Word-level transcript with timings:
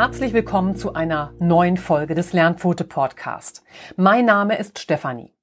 Herzlich 0.00 0.32
willkommen 0.32 0.76
zu 0.76 0.94
einer 0.94 1.34
neuen 1.40 1.76
Folge 1.76 2.14
des 2.14 2.32
Lernpfote 2.32 2.84
Podcast. 2.84 3.62
Mein 3.96 4.24
Name 4.24 4.56
ist 4.56 4.78
Stefanie. 4.78 5.34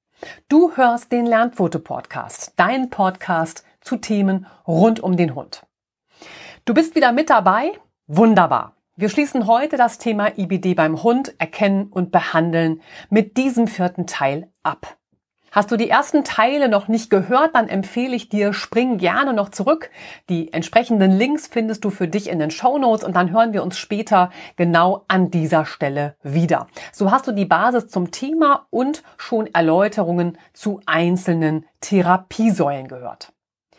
Du 0.48 0.76
hörst 0.76 1.12
den 1.12 1.26
Lernpfote 1.26 1.78
Podcast, 1.78 2.54
dein 2.56 2.90
Podcast 2.90 3.64
zu 3.80 3.98
Themen 3.98 4.48
rund 4.66 4.98
um 4.98 5.16
den 5.16 5.36
Hund. 5.36 5.64
Du 6.64 6.74
bist 6.74 6.96
wieder 6.96 7.12
mit 7.12 7.30
dabei? 7.30 7.70
Wunderbar. 8.08 8.74
Wir 8.96 9.10
schließen 9.10 9.46
heute 9.46 9.76
das 9.76 9.98
Thema 9.98 10.36
IBD 10.36 10.74
beim 10.74 11.04
Hund 11.04 11.36
erkennen 11.38 11.86
und 11.86 12.10
behandeln 12.10 12.82
mit 13.10 13.36
diesem 13.36 13.68
vierten 13.68 14.08
Teil 14.08 14.50
ab. 14.64 14.97
Hast 15.50 15.70
du 15.70 15.76
die 15.76 15.88
ersten 15.88 16.24
Teile 16.24 16.68
noch 16.68 16.88
nicht 16.88 17.10
gehört, 17.10 17.54
dann 17.54 17.68
empfehle 17.68 18.14
ich 18.14 18.28
dir, 18.28 18.52
spring 18.52 18.98
gerne 18.98 19.32
noch 19.32 19.48
zurück. 19.48 19.90
Die 20.28 20.52
entsprechenden 20.52 21.16
Links 21.16 21.46
findest 21.46 21.84
du 21.84 21.90
für 21.90 22.06
dich 22.06 22.28
in 22.28 22.38
den 22.38 22.50
Show 22.50 22.78
Notes 22.78 23.04
und 23.04 23.16
dann 23.16 23.30
hören 23.30 23.52
wir 23.52 23.62
uns 23.62 23.78
später 23.78 24.30
genau 24.56 25.04
an 25.08 25.30
dieser 25.30 25.64
Stelle 25.64 26.16
wieder. 26.22 26.68
So 26.92 27.10
hast 27.10 27.26
du 27.26 27.32
die 27.32 27.46
Basis 27.46 27.88
zum 27.88 28.10
Thema 28.10 28.66
und 28.70 29.02
schon 29.16 29.46
Erläuterungen 29.46 30.36
zu 30.52 30.80
einzelnen 30.86 31.64
Therapiesäulen 31.80 32.88
gehört. 32.88 33.32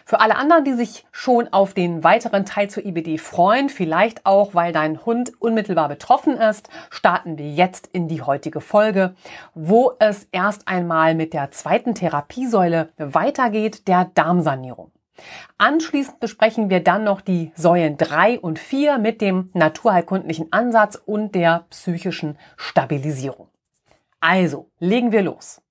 Für 0.10 0.22
alle 0.22 0.38
anderen, 0.38 0.64
die 0.64 0.74
sich 0.74 1.06
schon 1.12 1.54
auf 1.54 1.76
den 1.76 2.04
weiteren 2.04 2.44
Teil 2.44 2.68
zur 2.68 2.84
IBD 2.84 3.20
freuen, 3.20 3.70
vielleicht 3.70 4.26
auch, 4.26 4.56
weil 4.56 4.74
dein 4.74 5.06
Hund 5.06 5.34
unmittelbar 5.40 5.88
betroffen 5.88 6.36
ist, 6.36 6.68
starten 6.90 7.38
wir 7.38 7.52
jetzt 7.52 7.86
in 7.94 8.08
die 8.08 8.24
heutige 8.24 8.60
Folge, 8.60 9.14
wo 9.54 9.92
es 10.00 10.28
erst 10.32 10.68
einmal 10.68 11.14
mit 11.14 11.34
der 11.34 11.52
zweiten 11.52 11.94
Therapiesäule 11.94 12.90
weitergeht, 12.98 13.88
der 13.88 14.06
Darmsanierung. 14.16 14.90
Anschließend 15.60 16.20
besprechen 16.20 16.72
wir 16.72 16.84
dann 16.84 17.04
noch 17.04 17.22
die 17.22 17.52
Säulen 17.54 17.96
drei 17.96 18.40
und 18.40 18.58
vier 18.58 18.98
mit 18.98 19.22
dem 19.22 19.52
naturheilkundlichen 19.54 20.52
Ansatz 20.52 21.00
und 21.06 21.36
der 21.36 21.68
psychischen 21.70 22.36
Stabilisierung. 22.58 23.48
Also, 24.22 24.72
legen 24.80 25.12
wir 25.12 25.22
los. 25.22 25.62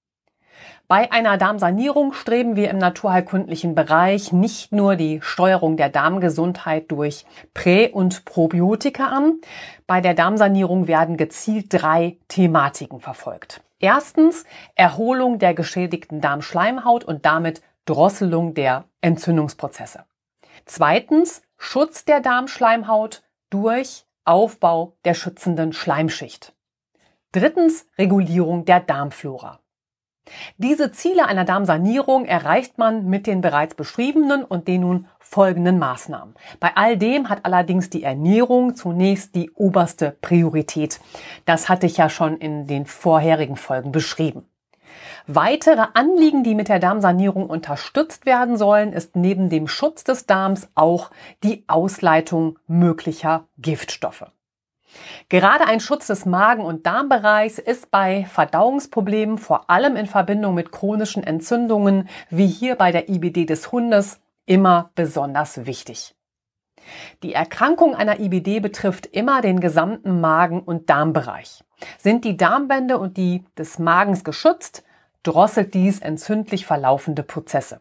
Bei 0.89 1.13
einer 1.13 1.37
Darmsanierung 1.37 2.15
streben 2.15 2.57
wir 2.57 2.71
im 2.71 2.79
naturheilkundlichen 2.79 3.75
Bereich 3.75 4.33
nicht 4.33 4.73
nur 4.73 4.97
die 4.97 5.21
Steuerung 5.21 5.77
der 5.77 5.91
Darmgesundheit 5.91 6.91
durch 6.91 7.27
Prä- 7.53 7.93
und 7.93 8.25
Probiotika 8.25 9.09
an. 9.09 9.39
Bei 9.87 10.01
der 10.01 10.15
Darmsanierung 10.15 10.87
werden 10.87 11.19
gezielt 11.19 11.67
drei 11.69 12.17
Thematiken 12.29 13.01
verfolgt. 13.01 13.63
Erstens 13.81 14.45
Erholung 14.77 15.39
der 15.39 15.53
geschädigten 15.53 16.23
Darmschleimhaut 16.23 17.05
und 17.05 17.27
damit 17.27 17.61
Drosselung 17.85 18.55
der 18.55 18.85
Entzündungsprozesse. 19.03 20.05
Zweitens 20.65 21.43
Schutz 21.59 22.07
der 22.07 22.21
Darmschleimhaut 22.21 23.25
durch 23.51 24.07
Aufbau 24.25 24.97
der 25.05 25.13
schützenden 25.13 25.75
Schleimschicht. 25.75 26.55
Drittens 27.33 27.87
Regulierung 27.99 28.65
der 28.65 28.81
Darmflora. 28.81 29.61
Diese 30.57 30.93
Ziele 30.93 31.27
einer 31.27 31.45
Darmsanierung 31.45 32.25
erreicht 32.25 32.79
man 32.79 33.07
mit 33.07 33.27
den 33.27 33.41
bereits 33.41 33.75
beschriebenen 33.75 34.45
und 34.45 34.69
den 34.69 34.83
nun 34.83 35.07
folgenden 35.19 35.79
Maßnahmen. 35.79 36.35
Bei 36.61 36.71
all 36.75 36.97
dem 36.97 37.29
hat 37.29 37.45
allerdings 37.45 37.91
die 37.91 38.03
Ernährung 38.03 38.75
zunächst 38.75 39.35
die 39.35 39.51
oberste 39.51 40.17
Priorität. 40.21 41.01
Das 41.45 41.69
hatte 41.69 41.87
ich 41.87 41.97
ja 41.97 42.09
schon 42.09 42.37
in 42.39 42.67
den 42.67 42.87
vorherigen 42.87 43.57
Folgen 43.57 43.93
beschrieben. 43.93 44.47
Weitere 45.27 45.87
Anliegen, 45.93 46.43
die 46.43 46.55
mit 46.55 46.69
der 46.69 46.79
Darmsanierung 46.79 47.51
unterstützt 47.51 48.25
werden 48.25 48.57
sollen, 48.57 48.95
ist 48.95 49.15
neben 49.15 49.51
dem 49.51 49.69
Schutz 49.69 50.03
des 50.03 50.27
Darms 50.27 50.69
auch 50.75 51.11
die 51.45 51.65
Ausleitung 51.67 52.59
möglicher 52.67 53.47
Giftstoffe. 53.59 54.25
Gerade 55.29 55.67
ein 55.67 55.81
Schutz 55.81 56.07
des 56.07 56.27
Magen- 56.27 56.65
und 56.65 56.87
Darmbereichs 56.87 57.59
ist 57.59 57.91
bei 57.91 58.25
Verdauungsproblemen, 58.27 59.39
vor 59.39 59.69
allem 59.71 59.97
in 59.97 60.07
Verbindung 60.07 60.55
mit 60.55 60.73
chronischen 60.73 61.23
Entzündungen, 61.23 62.09
wie 62.31 62.47
hier 62.47 62.77
bei 62.77 62.93
der 62.93 63.09
IBD 63.09 63.47
des 63.47 63.73
Hundes, 63.73 64.21
immer 64.47 64.91
besonders 64.95 65.67
wichtig. 65.67 66.15
Die 67.23 67.35
Erkrankung 67.35 67.95
einer 67.95 68.19
IBD 68.19 68.61
betrifft 68.61 69.07
immer 69.07 69.43
den 69.43 69.61
gesamten 69.61 70.21
Magen- 70.21 70.63
und 70.63 70.89
Darmbereich. 70.89 71.65
Sind 71.99 72.25
die 72.25 72.37
Darmwände 72.37 72.99
und 72.99 73.17
die 73.17 73.45
des 73.57 73.79
Magens 73.79 74.25
geschützt, 74.25 74.85
drosselt 75.23 75.75
dies 75.75 76.01
entzündlich 76.01 76.67
verlaufende 76.67 77.23
Prozesse. 77.23 77.81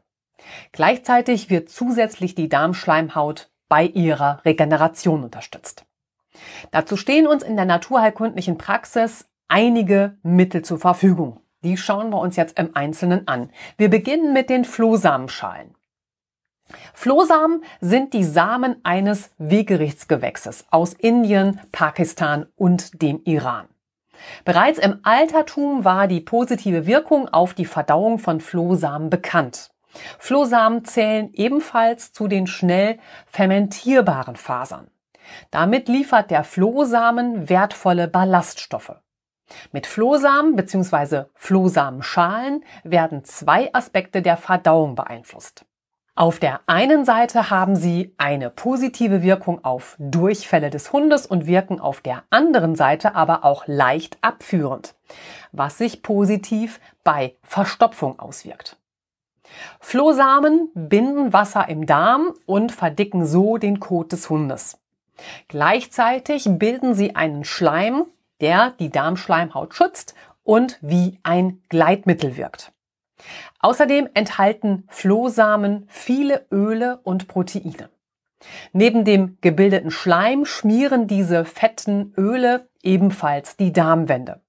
Gleichzeitig 0.72 1.50
wird 1.50 1.70
zusätzlich 1.70 2.36
die 2.36 2.50
Darmschleimhaut 2.50 3.50
bei 3.70 3.86
ihrer 3.86 4.44
Regeneration 4.46 5.24
unterstützt. 5.24 5.86
Dazu 6.72 6.98
stehen 6.98 7.28
uns 7.28 7.44
in 7.44 7.56
der 7.56 7.66
naturheilkundlichen 7.66 8.58
Praxis 8.58 9.28
einige 9.48 10.18
Mittel 10.24 10.64
zur 10.64 10.80
Verfügung. 10.80 11.42
Die 11.64 11.78
schauen 11.78 12.09
wir 12.12 12.20
uns 12.20 12.36
jetzt 12.36 12.59
im 12.59 12.75
Einzelnen 12.75 13.28
an. 13.28 13.50
Wir 13.78 13.90
beginnen 13.90 14.34
mit 14.34 14.50
den 14.50 14.66
Flohsamenschalen. 14.66 15.75
Flohsamen 16.94 17.64
sind 17.80 18.14
die 18.14 18.24
Samen 18.24 18.78
eines 18.84 19.31
Wegerichtsgewächses 19.38 20.66
aus 20.70 20.94
Indien, 20.94 21.62
Pakistan 21.72 22.48
und 22.56 23.02
dem 23.02 23.22
Iran. 23.24 23.68
Bereits 24.44 24.80
im 24.80 25.00
Altertum 25.04 25.86
war 25.86 26.08
die 26.08 26.22
positive 26.22 26.86
Wirkung 26.86 27.30
auf 27.30 27.54
die 27.54 27.66
Verdauung 27.66 28.19
von 28.19 28.42
Flohsamen 28.42 29.09
bekannt. 29.09 29.72
Flohsamen 30.19 30.86
zählen 30.86 31.31
ebenfalls 31.34 32.14
zu 32.14 32.28
den 32.28 32.48
schnell 32.48 33.00
fermentierbaren 33.28 34.36
Fasern. 34.36 34.90
Damit 35.52 35.88
liefert 35.88 36.32
der 36.32 36.44
Flohsamen 36.44 37.50
wertvolle 37.50 38.08
Ballaststoffe. 38.08 38.96
Mit 39.72 39.88
Flohsamen 39.88 40.56
bzw. 40.56 41.26
Flohsamenschalen 41.36 42.64
werden 42.84 43.24
zwei 43.24 43.74
Aspekte 43.74 44.22
der 44.22 44.38
Verdauung 44.38 44.96
beeinflusst. 44.96 45.66
Auf 46.16 46.40
der 46.40 46.62
einen 46.66 47.06
Seite 47.06 47.52
haben 47.52 47.76
sie 47.76 48.16
eine 48.18 48.50
positive 48.50 49.22
Wirkung 49.22 49.64
auf 49.64 49.96
Durchfälle 50.00 50.72
des 50.72 50.92
Hundes 50.92 51.28
und 51.28 51.46
wirken 51.46 51.80
auf 51.80 52.02
der 52.02 52.24
anderen 52.32 52.76
Seite 52.76 53.14
aber 53.14 53.46
auch 53.46 53.68
leicht 53.68 54.18
abführend, 54.22 54.96
was 55.52 55.78
sich 55.78 56.02
positiv 56.02 56.80
bei 57.04 57.36
Verstopfung 57.44 58.18
auswirkt. 58.18 58.78
Flohsamen 59.80 60.70
binden 60.74 61.34
Wasser 61.34 61.70
im 61.70 61.86
Darm 61.86 62.34
und 62.48 62.72
verdicken 62.72 63.26
so 63.28 63.58
den 63.58 63.80
Kot 63.80 64.12
des 64.12 64.28
Hundes. 64.28 64.80
Gleichzeitig 65.48 66.48
bilden 66.48 66.94
sie 66.94 67.16
einen 67.16 67.44
Schleim, 67.44 68.06
der 68.42 68.72
die 68.72 68.90
Darmschleimhaut 68.90 69.74
schützt 69.74 70.16
und 70.44 70.78
wie 70.82 71.20
ein 71.24 71.62
Gleitmittel 71.70 72.38
wirkt. 72.38 72.72
Außerdem 73.60 74.10
enthalten 74.14 74.84
Flohsamen 74.90 75.86
viele 75.88 76.46
Öle 76.52 77.00
und 77.04 77.28
Proteine. 77.28 77.90
Neben 78.72 79.04
dem 79.04 79.38
gebildeten 79.42 79.90
Schleim 79.90 80.46
schmieren 80.46 81.08
diese 81.08 81.44
fetten 81.44 82.14
Öle 82.16 82.70
ebenfalls 82.84 83.58
die 83.58 83.74
Darmwände. 83.74 84.42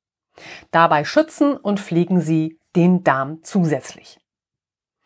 Dabei 0.70 1.04
schützen 1.04 1.56
und 1.56 1.80
pflegen 1.80 2.20
sie 2.20 2.60
den 2.76 3.02
Darm 3.02 3.42
zusätzlich. 3.42 4.20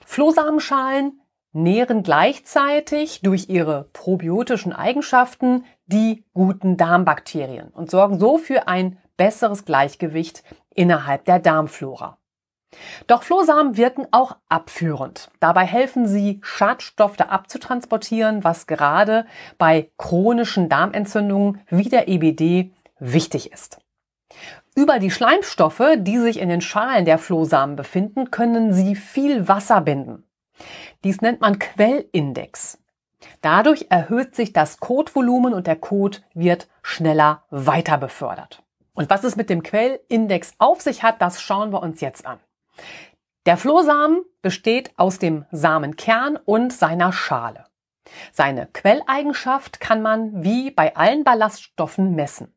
Flohsamenschalen 0.04 1.21
nähren 1.52 2.02
gleichzeitig 2.02 3.20
durch 3.22 3.48
ihre 3.48 3.88
probiotischen 3.92 4.72
Eigenschaften 4.72 5.64
die 5.86 6.24
guten 6.32 6.76
Darmbakterien 6.76 7.68
und 7.68 7.90
sorgen 7.90 8.18
so 8.18 8.38
für 8.38 8.68
ein 8.68 8.98
besseres 9.16 9.64
Gleichgewicht 9.64 10.42
innerhalb 10.74 11.24
der 11.26 11.38
Darmflora. 11.38 12.18
Doch 13.06 13.22
Flohsamen 13.22 13.76
wirken 13.76 14.06
auch 14.12 14.36
abführend. 14.48 15.30
Dabei 15.40 15.66
helfen 15.66 16.06
sie, 16.06 16.40
Schadstoffe 16.42 17.20
abzutransportieren, 17.20 18.44
was 18.44 18.66
gerade 18.66 19.26
bei 19.58 19.90
chronischen 19.98 20.70
Darmentzündungen 20.70 21.60
wie 21.68 21.90
der 21.90 22.08
EBD 22.08 22.72
wichtig 22.98 23.52
ist. 23.52 23.78
Über 24.74 24.98
die 24.98 25.10
Schleimstoffe, 25.10 25.82
die 25.98 26.18
sich 26.18 26.40
in 26.40 26.48
den 26.48 26.62
Schalen 26.62 27.04
der 27.04 27.18
Flohsamen 27.18 27.76
befinden, 27.76 28.30
können 28.30 28.72
sie 28.72 28.96
viel 28.96 29.48
Wasser 29.48 29.82
binden. 29.82 30.24
Dies 31.04 31.20
nennt 31.20 31.40
man 31.40 31.58
Quellindex. 31.58 32.78
Dadurch 33.40 33.86
erhöht 33.88 34.34
sich 34.34 34.52
das 34.52 34.78
Kotvolumen 34.78 35.54
und 35.54 35.66
der 35.66 35.76
Kot 35.76 36.22
wird 36.34 36.68
schneller 36.82 37.44
weiter 37.50 37.98
befördert. 37.98 38.62
Und 38.94 39.10
was 39.10 39.24
es 39.24 39.36
mit 39.36 39.50
dem 39.50 39.62
Quellindex 39.62 40.54
auf 40.58 40.80
sich 40.80 41.02
hat, 41.02 41.22
das 41.22 41.40
schauen 41.40 41.72
wir 41.72 41.82
uns 41.82 42.00
jetzt 42.00 42.26
an. 42.26 42.38
Der 43.46 43.56
Flohsamen 43.56 44.22
besteht 44.42 44.92
aus 44.96 45.18
dem 45.18 45.44
Samenkern 45.50 46.36
und 46.36 46.72
seiner 46.72 47.12
Schale. 47.12 47.64
Seine 48.32 48.68
Quelleigenschaft 48.72 49.80
kann 49.80 50.02
man 50.02 50.44
wie 50.44 50.70
bei 50.70 50.94
allen 50.94 51.24
Ballaststoffen 51.24 52.14
messen. 52.14 52.54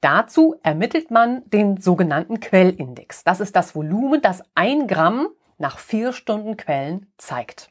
Dazu 0.00 0.56
ermittelt 0.62 1.10
man 1.10 1.48
den 1.48 1.76
sogenannten 1.76 2.40
Quellindex. 2.40 3.24
Das 3.24 3.40
ist 3.40 3.54
das 3.54 3.74
Volumen, 3.74 4.20
das 4.20 4.42
ein 4.54 4.88
Gramm 4.88 5.28
nach 5.60 5.78
vier 5.78 6.12
Stunden 6.12 6.56
Quellen 6.56 7.12
zeigt. 7.18 7.70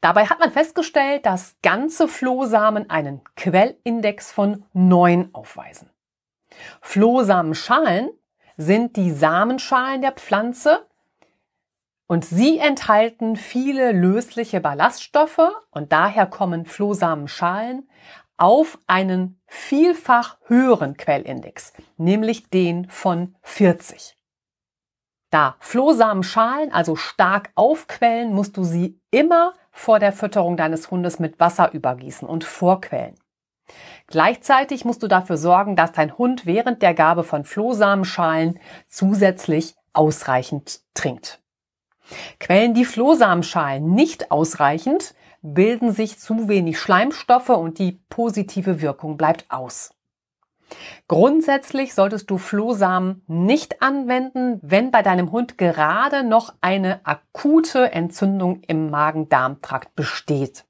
Dabei 0.00 0.26
hat 0.26 0.38
man 0.38 0.52
festgestellt, 0.52 1.26
dass 1.26 1.56
ganze 1.62 2.06
Flohsamen 2.06 2.88
einen 2.90 3.22
Quellindex 3.34 4.32
von 4.32 4.64
9 4.72 5.30
aufweisen. 5.34 5.90
Flohsamenschalen 6.80 8.10
sind 8.56 8.96
die 8.96 9.10
Samenschalen 9.10 10.02
der 10.02 10.12
Pflanze 10.12 10.86
und 12.06 12.24
sie 12.24 12.58
enthalten 12.58 13.36
viele 13.36 13.92
lösliche 13.92 14.60
Ballaststoffe 14.60 15.50
und 15.70 15.92
daher 15.92 16.26
kommen 16.26 16.66
Flohsamenschalen 16.66 17.88
auf 18.36 18.78
einen 18.86 19.40
vielfach 19.46 20.38
höheren 20.46 20.96
Quellindex, 20.96 21.72
nämlich 21.96 22.48
den 22.48 22.88
von 22.88 23.34
40. 23.42 24.15
Da 25.36 25.56
Flohsamenschalen 25.58 26.72
also 26.72 26.96
stark 26.96 27.50
aufquellen, 27.56 28.32
musst 28.32 28.56
du 28.56 28.64
sie 28.64 28.98
immer 29.10 29.52
vor 29.70 29.98
der 29.98 30.14
Fütterung 30.14 30.56
deines 30.56 30.90
Hundes 30.90 31.18
mit 31.18 31.38
Wasser 31.38 31.74
übergießen 31.74 32.26
und 32.26 32.42
vorquellen. 32.42 33.16
Gleichzeitig 34.06 34.86
musst 34.86 35.02
du 35.02 35.08
dafür 35.08 35.36
sorgen, 35.36 35.76
dass 35.76 35.92
dein 35.92 36.16
Hund 36.16 36.46
während 36.46 36.80
der 36.80 36.94
Gabe 36.94 37.22
von 37.22 37.44
Flohsamenschalen 37.44 38.58
zusätzlich 38.88 39.74
ausreichend 39.92 40.80
trinkt. 40.94 41.42
Quellen 42.40 42.72
die 42.72 42.86
Flohsamenschalen 42.86 43.92
nicht 43.92 44.30
ausreichend, 44.30 45.14
bilden 45.42 45.92
sich 45.92 46.18
zu 46.18 46.48
wenig 46.48 46.80
Schleimstoffe 46.80 47.50
und 47.50 47.78
die 47.78 48.00
positive 48.08 48.80
Wirkung 48.80 49.18
bleibt 49.18 49.44
aus. 49.50 49.95
Grundsätzlich 51.08 51.94
solltest 51.94 52.30
du 52.30 52.38
Flohsamen 52.38 53.22
nicht 53.26 53.82
anwenden, 53.82 54.58
wenn 54.62 54.90
bei 54.90 55.02
deinem 55.02 55.30
Hund 55.30 55.58
gerade 55.58 56.24
noch 56.24 56.54
eine 56.60 57.00
akute 57.04 57.92
Entzündung 57.92 58.62
im 58.66 58.90
Magen-Darm-Trakt 58.90 59.94
besteht. 59.94 60.64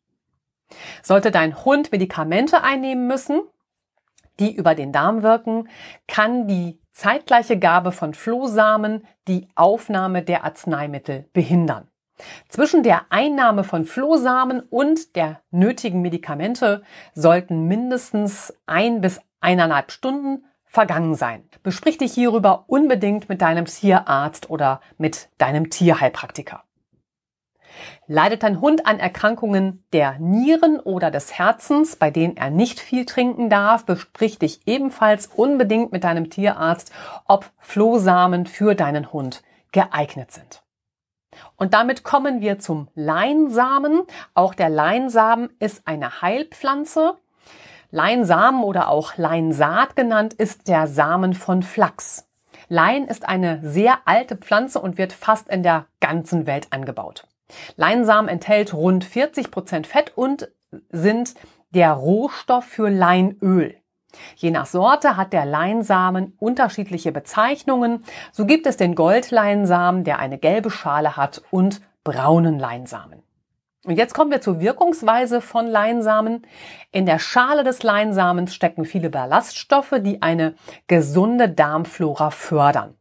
Sollte 1.02 1.30
dein 1.30 1.64
Hund 1.64 1.92
Medikamente 1.92 2.62
einnehmen 2.62 3.06
müssen, 3.06 3.40
die 4.38 4.54
über 4.54 4.74
den 4.74 4.92
Darm 4.92 5.22
wirken, 5.22 5.68
kann 6.06 6.46
die 6.46 6.78
zeitgleiche 6.92 7.58
Gabe 7.58 7.92
von 7.92 8.14
Flohsamen 8.14 9.06
die 9.28 9.48
Aufnahme 9.54 10.22
der 10.22 10.44
Arzneimittel 10.44 11.28
behindern. 11.32 11.88
Zwischen 12.48 12.82
der 12.82 13.06
Einnahme 13.10 13.64
von 13.64 13.84
Flohsamen 13.84 14.60
und 14.60 15.16
der 15.16 15.42
nötigen 15.50 16.00
Medikamente 16.00 16.82
sollten 17.14 17.66
mindestens 17.66 18.54
ein 18.64 19.02
bis 19.02 19.20
eineinhalb 19.40 19.92
Stunden 19.92 20.44
vergangen 20.64 21.14
sein. 21.14 21.44
Besprich 21.62 21.98
dich 21.98 22.12
hierüber 22.12 22.64
unbedingt 22.66 23.28
mit 23.28 23.40
deinem 23.40 23.64
Tierarzt 23.64 24.50
oder 24.50 24.80
mit 24.98 25.28
deinem 25.38 25.70
Tierheilpraktiker. 25.70 26.62
Leidet 28.06 28.42
dein 28.42 28.60
Hund 28.60 28.86
an 28.86 28.98
Erkrankungen 28.98 29.84
der 29.92 30.18
Nieren 30.18 30.80
oder 30.80 31.10
des 31.10 31.38
Herzens, 31.38 31.96
bei 31.96 32.10
denen 32.10 32.36
er 32.36 32.50
nicht 32.50 32.80
viel 32.80 33.04
trinken 33.04 33.50
darf, 33.50 33.84
besprich 33.84 34.38
dich 34.38 34.60
ebenfalls 34.66 35.26
unbedingt 35.26 35.92
mit 35.92 36.04
deinem 36.04 36.30
Tierarzt, 36.30 36.92
ob 37.26 37.50
Flohsamen 37.58 38.46
für 38.46 38.74
deinen 38.74 39.12
Hund 39.12 39.42
geeignet 39.72 40.30
sind. 40.30 40.62
Und 41.56 41.74
damit 41.74 42.02
kommen 42.02 42.40
wir 42.40 42.58
zum 42.58 42.88
Leinsamen. 42.94 44.02
Auch 44.34 44.54
der 44.54 44.70
Leinsamen 44.70 45.50
ist 45.58 45.86
eine 45.86 46.22
Heilpflanze. 46.22 47.18
Leinsamen 47.90 48.62
oder 48.62 48.88
auch 48.88 49.16
Leinsaat 49.16 49.96
genannt 49.96 50.34
ist 50.34 50.68
der 50.68 50.86
Samen 50.86 51.34
von 51.34 51.62
Flachs. 51.62 52.28
Lein 52.68 53.06
ist 53.06 53.28
eine 53.28 53.60
sehr 53.62 53.98
alte 54.06 54.36
Pflanze 54.36 54.80
und 54.80 54.98
wird 54.98 55.12
fast 55.12 55.48
in 55.48 55.62
der 55.62 55.86
ganzen 56.00 56.46
Welt 56.46 56.68
angebaut. 56.70 57.26
Leinsamen 57.76 58.28
enthält 58.28 58.74
rund 58.74 59.04
40 59.04 59.50
Prozent 59.50 59.86
Fett 59.86 60.12
und 60.16 60.48
sind 60.90 61.34
der 61.70 61.92
Rohstoff 61.92 62.64
für 62.64 62.88
Leinöl. 62.88 63.76
Je 64.36 64.50
nach 64.50 64.66
Sorte 64.66 65.16
hat 65.16 65.32
der 65.32 65.44
Leinsamen 65.44 66.32
unterschiedliche 66.38 67.12
Bezeichnungen. 67.12 68.04
So 68.32 68.46
gibt 68.46 68.66
es 68.66 68.76
den 68.76 68.94
Goldleinsamen, 68.94 70.04
der 70.04 70.18
eine 70.18 70.38
gelbe 70.38 70.70
Schale 70.70 71.16
hat, 71.16 71.42
und 71.50 71.82
braunen 72.02 72.58
Leinsamen. 72.58 73.22
Und 73.86 73.96
jetzt 73.96 74.14
kommen 74.14 74.32
wir 74.32 74.40
zur 74.40 74.58
Wirkungsweise 74.58 75.40
von 75.40 75.68
Leinsamen. 75.68 76.44
In 76.90 77.06
der 77.06 77.20
Schale 77.20 77.62
des 77.62 77.84
Leinsamens 77.84 78.52
stecken 78.52 78.84
viele 78.84 79.10
Ballaststoffe, 79.10 79.94
die 80.00 80.22
eine 80.22 80.56
gesunde 80.88 81.48
Darmflora 81.48 82.32
fördern. 82.32 82.96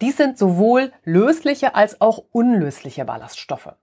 Dies 0.00 0.16
sind 0.16 0.36
sowohl 0.36 0.90
lösliche 1.04 1.76
als 1.76 2.00
auch 2.00 2.24
unlösliche 2.32 3.04
Ballaststoffe. 3.04 3.76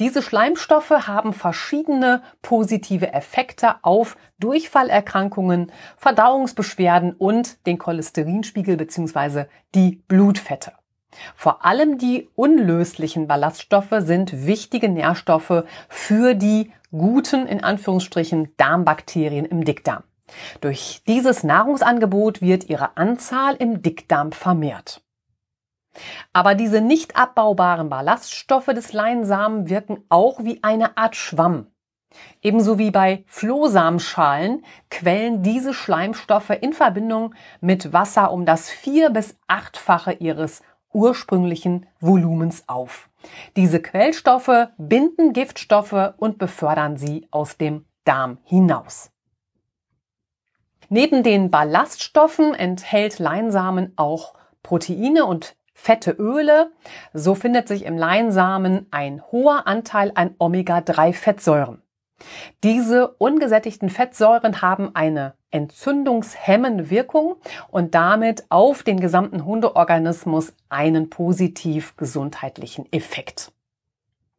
Diese 0.00 0.20
Schleimstoffe 0.20 0.90
haben 0.90 1.32
verschiedene 1.32 2.22
positive 2.42 3.12
Effekte 3.12 3.76
auf 3.82 4.16
Durchfallerkrankungen, 4.40 5.70
Verdauungsbeschwerden 5.96 7.12
und 7.12 7.64
den 7.68 7.78
Cholesterinspiegel 7.78 8.76
bzw. 8.76 9.44
die 9.76 10.02
Blutfette. 10.08 10.72
Vor 11.34 11.64
allem 11.64 11.98
die 11.98 12.28
unlöslichen 12.36 13.26
Ballaststoffe 13.26 13.94
sind 13.98 14.46
wichtige 14.46 14.88
Nährstoffe 14.88 15.64
für 15.88 16.34
die 16.34 16.72
guten, 16.92 17.46
in 17.46 17.62
Anführungsstrichen, 17.62 18.54
Darmbakterien 18.56 19.44
im 19.44 19.64
Dickdarm. 19.64 20.04
Durch 20.60 21.02
dieses 21.06 21.42
Nahrungsangebot 21.42 22.40
wird 22.40 22.68
ihre 22.68 22.96
Anzahl 22.96 23.56
im 23.56 23.82
Dickdarm 23.82 24.32
vermehrt. 24.32 25.02
Aber 26.32 26.54
diese 26.54 26.80
nicht 26.80 27.16
abbaubaren 27.16 27.88
Ballaststoffe 27.88 28.66
des 28.66 28.92
Leinsamen 28.92 29.68
wirken 29.68 30.04
auch 30.08 30.44
wie 30.44 30.62
eine 30.62 30.96
Art 30.96 31.16
Schwamm. 31.16 31.66
Ebenso 32.42 32.78
wie 32.78 32.90
bei 32.90 33.24
Flohsamenschalen 33.26 34.64
quellen 34.90 35.42
diese 35.42 35.74
Schleimstoffe 35.74 36.50
in 36.50 36.72
Verbindung 36.72 37.34
mit 37.60 37.92
Wasser 37.92 38.32
um 38.32 38.46
das 38.46 38.68
vier- 38.68 39.10
bis 39.10 39.38
achtfache 39.46 40.12
ihres 40.12 40.62
ursprünglichen 40.92 41.86
Volumens 42.00 42.64
auf. 42.68 43.08
Diese 43.56 43.80
Quellstoffe 43.80 44.68
binden 44.78 45.32
Giftstoffe 45.32 46.14
und 46.16 46.38
befördern 46.38 46.96
sie 46.96 47.28
aus 47.30 47.56
dem 47.56 47.84
Darm 48.04 48.38
hinaus. 48.44 49.10
Neben 50.88 51.22
den 51.22 51.50
Ballaststoffen 51.50 52.54
enthält 52.54 53.18
Leinsamen 53.18 53.92
auch 53.96 54.34
Proteine 54.62 55.24
und 55.24 55.54
fette 55.72 56.10
Öle. 56.10 56.72
So 57.12 57.34
findet 57.34 57.68
sich 57.68 57.84
im 57.84 57.96
Leinsamen 57.96 58.86
ein 58.90 59.22
hoher 59.30 59.66
Anteil 59.66 60.12
an 60.14 60.34
Omega-3-Fettsäuren. 60.38 61.82
Diese 62.62 63.08
ungesättigten 63.08 63.88
Fettsäuren 63.88 64.62
haben 64.62 64.94
eine 64.94 65.34
entzündungshemmende 65.50 66.90
Wirkung 66.90 67.36
und 67.70 67.94
damit 67.94 68.44
auf 68.50 68.82
den 68.82 69.00
gesamten 69.00 69.44
Hundeorganismus 69.44 70.52
einen 70.68 71.10
positiv 71.10 71.96
gesundheitlichen 71.96 72.86
Effekt. 72.92 73.52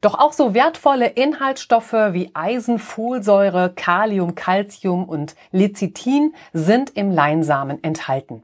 Doch 0.01 0.17
auch 0.17 0.33
so 0.33 0.55
wertvolle 0.55 1.07
Inhaltsstoffe 1.07 1.93
wie 1.93 2.31
Eisen, 2.33 2.79
Folsäure, 2.79 3.71
Kalium, 3.75 4.33
Calcium 4.33 5.05
und 5.05 5.35
Lecithin 5.51 6.33
sind 6.53 6.91
im 6.95 7.11
Leinsamen 7.11 7.83
enthalten. 7.83 8.43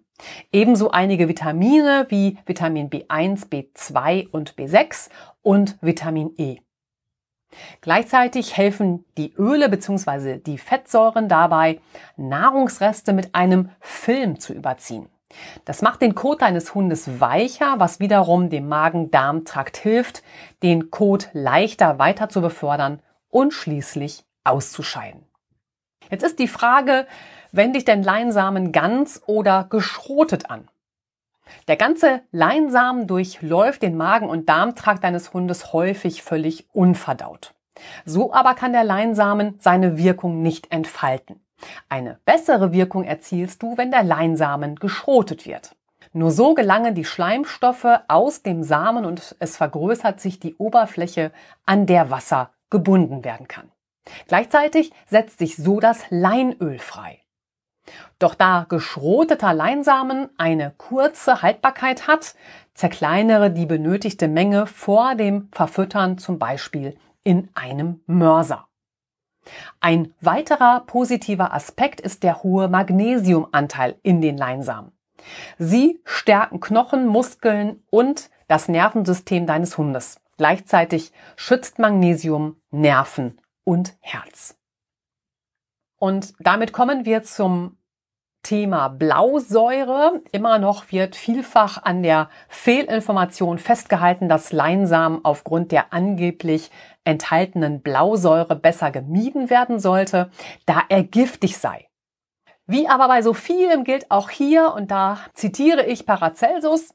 Ebenso 0.51 0.91
einige 0.91 1.27
Vitamine 1.27 2.05
wie 2.09 2.37
Vitamin 2.45 2.89
B1, 2.89 3.49
B2 3.49 4.29
und 4.29 4.55
B6 4.55 5.09
und 5.41 5.77
Vitamin 5.81 6.31
E. 6.37 6.59
Gleichzeitig 7.81 8.55
helfen 8.57 9.05
die 9.17 9.33
Öle 9.33 9.69
bzw. 9.69 10.37
die 10.37 10.57
Fettsäuren 10.57 11.27
dabei, 11.27 11.79
Nahrungsreste 12.15 13.13
mit 13.13 13.35
einem 13.35 13.69
Film 13.79 14.39
zu 14.39 14.53
überziehen. 14.53 15.09
Das 15.65 15.81
macht 15.81 16.01
den 16.01 16.15
Kot 16.15 16.41
deines 16.41 16.73
Hundes 16.73 17.19
weicher, 17.19 17.75
was 17.79 17.99
wiederum 17.99 18.49
dem 18.49 18.67
Magen-Darm-Trakt 18.67 19.77
hilft, 19.77 20.23
den 20.63 20.89
Kot 20.89 21.29
leichter 21.33 21.99
weiter 21.99 22.29
zu 22.29 22.41
befördern 22.41 23.01
und 23.29 23.53
schließlich 23.53 24.23
auszuscheiden. 24.43 25.23
Jetzt 26.09 26.23
ist 26.23 26.39
die 26.39 26.47
Frage, 26.47 27.05
Wende 27.51 27.79
ich 27.79 27.85
denn 27.85 28.03
Leinsamen 28.03 28.71
ganz 28.71 29.21
oder 29.25 29.65
geschrotet 29.69 30.49
an? 30.49 30.67
Der 31.67 31.77
ganze 31.77 32.21
Leinsamen 32.31 33.07
durchläuft 33.07 33.81
den 33.81 33.97
Magen- 33.97 34.29
und 34.29 34.49
Darmtrakt 34.49 35.03
deines 35.03 35.33
Hundes 35.33 35.73
häufig 35.73 36.23
völlig 36.23 36.67
unverdaut. 36.73 37.53
So 38.05 38.33
aber 38.33 38.53
kann 38.53 38.73
der 38.73 38.83
Leinsamen 38.83 39.55
seine 39.59 39.97
Wirkung 39.97 40.41
nicht 40.41 40.71
entfalten. 40.71 41.41
Eine 41.89 42.19
bessere 42.25 42.71
Wirkung 42.71 43.03
erzielst 43.03 43.63
du, 43.63 43.77
wenn 43.77 43.91
der 43.91 44.03
Leinsamen 44.03 44.75
geschrotet 44.75 45.45
wird. 45.45 45.75
Nur 46.13 46.31
so 46.31 46.53
gelangen 46.53 46.95
die 46.95 47.05
Schleimstoffe 47.05 47.99
aus 48.07 48.41
dem 48.41 48.63
Samen 48.63 49.05
und 49.05 49.35
es 49.39 49.57
vergrößert 49.57 50.19
sich 50.19 50.39
die 50.39 50.55
Oberfläche, 50.55 51.31
an 51.65 51.85
der 51.85 52.09
Wasser 52.09 52.51
gebunden 52.69 53.23
werden 53.23 53.47
kann. 53.47 53.71
Gleichzeitig 54.27 54.91
setzt 55.05 55.39
sich 55.39 55.57
so 55.57 55.79
das 55.79 56.03
Leinöl 56.09 56.79
frei. 56.79 57.19
Doch 58.19 58.35
da 58.35 58.65
geschroteter 58.67 59.53
Leinsamen 59.53 60.29
eine 60.37 60.73
kurze 60.77 61.41
Haltbarkeit 61.41 62.07
hat, 62.07 62.35
zerkleinere 62.73 63.51
die 63.51 63.65
benötigte 63.65 64.27
Menge 64.27 64.67
vor 64.67 65.15
dem 65.15 65.49
Verfüttern 65.51 66.17
zum 66.17 66.39
Beispiel 66.39 66.97
in 67.23 67.49
einem 67.53 68.01
Mörser. 68.05 68.67
Ein 69.79 70.13
weiterer 70.19 70.81
positiver 70.81 71.53
Aspekt 71.53 72.01
ist 72.01 72.23
der 72.23 72.43
hohe 72.43 72.67
Magnesiumanteil 72.67 73.95
in 74.03 74.21
den 74.21 74.37
Leinsamen. 74.37 74.91
Sie 75.57 76.01
stärken 76.03 76.59
Knochen, 76.59 77.07
Muskeln 77.07 77.83
und 77.89 78.29
das 78.47 78.67
Nervensystem 78.67 79.45
deines 79.45 79.77
Hundes. 79.77 80.19
Gleichzeitig 80.37 81.11
schützt 81.35 81.79
Magnesium 81.79 82.57
Nerven 82.69 83.41
und 83.63 83.97
Herz. 83.99 84.55
Und 85.97 86.33
damit 86.39 86.73
kommen 86.73 87.05
wir 87.05 87.23
zum 87.23 87.76
Thema 88.43 88.87
Blausäure. 88.87 90.21
Immer 90.31 90.59
noch 90.59 90.91
wird 90.91 91.15
vielfach 91.15 91.83
an 91.83 92.03
der 92.03 92.29
Fehlinformation 92.47 93.57
festgehalten, 93.59 94.29
dass 94.29 94.51
Leinsamen 94.51 95.23
aufgrund 95.23 95.71
der 95.71 95.93
angeblich 95.93 96.71
enthaltenen 97.03 97.81
Blausäure 97.81 98.55
besser 98.55 98.91
gemieden 98.91 99.49
werden 99.49 99.79
sollte, 99.79 100.29
da 100.65 100.83
er 100.89 101.03
giftig 101.03 101.57
sei. 101.57 101.87
Wie 102.65 102.89
aber 102.89 103.07
bei 103.07 103.21
so 103.21 103.33
vielem 103.33 103.85
gilt 103.85 104.11
auch 104.11 104.29
hier, 104.29 104.73
und 104.73 104.91
da 104.91 105.19
zitiere 105.33 105.85
ich 105.85 106.05
Paracelsus, 106.05 106.93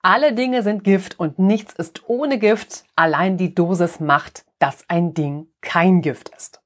alle 0.00 0.32
Dinge 0.32 0.62
sind 0.62 0.84
Gift 0.84 1.18
und 1.18 1.40
nichts 1.40 1.74
ist 1.74 2.08
ohne 2.08 2.38
Gift, 2.38 2.84
allein 2.94 3.36
die 3.36 3.54
Dosis 3.54 3.98
macht, 3.98 4.44
dass 4.60 4.84
ein 4.88 5.14
Ding 5.14 5.48
kein 5.60 6.02
Gift 6.02 6.28
ist. 6.36 6.62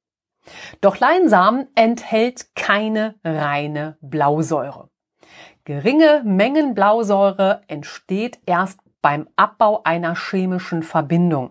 Doch 0.81 0.99
Leinsamen 0.99 1.69
enthält 1.75 2.55
keine 2.55 3.15
reine 3.25 3.97
Blausäure. 4.01 4.89
Geringe 5.65 6.23
Mengen 6.25 6.75
Blausäure 6.75 7.63
entsteht 7.69 8.41
erst 8.47 8.81
beim 9.01 9.29
Abbau 9.37 9.83
einer 9.85 10.17
chemischen 10.17 10.83
Verbindung, 10.83 11.51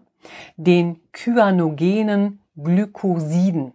den 0.57 0.99
kyanogenen 1.11 2.41
Glykosiden. 2.61 3.73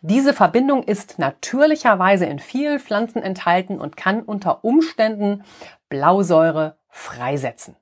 Diese 0.00 0.34
Verbindung 0.34 0.82
ist 0.82 1.18
natürlicherweise 1.18 2.26
in 2.26 2.40
vielen 2.40 2.80
Pflanzen 2.80 3.22
enthalten 3.22 3.78
und 3.80 3.96
kann 3.96 4.22
unter 4.22 4.64
Umständen 4.64 5.44
Blausäure 5.88 6.76
freisetzen. 6.88 7.76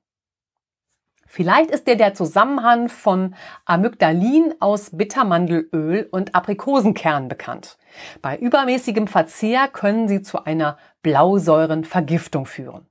Vielleicht 1.37 1.69
ist 1.69 1.85
dir 1.85 1.95
der 1.95 2.15
Zusammenhang 2.15 2.89
von 2.89 3.35
Amygdalin 3.65 4.55
aus 4.59 4.89
Bittermandelöl 4.97 6.07
und 6.09 6.33
Aprikosenkern 6.33 7.27
bekannt. 7.27 7.77
Bei 8.23 8.35
übermäßigem 8.35 9.05
Verzehr 9.05 9.67
können 9.67 10.07
sie 10.07 10.23
zu 10.23 10.45
einer 10.45 10.79
Blausäurenvergiftung 11.03 12.47
führen. 12.47 12.87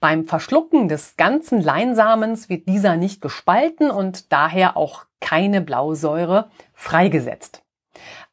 Beim 0.00 0.24
Verschlucken 0.24 0.88
des 0.88 1.16
ganzen 1.16 1.60
Leinsamens 1.60 2.48
wird 2.48 2.66
dieser 2.68 2.96
nicht 2.96 3.20
gespalten 3.20 3.92
und 3.92 4.32
daher 4.32 4.76
auch 4.76 5.04
keine 5.20 5.60
Blausäure 5.60 6.50
freigesetzt. 6.74 7.62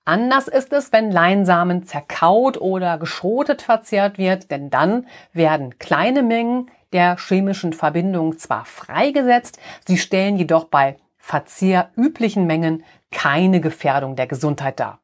Anders 0.03 0.48
ist 0.48 0.74
es, 0.74 0.91
wenn 0.91 1.12
Leinsamen 1.12 1.84
zerkaut 1.84 2.60
oder 2.60 2.98
geschrotet 2.98 3.62
verzehrt 3.62 4.17
wird, 4.17 4.50
denn 4.50 4.72
dann 4.72 5.05
werden 5.32 5.77
kleine 5.77 6.24
Mengen 6.24 6.72
der 6.94 7.18
chemischen 7.18 7.74
Verbindung 7.74 8.38
zwar 8.38 8.65
freigesetzt, 8.65 9.60
sie 9.88 9.98
stellen 9.98 10.38
jedoch 10.38 10.65
bei 10.65 10.98
Verzehr 11.18 11.89
üblichen 11.96 12.46
Mengen 12.46 12.84
keine 13.12 13.62
Gefährdung 13.62 14.15
der 14.15 14.27
Gesundheit 14.27 14.80
dar. 14.80 15.00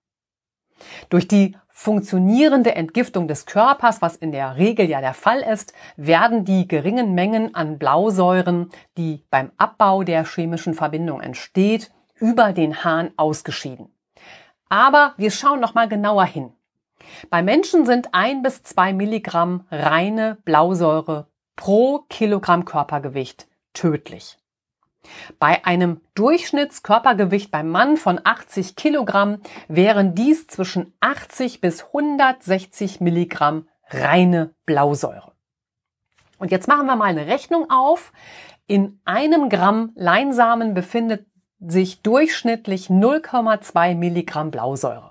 Durch 1.10 1.28
die 1.28 1.56
funktionierende 1.70 2.76
Entgiftung 2.76 3.28
des 3.28 3.46
Körpers, 3.48 4.02
was 4.02 4.16
in 4.16 4.32
der 4.32 4.58
Regel 4.58 4.88
ja 4.88 5.02
der 5.02 5.16
Fall 5.16 5.40
ist, 5.40 5.74
werden 5.96 6.46
die 6.46 6.68
geringen 6.68 7.16
Mengen 7.16 7.56
an 7.56 7.80
Blausäuren, 7.80 8.70
die 8.98 9.26
beim 9.32 9.52
Abbau 9.58 10.04
der 10.04 10.26
chemischen 10.26 10.76
Verbindung 10.76 11.22
entsteht, 11.22 11.92
über 12.20 12.54
den 12.54 12.84
Hahn 12.84 13.12
ausgeschieden. 13.18 13.92
Aber 14.70 15.16
wir 15.18 15.32
schauen 15.32 15.60
noch 15.60 15.74
mal 15.74 15.90
genauer 15.90 16.26
hin. 16.26 16.54
Bei 17.32 17.42
Menschen 17.42 17.86
sind 17.86 18.10
ein 18.14 18.44
bis 18.44 18.62
zwei 18.62 18.94
Milligramm 18.94 19.66
reine 19.72 20.38
Blausäure 20.46 21.31
pro 21.56 22.00
Kilogramm 22.10 22.66
Körpergewicht 22.66 23.48
tödlich. 23.74 24.38
Bei 25.40 25.66
einem 25.66 26.02
Durchschnittskörpergewicht 26.14 27.52
beim 27.52 27.70
Mann 27.70 27.98
von 27.98 28.20
80 28.24 28.76
Kilogramm 28.76 29.42
wären 29.68 30.14
dies 30.16 30.48
zwischen 30.48 30.94
80 31.00 31.62
bis 31.62 31.86
160 31.86 33.02
Milligramm 33.02 33.68
reine 33.90 34.54
Blausäure. 34.66 35.32
Und 36.38 36.52
jetzt 36.52 36.68
machen 36.68 36.86
wir 36.86 36.96
mal 36.96 37.06
eine 37.06 37.28
Rechnung 37.28 37.70
auf. 37.70 38.14
In 38.68 39.00
einem 39.06 39.50
Gramm 39.50 39.92
Leinsamen 39.96 40.74
befindet 40.74 41.26
sich 41.60 42.02
durchschnittlich 42.02 42.88
0,2 42.88 43.96
Milligramm 43.96 44.50
Blausäure. 44.50 45.11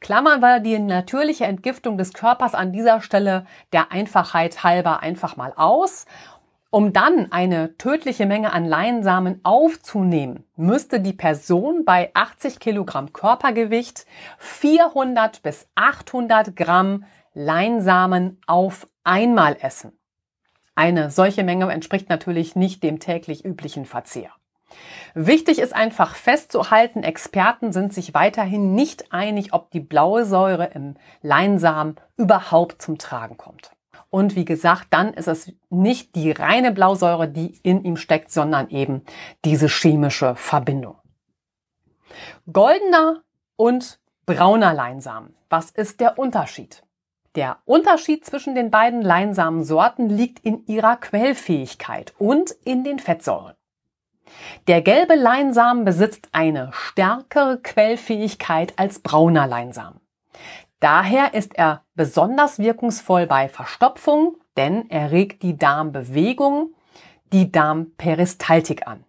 Klammern 0.00 0.40
wir 0.40 0.60
die 0.60 0.78
natürliche 0.78 1.44
Entgiftung 1.44 1.98
des 1.98 2.12
Körpers 2.12 2.54
an 2.54 2.72
dieser 2.72 3.00
Stelle 3.00 3.46
der 3.72 3.92
Einfachheit 3.92 4.62
halber 4.64 5.02
einfach 5.02 5.36
mal 5.36 5.52
aus. 5.56 6.06
Um 6.70 6.92
dann 6.92 7.32
eine 7.32 7.78
tödliche 7.78 8.26
Menge 8.26 8.52
an 8.52 8.66
Leinsamen 8.66 9.40
aufzunehmen, 9.42 10.44
müsste 10.54 11.00
die 11.00 11.14
Person 11.14 11.86
bei 11.86 12.10
80 12.12 12.60
Kilogramm 12.60 13.14
Körpergewicht 13.14 14.04
400 14.36 15.42
bis 15.42 15.66
800 15.76 16.54
Gramm 16.56 17.04
Leinsamen 17.32 18.38
auf 18.46 18.86
einmal 19.02 19.56
essen. 19.60 19.98
Eine 20.74 21.10
solche 21.10 21.42
Menge 21.42 21.72
entspricht 21.72 22.10
natürlich 22.10 22.54
nicht 22.54 22.82
dem 22.82 23.00
täglich 23.00 23.44
üblichen 23.44 23.86
Verzehr. 23.86 24.30
Wichtig 25.14 25.58
ist 25.58 25.74
einfach 25.74 26.14
festzuhalten, 26.14 27.02
Experten 27.02 27.72
sind 27.72 27.92
sich 27.92 28.14
weiterhin 28.14 28.74
nicht 28.74 29.12
einig, 29.12 29.52
ob 29.52 29.70
die 29.70 29.80
blaue 29.80 30.24
Säure 30.24 30.66
im 30.74 30.96
Leinsamen 31.22 31.96
überhaupt 32.16 32.80
zum 32.82 32.98
Tragen 32.98 33.36
kommt. 33.36 33.72
Und 34.10 34.36
wie 34.36 34.44
gesagt, 34.44 34.88
dann 34.90 35.12
ist 35.12 35.28
es 35.28 35.52
nicht 35.68 36.14
die 36.14 36.30
reine 36.30 36.72
Blausäure, 36.72 37.28
die 37.28 37.58
in 37.62 37.84
ihm 37.84 37.96
steckt, 37.96 38.30
sondern 38.30 38.70
eben 38.70 39.02
diese 39.44 39.68
chemische 39.68 40.34
Verbindung. 40.34 40.96
Goldener 42.50 43.22
und 43.56 44.00
brauner 44.24 44.72
Leinsamen. 44.72 45.34
Was 45.50 45.70
ist 45.70 46.00
der 46.00 46.18
Unterschied? 46.18 46.82
Der 47.34 47.58
Unterschied 47.66 48.24
zwischen 48.24 48.54
den 48.54 48.70
beiden 48.70 49.02
Leinsamensorten 49.02 50.08
liegt 50.08 50.44
in 50.44 50.66
ihrer 50.66 50.96
Quellfähigkeit 50.96 52.14
und 52.18 52.50
in 52.64 52.84
den 52.84 52.98
Fettsäuren. 52.98 53.54
Der 54.66 54.82
gelbe 54.82 55.14
Leinsamen 55.14 55.84
besitzt 55.84 56.28
eine 56.32 56.70
stärkere 56.72 57.58
Quellfähigkeit 57.58 58.74
als 58.76 59.00
brauner 59.00 59.46
Leinsamen. 59.46 60.00
Daher 60.80 61.34
ist 61.34 61.56
er 61.56 61.82
besonders 61.94 62.58
wirkungsvoll 62.58 63.26
bei 63.26 63.48
Verstopfung, 63.48 64.36
denn 64.56 64.88
er 64.90 65.10
regt 65.10 65.42
die 65.42 65.56
Darmbewegung, 65.56 66.74
die 67.32 67.50
Darmperistaltik 67.50 68.86
an. 68.86 69.04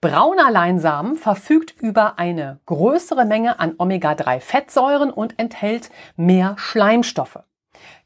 Brauner 0.00 0.50
Leinsamen 0.50 1.16
verfügt 1.16 1.74
über 1.80 2.18
eine 2.20 2.60
größere 2.66 3.24
Menge 3.24 3.58
an 3.58 3.74
Omega-3-Fettsäuren 3.78 5.10
und 5.10 5.38
enthält 5.38 5.90
mehr 6.16 6.54
Schleimstoffe. 6.56 7.40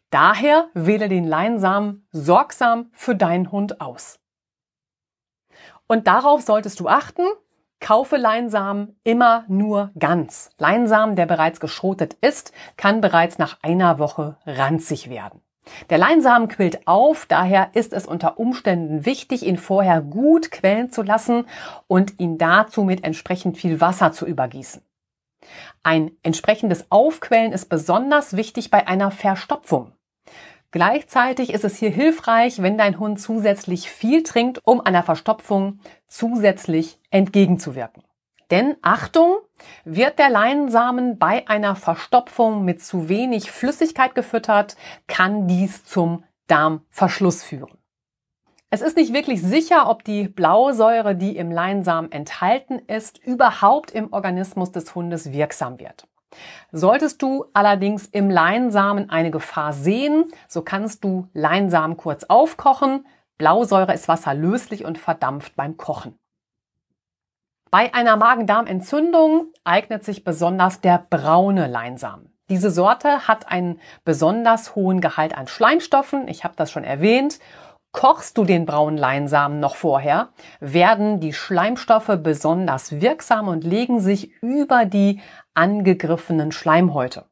Daher 0.08 0.68
wähle 0.72 1.08
den 1.08 1.26
Leinsamen 1.26 2.06
sorgsam 2.12 2.90
für 2.92 3.14
deinen 3.14 3.52
Hund 3.52 3.80
aus. 3.80 4.21
Und 5.86 6.06
darauf 6.06 6.42
solltest 6.42 6.80
du 6.80 6.88
achten. 6.88 7.22
Kaufe 7.80 8.16
Leinsamen 8.16 8.96
immer 9.02 9.44
nur 9.48 9.90
ganz. 9.98 10.50
Leinsamen, 10.58 11.16
der 11.16 11.26
bereits 11.26 11.58
geschrotet 11.58 12.14
ist, 12.20 12.52
kann 12.76 13.00
bereits 13.00 13.38
nach 13.38 13.58
einer 13.62 13.98
Woche 13.98 14.36
ranzig 14.46 15.10
werden. 15.10 15.40
Der 15.90 15.98
Leinsamen 15.98 16.48
quillt 16.48 16.86
auf, 16.86 17.26
daher 17.26 17.70
ist 17.74 17.92
es 17.92 18.06
unter 18.06 18.38
Umständen 18.38 19.04
wichtig, 19.04 19.44
ihn 19.46 19.58
vorher 19.58 20.00
gut 20.00 20.50
quellen 20.50 20.90
zu 20.90 21.02
lassen 21.02 21.46
und 21.86 22.18
ihn 22.18 22.38
dazu 22.38 22.82
mit 22.84 23.04
entsprechend 23.04 23.56
viel 23.56 23.80
Wasser 23.80 24.12
zu 24.12 24.26
übergießen. 24.26 24.82
Ein 25.82 26.12
entsprechendes 26.22 26.86
Aufquellen 26.90 27.52
ist 27.52 27.68
besonders 27.68 28.36
wichtig 28.36 28.70
bei 28.70 28.86
einer 28.86 29.10
Verstopfung. 29.10 29.92
Gleichzeitig 30.72 31.52
ist 31.52 31.64
es 31.64 31.76
hier 31.76 31.90
hilfreich, 31.90 32.62
wenn 32.62 32.78
dein 32.78 32.98
Hund 32.98 33.20
zusätzlich 33.20 33.90
viel 33.90 34.22
trinkt, 34.22 34.58
um 34.64 34.80
einer 34.80 35.02
Verstopfung 35.02 35.80
zusätzlich 36.08 36.98
entgegenzuwirken. 37.10 38.02
Denn 38.50 38.76
Achtung, 38.82 39.36
wird 39.84 40.18
der 40.18 40.30
Leinsamen 40.30 41.18
bei 41.18 41.46
einer 41.46 41.76
Verstopfung 41.76 42.64
mit 42.64 42.82
zu 42.82 43.08
wenig 43.08 43.50
Flüssigkeit 43.50 44.14
gefüttert, 44.14 44.76
kann 45.06 45.46
dies 45.46 45.84
zum 45.84 46.24
Darmverschluss 46.48 47.42
führen. 47.42 47.78
Es 48.70 48.80
ist 48.80 48.96
nicht 48.96 49.12
wirklich 49.12 49.42
sicher, 49.42 49.90
ob 49.90 50.02
die 50.04 50.28
Blausäure, 50.28 51.14
die 51.14 51.36
im 51.36 51.50
Leinsamen 51.50 52.10
enthalten 52.10 52.78
ist, 52.78 53.18
überhaupt 53.18 53.90
im 53.90 54.12
Organismus 54.12 54.72
des 54.72 54.94
Hundes 54.94 55.32
wirksam 55.32 55.78
wird. 55.78 56.08
Solltest 56.70 57.22
du 57.22 57.46
allerdings 57.52 58.06
im 58.06 58.30
Leinsamen 58.30 59.10
eine 59.10 59.30
Gefahr 59.30 59.72
sehen, 59.72 60.26
so 60.48 60.62
kannst 60.62 61.04
du 61.04 61.28
Leinsamen 61.32 61.96
kurz 61.96 62.24
aufkochen. 62.24 63.06
Blausäure 63.38 63.92
ist 63.94 64.08
wasserlöslich 64.08 64.84
und 64.84 64.98
verdampft 64.98 65.56
beim 65.56 65.76
Kochen. 65.76 66.18
Bei 67.70 67.94
einer 67.94 68.16
Magen-Darm-Entzündung 68.16 69.46
eignet 69.64 70.04
sich 70.04 70.24
besonders 70.24 70.82
der 70.82 71.06
braune 71.08 71.68
Leinsamen. 71.68 72.32
Diese 72.50 72.70
Sorte 72.70 73.26
hat 73.26 73.50
einen 73.50 73.80
besonders 74.04 74.74
hohen 74.74 75.00
Gehalt 75.00 75.34
an 75.34 75.46
Schleimstoffen, 75.46 76.28
ich 76.28 76.44
habe 76.44 76.54
das 76.54 76.70
schon 76.70 76.84
erwähnt. 76.84 77.38
Kochst 77.92 78.36
du 78.36 78.44
den 78.44 78.66
braunen 78.66 78.98
Leinsamen 78.98 79.58
noch 79.58 79.76
vorher, 79.76 80.28
werden 80.60 81.20
die 81.20 81.32
Schleimstoffe 81.32 82.18
besonders 82.22 83.00
wirksam 83.00 83.48
und 83.48 83.64
legen 83.64 84.00
sich 84.00 84.34
über 84.42 84.84
die 84.84 85.20
angegriffenen 85.54 86.52
Schleimhäute. 86.52 87.26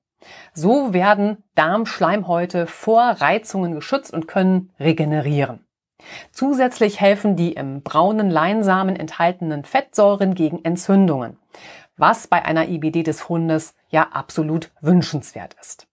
So 0.52 0.92
werden 0.92 1.44
Darmschleimhäute 1.54 2.66
vor 2.66 3.02
Reizungen 3.02 3.74
geschützt 3.74 4.12
und 4.12 4.28
können 4.28 4.72
regenerieren. 4.78 5.66
Zusätzlich 6.32 7.00
helfen 7.00 7.36
die 7.36 7.52
im 7.52 7.82
braunen 7.82 8.30
Leinsamen 8.30 8.96
enthaltenen 8.96 9.64
Fettsäuren 9.64 10.34
gegen 10.34 10.64
Entzündungen, 10.64 11.38
was 11.96 12.26
bei 12.26 12.44
einer 12.44 12.68
IBD 12.68 13.02
des 13.02 13.28
Hundes 13.28 13.74
ja 13.88 14.08
absolut 14.12 14.70
wünschenswert 14.80 15.54
ist. 15.60 15.86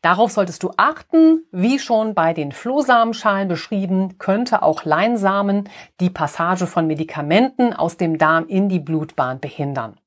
Darauf 0.00 0.30
solltest 0.30 0.62
du 0.62 0.70
achten, 0.76 1.44
wie 1.50 1.80
schon 1.80 2.14
bei 2.14 2.32
den 2.32 2.52
Flohsamenschalen 2.52 3.48
beschrieben, 3.48 4.18
könnte 4.18 4.62
auch 4.62 4.84
Leinsamen 4.84 5.68
die 5.98 6.10
Passage 6.10 6.68
von 6.68 6.86
Medikamenten 6.86 7.72
aus 7.72 7.96
dem 7.96 8.16
Darm 8.16 8.46
in 8.46 8.68
die 8.68 8.78
Blutbahn 8.78 9.40
behindern. 9.40 9.98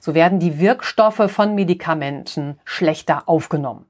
So 0.00 0.14
werden 0.14 0.38
die 0.38 0.58
Wirkstoffe 0.58 1.30
von 1.30 1.54
Medikamenten 1.54 2.58
schlechter 2.64 3.28
aufgenommen. 3.28 3.86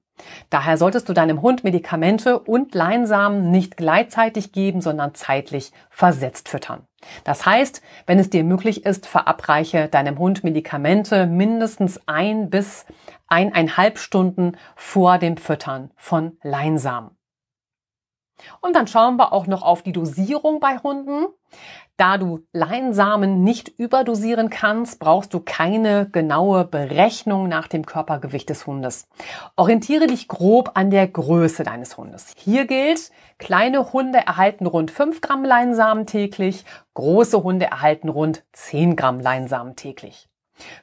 Daher 0.50 0.76
solltest 0.76 1.08
du 1.08 1.12
deinem 1.12 1.42
Hund 1.42 1.64
Medikamente 1.64 2.38
und 2.38 2.74
Leinsamen 2.74 3.50
nicht 3.50 3.76
gleichzeitig 3.76 4.52
geben, 4.52 4.80
sondern 4.80 5.14
zeitlich 5.14 5.72
versetzt 5.88 6.48
füttern. 6.48 6.86
Das 7.24 7.46
heißt, 7.46 7.82
wenn 8.06 8.18
es 8.18 8.30
dir 8.30 8.44
möglich 8.44 8.84
ist, 8.84 9.06
verabreiche 9.06 9.88
deinem 9.88 10.18
Hund 10.18 10.44
Medikamente 10.44 11.26
mindestens 11.26 12.00
ein 12.06 12.50
bis 12.50 12.84
eineinhalb 13.26 13.98
Stunden 13.98 14.56
vor 14.76 15.18
dem 15.18 15.36
Füttern 15.36 15.90
von 15.96 16.36
Leinsamen. 16.42 17.16
Und 18.60 18.74
dann 18.74 18.86
schauen 18.86 19.16
wir 19.16 19.32
auch 19.32 19.46
noch 19.46 19.62
auf 19.62 19.82
die 19.82 19.92
Dosierung 19.92 20.60
bei 20.60 20.78
Hunden. 20.78 21.26
Da 22.00 22.16
du 22.16 22.46
Leinsamen 22.54 23.44
nicht 23.44 23.68
überdosieren 23.68 24.48
kannst, 24.48 25.00
brauchst 25.00 25.34
du 25.34 25.40
keine 25.40 26.08
genaue 26.08 26.64
Berechnung 26.64 27.46
nach 27.46 27.68
dem 27.68 27.84
Körpergewicht 27.84 28.48
des 28.48 28.66
Hundes. 28.66 29.06
Orientiere 29.54 30.06
dich 30.06 30.26
grob 30.26 30.70
an 30.76 30.88
der 30.88 31.06
Größe 31.06 31.62
deines 31.62 31.98
Hundes. 31.98 32.32
Hier 32.38 32.66
gilt, 32.66 33.10
kleine 33.36 33.92
Hunde 33.92 34.18
erhalten 34.18 34.64
rund 34.64 34.90
5 34.90 35.20
Gramm 35.20 35.44
Leinsamen 35.44 36.06
täglich, 36.06 36.64
große 36.94 37.42
Hunde 37.42 37.66
erhalten 37.66 38.08
rund 38.08 38.44
10 38.54 38.96
Gramm 38.96 39.20
Leinsamen 39.20 39.76
täglich. 39.76 40.30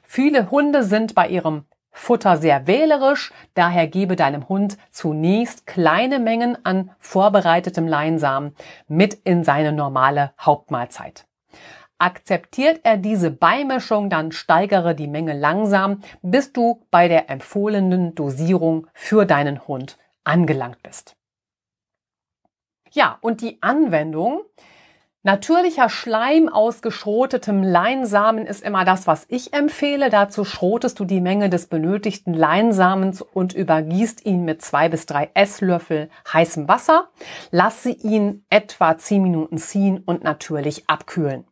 Viele 0.04 0.52
Hunde 0.52 0.84
sind 0.84 1.16
bei 1.16 1.26
ihrem 1.26 1.64
Futter 1.98 2.36
sehr 2.36 2.66
wählerisch, 2.68 3.32
daher 3.54 3.88
gebe 3.88 4.14
deinem 4.14 4.48
Hund 4.48 4.78
zunächst 4.90 5.66
kleine 5.66 6.20
Mengen 6.20 6.56
an 6.64 6.90
vorbereitetem 7.00 7.88
Leinsamen 7.88 8.54
mit 8.86 9.14
in 9.24 9.42
seine 9.42 9.72
normale 9.72 10.32
Hauptmahlzeit. 10.40 11.26
Akzeptiert 11.98 12.80
er 12.84 12.96
diese 12.96 13.32
Beimischung, 13.32 14.08
dann 14.08 14.30
steigere 14.30 14.94
die 14.94 15.08
Menge 15.08 15.36
langsam, 15.36 16.02
bis 16.22 16.52
du 16.52 16.80
bei 16.92 17.08
der 17.08 17.28
empfohlenen 17.30 18.14
Dosierung 18.14 18.86
für 18.94 19.26
deinen 19.26 19.66
Hund 19.66 19.98
angelangt 20.22 20.82
bist. 20.84 21.16
Ja, 22.92 23.18
und 23.20 23.40
die 23.40 23.60
Anwendung 23.60 24.42
Natürlicher 25.24 25.88
Schleim 25.88 26.48
aus 26.48 26.80
geschrotetem 26.80 27.64
Leinsamen 27.64 28.46
ist 28.46 28.62
immer 28.62 28.84
das, 28.84 29.08
was 29.08 29.26
ich 29.28 29.52
empfehle. 29.52 30.10
Dazu 30.10 30.44
schrotest 30.44 31.00
du 31.00 31.04
die 31.04 31.20
Menge 31.20 31.50
des 31.50 31.66
benötigten 31.66 32.34
Leinsamens 32.34 33.20
und 33.20 33.52
übergießt 33.52 34.24
ihn 34.24 34.44
mit 34.44 34.62
zwei 34.62 34.88
bis 34.88 35.06
drei 35.06 35.30
Esslöffel 35.34 36.08
heißem 36.32 36.68
Wasser. 36.68 37.08
Lasse 37.50 37.90
ihn 37.90 38.44
etwa 38.48 38.96
zehn 38.96 39.22
Minuten 39.22 39.58
ziehen 39.58 40.02
und 40.06 40.22
natürlich 40.22 40.88
abkühlen. 40.88 41.44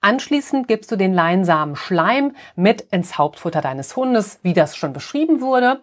Anschließend 0.00 0.66
gibst 0.66 0.90
du 0.90 0.96
den 0.96 1.12
Leinsamen 1.12 1.76
Schleim 1.76 2.34
mit 2.56 2.80
ins 2.80 3.18
Hauptfutter 3.18 3.60
deines 3.60 3.96
Hundes, 3.96 4.40
wie 4.42 4.54
das 4.54 4.76
schon 4.76 4.94
beschrieben 4.94 5.42
wurde. 5.42 5.82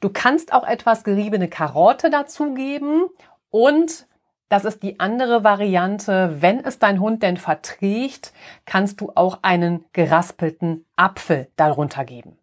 Du 0.00 0.08
kannst 0.08 0.54
auch 0.54 0.66
etwas 0.66 1.04
geriebene 1.04 1.48
Karotte 1.48 2.08
dazugeben 2.08 3.04
und 3.50 4.06
das 4.54 4.64
ist 4.64 4.84
die 4.84 5.00
andere 5.00 5.42
Variante. 5.42 6.36
Wenn 6.38 6.60
es 6.60 6.78
dein 6.78 7.00
Hund 7.00 7.24
denn 7.24 7.38
verträgt, 7.38 8.32
kannst 8.66 9.00
du 9.00 9.10
auch 9.16 9.40
einen 9.42 9.84
geraspelten 9.92 10.86
Apfel 10.94 11.48
darunter 11.56 12.04
geben. 12.04 12.38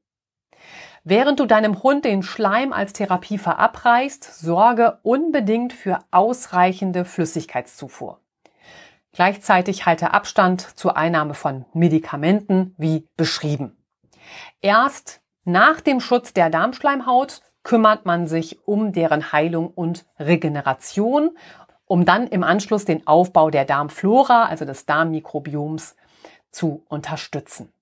Während 1.05 1.39
du 1.39 1.45
deinem 1.45 1.83
Hund 1.83 2.03
den 2.03 2.21
Schleim 2.21 2.73
als 2.73 2.91
Therapie 2.91 3.37
verabreichst, 3.37 4.25
sorge 4.25 4.99
unbedingt 5.03 5.71
für 5.71 5.99
ausreichende 6.11 7.05
Flüssigkeitszufuhr. 7.05 8.19
Gleichzeitig 9.13 9.85
halte 9.85 10.13
Abstand 10.13 10.59
zur 10.59 10.97
Einnahme 10.97 11.33
von 11.33 11.63
Medikamenten 11.73 12.75
wie 12.77 13.07
beschrieben. 13.15 13.77
Erst 14.59 15.21
nach 15.45 15.79
dem 15.79 16.01
Schutz 16.01 16.33
der 16.33 16.49
Darmschleimhaut 16.49 17.41
kümmert 17.63 18.05
man 18.05 18.27
sich 18.27 18.67
um 18.67 18.91
deren 18.91 19.31
Heilung 19.31 19.69
und 19.69 20.05
Regeneration 20.19 21.31
um 21.91 22.05
dann 22.05 22.25
im 22.27 22.41
Anschluss 22.41 22.85
den 22.85 23.05
Aufbau 23.05 23.49
der 23.49 23.65
Darmflora, 23.65 24.45
also 24.45 24.63
des 24.63 24.85
Darmmikrobioms, 24.85 25.97
zu 26.49 26.85
unterstützen. 26.87 27.73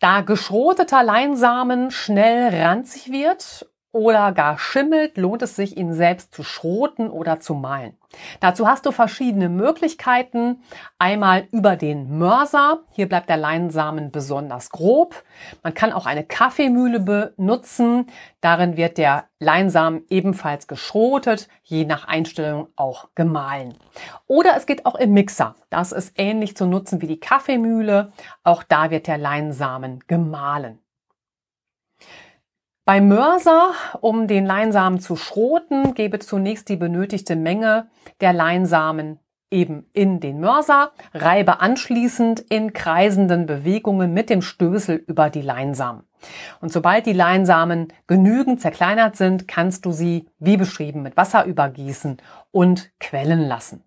Da 0.00 0.22
geschroteter 0.22 1.04
Leinsamen 1.04 1.92
schnell 1.92 2.52
ranzig 2.52 3.12
wird 3.12 3.68
oder 3.92 4.32
gar 4.32 4.58
schimmelt, 4.58 5.16
lohnt 5.16 5.42
es 5.42 5.56
sich, 5.56 5.76
ihn 5.76 5.94
selbst 5.94 6.34
zu 6.34 6.42
schroten 6.42 7.08
oder 7.08 7.40
zu 7.40 7.54
mahlen. 7.54 7.96
Dazu 8.40 8.66
hast 8.68 8.86
du 8.86 8.92
verschiedene 8.92 9.48
Möglichkeiten. 9.48 10.62
Einmal 10.98 11.46
über 11.52 11.76
den 11.76 12.18
Mörser. 12.18 12.80
Hier 12.92 13.08
bleibt 13.08 13.28
der 13.28 13.36
Leinsamen 13.36 14.10
besonders 14.10 14.70
grob. 14.70 15.22
Man 15.62 15.74
kann 15.74 15.92
auch 15.92 16.06
eine 16.06 16.24
Kaffeemühle 16.24 17.00
benutzen. 17.00 18.06
Darin 18.40 18.76
wird 18.76 18.98
der 18.98 19.24
Leinsamen 19.40 20.04
ebenfalls 20.10 20.66
geschrotet, 20.66 21.48
je 21.62 21.84
nach 21.84 22.06
Einstellung 22.06 22.68
auch 22.76 23.08
gemahlen. 23.14 23.74
Oder 24.26 24.56
es 24.56 24.66
geht 24.66 24.86
auch 24.86 24.94
im 24.94 25.12
Mixer. 25.12 25.54
Das 25.70 25.92
ist 25.92 26.12
ähnlich 26.16 26.56
zu 26.56 26.66
nutzen 26.66 27.00
wie 27.02 27.06
die 27.06 27.20
Kaffeemühle. 27.20 28.12
Auch 28.42 28.62
da 28.62 28.90
wird 28.90 29.06
der 29.06 29.18
Leinsamen 29.18 30.04
gemahlen. 30.06 30.78
Beim 32.88 33.08
Mörser, 33.08 33.72
um 34.00 34.26
den 34.28 34.46
Leinsamen 34.46 34.98
zu 34.98 35.14
schroten, 35.14 35.92
gebe 35.92 36.20
zunächst 36.20 36.70
die 36.70 36.76
benötigte 36.76 37.36
Menge 37.36 37.88
der 38.22 38.32
Leinsamen 38.32 39.18
eben 39.50 39.84
in 39.92 40.20
den 40.20 40.40
Mörser, 40.40 40.92
reibe 41.12 41.60
anschließend 41.60 42.40
in 42.40 42.72
kreisenden 42.72 43.44
Bewegungen 43.44 44.14
mit 44.14 44.30
dem 44.30 44.40
Stößel 44.40 44.96
über 45.06 45.28
die 45.28 45.42
Leinsamen. 45.42 46.04
Und 46.62 46.72
sobald 46.72 47.04
die 47.04 47.12
Leinsamen 47.12 47.88
genügend 48.06 48.62
zerkleinert 48.62 49.16
sind, 49.16 49.46
kannst 49.46 49.84
du 49.84 49.92
sie, 49.92 50.26
wie 50.38 50.56
beschrieben, 50.56 51.02
mit 51.02 51.18
Wasser 51.18 51.44
übergießen 51.44 52.16
und 52.52 52.90
quellen 53.00 53.46
lassen. 53.46 53.84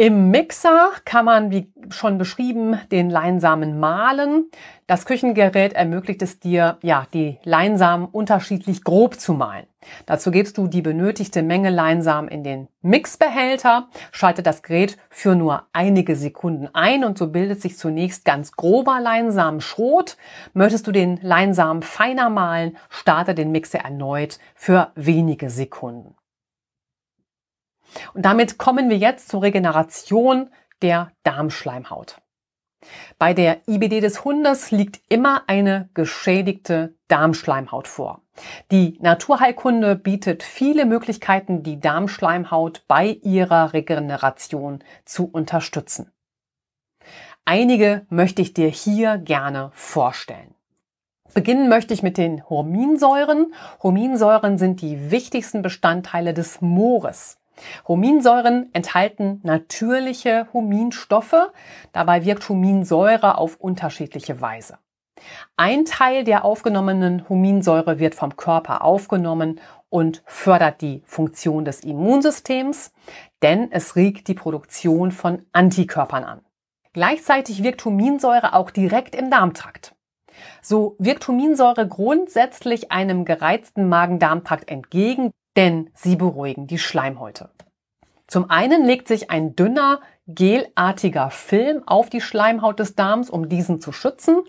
Im 0.00 0.30
Mixer 0.30 0.92
kann 1.04 1.24
man, 1.24 1.50
wie 1.50 1.72
schon 1.90 2.18
beschrieben, 2.18 2.78
den 2.92 3.10
Leinsamen 3.10 3.80
mahlen. 3.80 4.48
Das 4.86 5.06
Küchengerät 5.06 5.72
ermöglicht 5.72 6.22
es 6.22 6.38
dir, 6.38 6.78
ja, 6.82 7.08
die 7.12 7.40
Leinsamen 7.42 8.06
unterschiedlich 8.06 8.84
grob 8.84 9.18
zu 9.18 9.32
mahlen. 9.32 9.66
Dazu 10.06 10.30
gibst 10.30 10.56
du 10.56 10.68
die 10.68 10.82
benötigte 10.82 11.42
Menge 11.42 11.70
Leinsamen 11.70 12.30
in 12.30 12.44
den 12.44 12.68
Mixbehälter, 12.80 13.88
schalte 14.12 14.44
das 14.44 14.62
Gerät 14.62 14.98
für 15.10 15.34
nur 15.34 15.64
einige 15.72 16.14
Sekunden 16.14 16.68
ein 16.74 17.02
und 17.02 17.18
so 17.18 17.32
bildet 17.32 17.60
sich 17.60 17.76
zunächst 17.76 18.24
ganz 18.24 18.52
grober 18.52 19.00
Leinsamenschrot. 19.00 20.16
Möchtest 20.54 20.86
du 20.86 20.92
den 20.92 21.18
Leinsamen 21.22 21.82
feiner 21.82 22.30
mahlen, 22.30 22.76
starte 22.88 23.34
den 23.34 23.50
Mixer 23.50 23.80
erneut 23.80 24.38
für 24.54 24.92
wenige 24.94 25.50
Sekunden. 25.50 26.14
Und 28.14 28.24
damit 28.24 28.58
kommen 28.58 28.90
wir 28.90 28.98
jetzt 28.98 29.28
zur 29.28 29.42
Regeneration 29.42 30.50
der 30.82 31.12
Darmschleimhaut. 31.22 32.20
Bei 33.18 33.34
der 33.34 33.66
IBD 33.66 34.00
des 34.00 34.24
Hundes 34.24 34.70
liegt 34.70 35.00
immer 35.08 35.42
eine 35.48 35.90
geschädigte 35.94 36.94
Darmschleimhaut 37.08 37.88
vor. 37.88 38.22
Die 38.70 38.98
Naturheilkunde 39.00 39.96
bietet 39.96 40.44
viele 40.44 40.86
Möglichkeiten, 40.86 41.64
die 41.64 41.80
Darmschleimhaut 41.80 42.84
bei 42.86 43.18
ihrer 43.22 43.72
Regeneration 43.72 44.84
zu 45.04 45.28
unterstützen. 45.28 46.12
Einige 47.44 48.06
möchte 48.10 48.42
ich 48.42 48.54
dir 48.54 48.68
hier 48.68 49.18
gerne 49.18 49.70
vorstellen. 49.72 50.54
Beginnen 51.34 51.68
möchte 51.68 51.94
ich 51.94 52.02
mit 52.02 52.16
den 52.16 52.48
Horminsäuren. 52.48 53.54
Horminsäuren 53.82 54.58
sind 54.58 54.80
die 54.80 55.10
wichtigsten 55.10 55.62
Bestandteile 55.62 56.32
des 56.32 56.60
Moores. 56.60 57.38
Huminsäuren 57.86 58.70
enthalten 58.72 59.40
natürliche 59.42 60.46
Huminstoffe. 60.52 61.50
Dabei 61.92 62.24
wirkt 62.24 62.48
Huminsäure 62.48 63.38
auf 63.38 63.56
unterschiedliche 63.56 64.40
Weise. 64.40 64.78
Ein 65.56 65.84
Teil 65.84 66.24
der 66.24 66.44
aufgenommenen 66.44 67.28
Huminsäure 67.28 67.98
wird 67.98 68.14
vom 68.14 68.36
Körper 68.36 68.84
aufgenommen 68.84 69.60
und 69.90 70.22
fördert 70.26 70.80
die 70.80 71.02
Funktion 71.04 71.64
des 71.64 71.80
Immunsystems, 71.80 72.92
denn 73.42 73.72
es 73.72 73.96
regt 73.96 74.28
die 74.28 74.34
Produktion 74.34 75.10
von 75.10 75.44
Antikörpern 75.52 76.24
an. 76.24 76.40
Gleichzeitig 76.92 77.62
wirkt 77.62 77.84
Huminsäure 77.84 78.54
auch 78.54 78.70
direkt 78.70 79.14
im 79.14 79.30
Darmtrakt. 79.30 79.94
So 80.62 80.96
wirkt 80.98 81.26
Huminsäure 81.26 81.86
grundsätzlich 81.88 82.92
einem 82.92 83.24
gereizten 83.24 83.88
Magen-Darm-Trakt 83.88 84.70
entgegen, 84.70 85.30
denn 85.58 85.90
sie 85.92 86.14
beruhigen 86.14 86.68
die 86.68 86.78
Schleimhäute. 86.78 87.50
Zum 88.28 88.48
einen 88.48 88.84
legt 88.84 89.08
sich 89.08 89.30
ein 89.30 89.56
dünner, 89.56 90.00
gelartiger 90.28 91.30
Film 91.30 91.82
auf 91.84 92.10
die 92.10 92.20
Schleimhaut 92.20 92.78
des 92.78 92.94
Darms, 92.94 93.28
um 93.28 93.48
diesen 93.48 93.80
zu 93.80 93.90
schützen. 93.90 94.42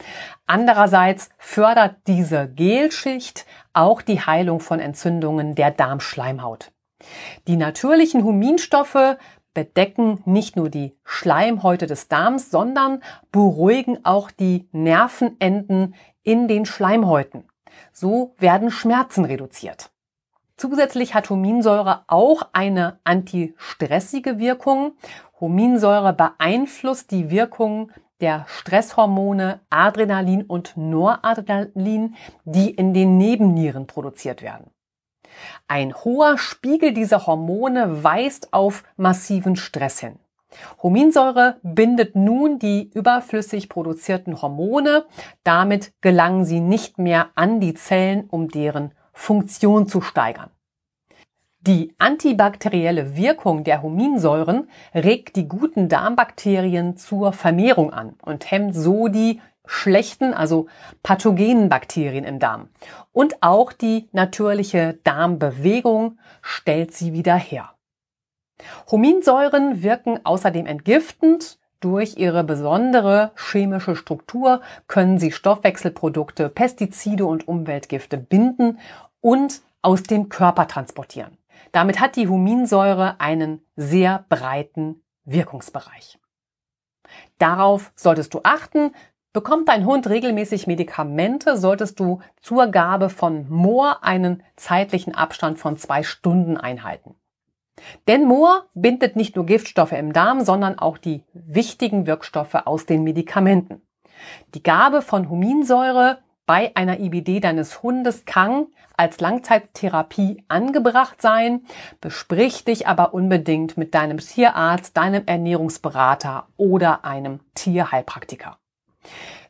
Andererseits 0.45 1.29
fördert 1.39 1.95
diese 2.05 2.47
Gelschicht 2.47 3.47
auch 3.73 4.03
die 4.03 4.21
Heilung 4.21 4.59
von 4.59 4.79
Entzündungen 4.79 5.55
der 5.55 5.71
Darmschleimhaut. 5.71 6.71
Die 7.47 7.57
natürlichen 7.57 8.23
Huminstoffe 8.23 9.17
bedecken 9.55 10.21
nicht 10.25 10.57
nur 10.57 10.69
die 10.69 10.95
Schleimhäute 11.03 11.87
des 11.87 12.07
Darms, 12.07 12.51
sondern 12.51 13.01
beruhigen 13.31 14.05
auch 14.05 14.29
die 14.29 14.69
Nervenenden 14.71 15.95
in 16.21 16.47
den 16.47 16.67
Schleimhäuten. 16.67 17.45
So 17.93 18.35
werden 18.37 18.69
Schmerzen 18.69 19.25
reduziert. 19.25 19.89
Zusätzlich 20.59 21.13
hat 21.13 21.29
Huminsäure 21.29 22.03
auch 22.07 22.49
eine 22.51 22.99
antistressige 23.05 24.39
Wirkung. 24.39 24.91
Huminsäure 25.39 26.11
beeinflusst 26.11 27.11
die 27.11 27.29
Wirkung 27.29 27.93
der 28.19 28.45
Stresshormone 28.49 29.61
Adrenalin 29.69 30.43
und 30.43 30.75
Noradrenalin, 30.75 32.15
die 32.43 32.71
in 32.71 32.93
den 32.93 33.17
Nebennieren 33.17 33.87
produziert 33.87 34.41
werden. 34.41 34.69
Ein 35.69 35.95
hoher 35.95 36.37
Spiegel 36.37 36.93
dieser 36.93 37.25
Hormone 37.25 38.03
weist 38.03 38.51
auf 38.51 38.83
massiven 38.97 39.55
Stress 39.55 40.01
hin. 40.01 40.19
Huminsäure 40.83 41.55
bindet 41.63 42.17
nun 42.17 42.59
die 42.59 42.91
überflüssig 42.93 43.69
produzierten 43.69 44.41
Hormone, 44.41 45.05
damit 45.45 45.93
gelangen 46.01 46.43
sie 46.43 46.59
nicht 46.59 46.97
mehr 46.97 47.29
an 47.35 47.61
die 47.61 47.75
Zellen, 47.75 48.25
um 48.29 48.49
deren 48.49 48.91
Funktion 49.19 49.85
zu 49.85 49.99
steigern. 49.99 50.49
Die 51.59 51.93
antibakterielle 51.99 53.17
Wirkung 53.17 53.65
der 53.65 53.83
Huminsäuren 53.83 54.69
regt 54.95 55.35
die 55.35 55.47
guten 55.47 55.89
Darmbakterien 55.89 56.95
zur 56.95 57.33
Vermehrung 57.33 57.91
an 57.91 58.15
und 58.23 58.49
hemmt 58.49 58.73
so 58.73 59.09
die 59.09 59.41
schlechten, 59.65 60.33
also 60.33 60.67
pathogenen 61.03 61.67
Bakterien 61.67 62.23
im 62.23 62.39
Darm. 62.39 62.69
Und 63.11 63.43
auch 63.43 63.73
die 63.73 64.07
natürliche 64.13 64.97
Darmbewegung 65.03 66.17
stellt 66.41 66.93
sie 66.93 67.11
wieder 67.11 67.35
her. 67.35 67.73
Huminsäuren 68.89 69.83
wirken 69.83 70.21
außerdem 70.23 70.65
entgiftend. 70.65 71.59
Durch 71.81 72.17
ihre 72.17 72.43
besondere 72.43 73.31
chemische 73.37 73.95
Struktur 73.95 74.59
können 74.87 75.17
sie 75.17 75.31
Stoffwechselprodukte, 75.31 76.49
Pestizide 76.49 77.25
und 77.25 77.47
Umweltgifte 77.47 78.17
binden 78.17 78.79
und 79.21 79.61
aus 79.81 80.03
dem 80.03 80.29
Körper 80.29 80.67
transportieren. 80.67 81.37
Damit 81.71 81.99
hat 81.99 82.15
die 82.15 82.27
Huminsäure 82.27 83.19
einen 83.19 83.61
sehr 83.75 84.25
breiten 84.29 85.03
Wirkungsbereich. 85.25 86.19
Darauf 87.37 87.91
solltest 87.95 88.33
du 88.33 88.41
achten. 88.43 88.91
Bekommt 89.31 89.69
dein 89.69 89.85
Hund 89.85 90.07
regelmäßig 90.07 90.65
Medikamente, 90.65 91.55
solltest 91.55 91.99
du 91.99 92.19
zur 92.41 92.67
Gabe 92.67 93.09
von 93.09 93.47
Moor 93.49 94.03
einen 94.03 94.43
zeitlichen 94.55 95.13
Abstand 95.13 95.59
von 95.59 95.77
zwei 95.77 96.01
Stunden 96.01 96.57
einhalten. 96.57 97.15
Denn 98.07 98.25
Moor 98.25 98.65
bindet 98.73 99.15
nicht 99.15 99.35
nur 99.35 99.45
Giftstoffe 99.45 99.91
im 99.91 100.13
Darm, 100.13 100.43
sondern 100.43 100.79
auch 100.79 100.97
die 100.97 101.23
wichtigen 101.33 102.07
Wirkstoffe 102.07 102.55
aus 102.55 102.85
den 102.85 103.03
Medikamenten. 103.03 103.81
Die 104.55 104.63
Gabe 104.63 105.01
von 105.01 105.29
Huminsäure 105.29 106.19
bei 106.49 106.75
einer 106.75 106.99
IBD 106.99 107.39
deines 107.41 107.83
Hundes 107.83 108.25
kann 108.25 108.65
als 108.97 109.19
Langzeittherapie 109.19 110.43
angebracht 110.47 111.21
sein. 111.21 111.61
Besprich 112.01 112.65
dich 112.65 112.87
aber 112.87 113.13
unbedingt 113.13 113.77
mit 113.77 113.93
deinem 113.93 114.17
Tierarzt, 114.17 114.97
deinem 114.97 115.27
Ernährungsberater 115.27 116.47
oder 116.57 117.05
einem 117.05 117.41
Tierheilpraktiker. 117.53 118.57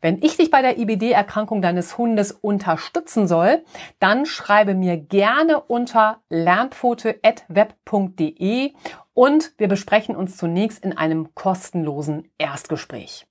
Wenn 0.02 0.22
ich 0.22 0.36
dich 0.36 0.52
bei 0.52 0.62
der 0.62 0.78
IBD-Erkrankung 0.78 1.62
deines 1.62 1.98
Hundes 1.98 2.34
unterstützen 2.34 3.30
soll, 3.30 3.64
dann 4.02 4.26
schreibe 4.26 4.74
mir 4.74 4.98
gerne 4.98 5.62
unter 5.62 6.20
lernpfote.web.de 6.28 8.74
und 9.14 9.54
wir 9.58 9.70
besprechen 9.70 10.18
uns 10.18 10.36
zunächst 10.36 10.84
in 10.84 10.98
einem 10.98 11.34
kostenlosen 11.34 12.30
Erstgespräch. 12.38 13.26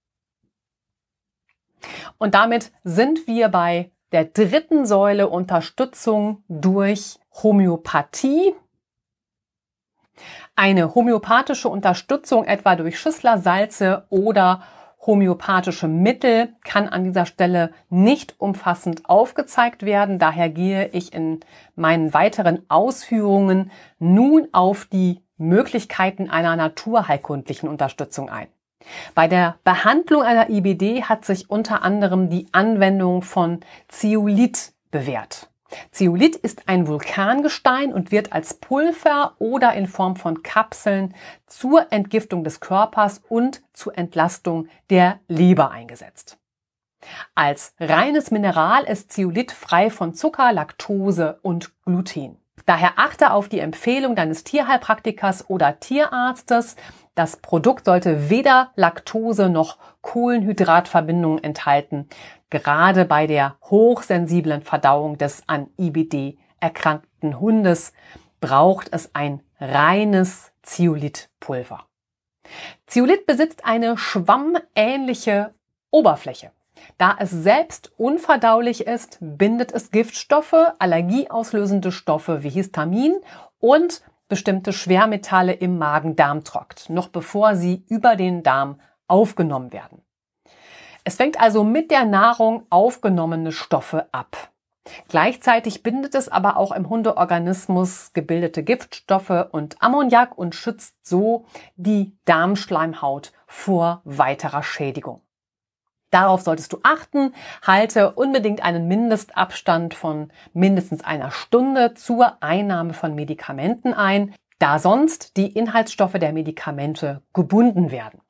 Und 2.18 2.34
damit 2.34 2.72
sind 2.84 3.26
wir 3.26 3.48
bei 3.48 3.90
der 4.12 4.24
dritten 4.24 4.86
Säule 4.86 5.28
Unterstützung 5.28 6.42
durch 6.48 7.18
Homöopathie. 7.42 8.54
Eine 10.56 10.94
homöopathische 10.94 11.68
Unterstützung 11.68 12.44
etwa 12.44 12.74
durch 12.74 12.98
Schüsslersalze 12.98 14.06
oder 14.10 14.62
homöopathische 15.06 15.86
Mittel 15.86 16.54
kann 16.64 16.88
an 16.88 17.04
dieser 17.04 17.26
Stelle 17.26 17.72
nicht 17.88 18.34
umfassend 18.40 19.08
aufgezeigt 19.08 19.84
werden. 19.84 20.18
Daher 20.18 20.48
gehe 20.48 20.88
ich 20.88 21.14
in 21.14 21.40
meinen 21.76 22.12
weiteren 22.12 22.68
Ausführungen 22.68 23.70
nun 23.98 24.48
auf 24.52 24.86
die 24.86 25.22
Möglichkeiten 25.36 26.28
einer 26.28 26.56
naturheilkundlichen 26.56 27.68
Unterstützung 27.68 28.28
ein. 28.28 28.48
Bei 29.14 29.28
der 29.28 29.56
Behandlung 29.64 30.22
einer 30.22 30.50
IBD 30.50 31.04
hat 31.04 31.24
sich 31.24 31.50
unter 31.50 31.82
anderem 31.82 32.30
die 32.30 32.46
Anwendung 32.52 33.22
von 33.22 33.60
Zeolit 33.88 34.72
bewährt. 34.90 35.48
Zeolit 35.90 36.34
ist 36.36 36.62
ein 36.66 36.86
Vulkangestein 36.86 37.92
und 37.92 38.10
wird 38.10 38.32
als 38.32 38.54
Pulver 38.54 39.34
oder 39.38 39.74
in 39.74 39.86
Form 39.86 40.16
von 40.16 40.42
Kapseln 40.42 41.14
zur 41.46 41.92
Entgiftung 41.92 42.42
des 42.42 42.60
Körpers 42.60 43.20
und 43.28 43.62
zur 43.74 43.96
Entlastung 43.98 44.68
der 44.88 45.20
Leber 45.28 45.70
eingesetzt. 45.70 46.38
Als 47.34 47.74
reines 47.78 48.30
Mineral 48.30 48.84
ist 48.84 49.12
Zeolit 49.12 49.52
frei 49.52 49.90
von 49.90 50.14
Zucker, 50.14 50.52
Laktose 50.52 51.38
und 51.42 51.72
Gluten. 51.84 52.38
Daher 52.66 52.94
achte 52.98 53.32
auf 53.32 53.48
die 53.48 53.60
Empfehlung 53.60 54.14
deines 54.16 54.44
Tierheilpraktikers 54.44 55.48
oder 55.48 55.80
Tierarztes, 55.80 56.76
das 57.18 57.36
Produkt 57.36 57.86
sollte 57.86 58.30
weder 58.30 58.70
Laktose 58.76 59.48
noch 59.48 59.78
Kohlenhydratverbindungen 60.02 61.42
enthalten, 61.42 62.08
gerade 62.48 63.04
bei 63.04 63.26
der 63.26 63.56
hochsensiblen 63.64 64.62
Verdauung 64.62 65.18
des 65.18 65.42
an 65.48 65.66
IBD 65.76 66.38
erkrankten 66.60 67.40
Hundes 67.40 67.92
braucht 68.40 68.92
es 68.92 69.16
ein 69.16 69.42
reines 69.58 70.52
Zeolithpulver. 70.62 71.86
Zeolit 72.86 73.26
besitzt 73.26 73.64
eine 73.64 73.98
schwammähnliche 73.98 75.54
Oberfläche. 75.90 76.52
Da 76.98 77.16
es 77.18 77.30
selbst 77.30 77.90
unverdaulich 77.96 78.86
ist, 78.86 79.18
bindet 79.20 79.72
es 79.72 79.90
Giftstoffe, 79.90 80.54
allergieauslösende 80.78 81.90
Stoffe 81.90 82.44
wie 82.44 82.50
Histamin 82.50 83.16
und 83.58 84.02
bestimmte 84.28 84.72
Schwermetalle 84.72 85.52
im 85.52 85.78
Magen-Darm-Trakt, 85.78 86.90
noch 86.90 87.08
bevor 87.08 87.56
sie 87.56 87.84
über 87.88 88.16
den 88.16 88.42
Darm 88.42 88.80
aufgenommen 89.06 89.72
werden. 89.72 90.02
Es 91.04 91.16
fängt 91.16 91.40
also 91.40 91.64
mit 91.64 91.90
der 91.90 92.04
Nahrung 92.04 92.66
aufgenommene 92.68 93.52
Stoffe 93.52 94.08
ab. 94.12 94.50
Gleichzeitig 95.08 95.82
bindet 95.82 96.14
es 96.14 96.28
aber 96.28 96.56
auch 96.56 96.72
im 96.72 96.88
Hundeorganismus 96.88 98.12
gebildete 98.12 98.62
Giftstoffe 98.62 99.48
und 99.52 99.80
Ammoniak 99.82 100.36
und 100.36 100.54
schützt 100.54 101.06
so 101.06 101.46
die 101.76 102.16
Darmschleimhaut 102.24 103.32
vor 103.46 104.02
weiterer 104.04 104.62
Schädigung. 104.62 105.22
Darauf 106.10 106.40
solltest 106.40 106.72
du 106.72 106.78
achten. 106.82 107.34
Halte 107.66 108.12
unbedingt 108.12 108.62
einen 108.62 108.88
Mindestabstand 108.88 109.94
von 109.94 110.32
mindestens 110.54 111.04
einer 111.04 111.30
Stunde 111.30 111.94
zur 111.94 112.42
Einnahme 112.42 112.94
von 112.94 113.14
Medikamenten 113.14 113.92
ein, 113.92 114.34
da 114.58 114.78
sonst 114.78 115.36
die 115.36 115.52
Inhaltsstoffe 115.52 116.14
der 116.14 116.32
Medikamente 116.32 117.22
gebunden 117.32 117.90
werden. 117.90 118.20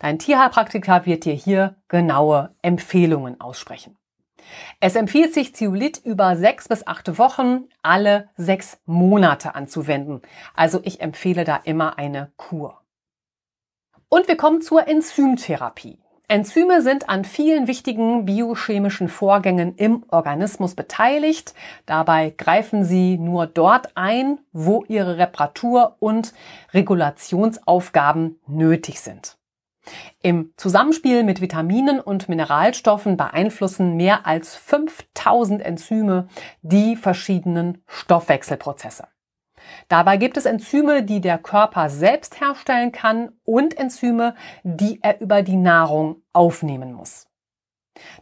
Dein 0.00 0.18
Tierheilpraktiker 0.18 1.06
wird 1.06 1.24
dir 1.24 1.34
hier 1.34 1.76
genaue 1.88 2.54
Empfehlungen 2.62 3.40
aussprechen. 3.40 3.96
Es 4.80 4.96
empfiehlt 4.96 5.32
sich, 5.34 5.54
Zeolit 5.54 5.98
über 5.98 6.34
sechs 6.36 6.66
bis 6.66 6.86
acht 6.86 7.18
Wochen 7.18 7.68
alle 7.82 8.30
sechs 8.36 8.80
Monate 8.84 9.54
anzuwenden. 9.54 10.22
Also 10.54 10.80
ich 10.82 11.00
empfehle 11.00 11.44
da 11.44 11.56
immer 11.56 11.98
eine 11.98 12.32
Kur. 12.36 12.80
Und 14.08 14.26
wir 14.26 14.36
kommen 14.36 14.60
zur 14.60 14.88
Enzymtherapie. 14.88 15.98
Enzyme 16.30 16.80
sind 16.80 17.08
an 17.08 17.24
vielen 17.24 17.66
wichtigen 17.66 18.24
biochemischen 18.24 19.08
Vorgängen 19.08 19.74
im 19.74 20.04
Organismus 20.10 20.76
beteiligt. 20.76 21.54
Dabei 21.86 22.32
greifen 22.38 22.84
sie 22.84 23.18
nur 23.18 23.48
dort 23.48 23.96
ein, 23.96 24.38
wo 24.52 24.84
ihre 24.86 25.18
Reparatur- 25.18 25.96
und 25.98 26.32
Regulationsaufgaben 26.72 28.38
nötig 28.46 29.00
sind. 29.00 29.38
Im 30.22 30.52
Zusammenspiel 30.56 31.24
mit 31.24 31.40
Vitaminen 31.40 31.98
und 31.98 32.28
Mineralstoffen 32.28 33.16
beeinflussen 33.16 33.96
mehr 33.96 34.24
als 34.24 34.54
5000 34.54 35.60
Enzyme 35.60 36.28
die 36.62 36.94
verschiedenen 36.94 37.82
Stoffwechselprozesse. 37.88 39.08
Dabei 39.88 40.16
gibt 40.16 40.36
es 40.36 40.46
Enzyme, 40.46 41.02
die 41.02 41.20
der 41.20 41.38
Körper 41.38 41.88
selbst 41.88 42.40
herstellen 42.40 42.92
kann 42.92 43.32
und 43.44 43.76
Enzyme, 43.78 44.34
die 44.62 45.00
er 45.02 45.20
über 45.20 45.42
die 45.42 45.56
Nahrung 45.56 46.22
aufnehmen 46.32 46.92
muss. 46.92 47.26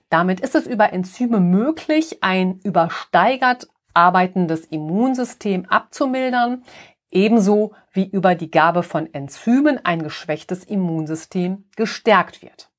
Damit 0.09 0.41
ist 0.41 0.55
es 0.55 0.67
über 0.67 0.93
Enzyme 0.93 1.41
möglich, 1.41 2.23
ein 2.23 2.59
übersteigert 2.61 3.69
arbeitendes 3.95 4.65
Immunsystem 4.67 5.67
abzumildern, 5.67 6.65
ebenso 7.11 7.75
wie 7.93 8.09
über 8.09 8.35
die 8.35 8.51
Gabe 8.51 8.83
von 8.83 9.13
Enzymen 9.13 9.85
ein 9.85 10.03
geschwächtes 10.03 10.65
Immunsystem 10.65 11.65
gestärkt 11.77 12.43
wird. 12.43 12.71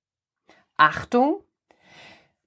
Achtung, 0.77 1.43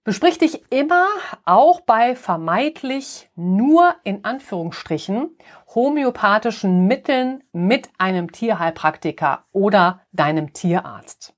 Besprich 0.05 0.37
dich 0.37 0.65
immer 0.73 1.07
auch 1.45 1.81
bei 1.83 2.17
vermeintlich 2.17 3.31
nur 3.37 3.95
in 4.03 4.25
Anführungsstrichen 4.25 5.31
homöopathischen 5.77 6.89
Mitteln 6.89 7.45
mit 7.53 7.89
einem 7.99 8.33
Tierheilpraktiker 8.33 9.45
oder 9.53 10.01
deinem 10.11 10.53
Tierarzt. 10.53 11.35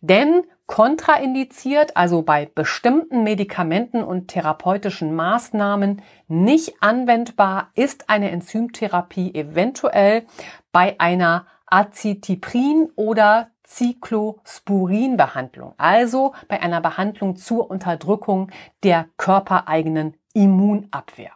Denn 0.00 0.42
kontraindiziert, 0.66 1.96
also 1.96 2.22
bei 2.22 2.46
bestimmten 2.46 3.22
Medikamenten 3.22 4.02
und 4.02 4.26
therapeutischen 4.26 5.14
Maßnahmen 5.14 6.02
nicht 6.26 6.82
anwendbar, 6.82 7.70
ist 7.76 8.10
eine 8.10 8.32
Enzymtherapie 8.32 9.34
eventuell 9.34 10.26
bei 10.72 10.98
einer 10.98 11.46
Acitiprin 11.66 12.90
oder 12.96 13.50
Cyclosporin-Behandlung, 13.66 15.74
also 15.78 16.34
bei 16.48 16.60
einer 16.60 16.80
Behandlung 16.80 17.36
zur 17.36 17.70
Unterdrückung 17.70 18.50
der 18.82 19.08
körpereigenen 19.16 20.16
Immunabwehr. 20.34 21.32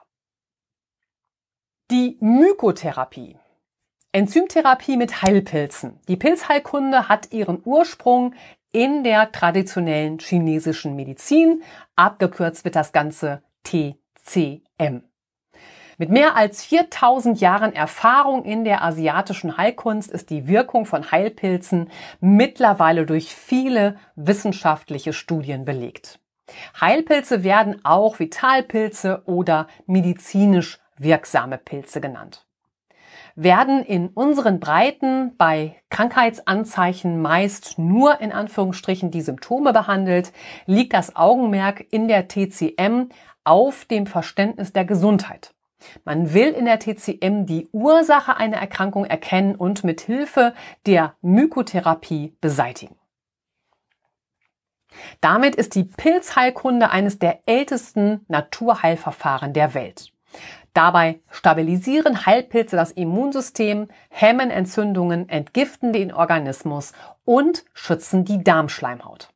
Die 1.91 2.19
Mykotherapie. 2.21 3.39
Enzymtherapie 4.13 4.97
mit 4.97 5.23
Heilpilzen. 5.23 6.01
Die 6.09 6.17
Pilzheilkunde 6.17 7.09
hat 7.09 7.33
ihren 7.33 7.63
Ursprung 7.65 8.35
in 8.73 9.05
der 9.05 9.33
traditionellen 9.33 10.19
chinesischen 10.19 10.97
Medizin. 10.97 11.63
Abgekürzt 11.97 12.65
wird 12.65 12.77
das 12.77 12.93
Ganze 12.93 13.43
TCM. 13.65 15.08
Mit 16.01 16.11
mehr 16.11 16.37
als 16.37 16.65
4000 16.65 17.41
Jahren 17.41 17.73
Erfahrung 17.73 18.45
in 18.45 18.63
der 18.63 18.85
asiatischen 18.85 19.57
Heilkunst 19.57 20.09
ist 20.13 20.31
die 20.31 20.47
Wirkung 20.47 20.87
von 20.87 21.11
Heilpilzen 21.11 21.91
mittlerweile 22.21 23.05
durch 23.05 23.35
viele 23.35 23.97
wissenschaftliche 24.15 25.13
Studien 25.13 25.65
belegt. 25.65 26.21
Heilpilze 26.81 27.43
werden 27.43 27.85
auch 27.85 28.21
Vitalpilze 28.21 29.23
oder 29.27 29.67
medizinisch 29.87 30.79
wirksame 30.97 31.59
Pilze 31.59 32.01
genannt. 32.01 32.47
Werden 33.35 33.83
in 33.83 34.07
unseren 34.11 34.61
Breiten 34.61 35.37
bei 35.37 35.83
Krankheitsanzeichen 35.91 37.21
meist 37.21 37.77
nur 37.77 38.21
in 38.21 38.31
Anführungsstrichen 38.31 39.11
die 39.11 39.21
Symptome 39.21 39.73
behandelt, 39.73 40.33
liegt 40.67 40.93
das 40.93 41.17
Augenmerk 41.17 41.85
in 41.91 42.07
der 42.07 42.29
TCM 42.29 43.09
auf 43.43 43.85
dem 43.85 44.07
Verständnis 44.07 44.73
der 44.73 44.85
Gesundheit. 44.85 45.55
Man 46.05 46.35
will 46.35 46.49
in 46.49 46.65
der 46.65 46.79
TCM 46.79 47.47
die 47.47 47.69
Ursache 47.73 48.37
einer 48.37 48.57
Erkrankung 48.57 49.05
erkennen 49.05 49.55
und 49.55 49.85
mit 49.85 50.01
Hilfe 50.01 50.55
der 50.87 51.15
Mykotherapie 51.23 52.37
beseitigen. 52.41 52.97
Damit 55.21 55.55
ist 55.55 55.75
die 55.75 55.85
Pilzheilkunde 55.85 56.91
eines 56.91 57.19
der 57.19 57.41
ältesten 57.47 58.25
Naturheilverfahren 58.29 59.53
der 59.53 59.75
Welt. 59.75 60.13
Dabei 60.75 61.21
stabilisieren 61.31 62.27
Heilpilze 62.27 62.77
das 62.77 62.93
Immunsystem, 62.93 63.89
hemmen 64.11 64.51
Entzündungen, 64.51 65.29
entgiften 65.29 65.93
den 65.93 66.13
Organismus 66.13 66.93
und 67.25 67.65
schützen 67.75 68.25
die 68.25 68.45
Darmschleimhaut. 68.45 69.31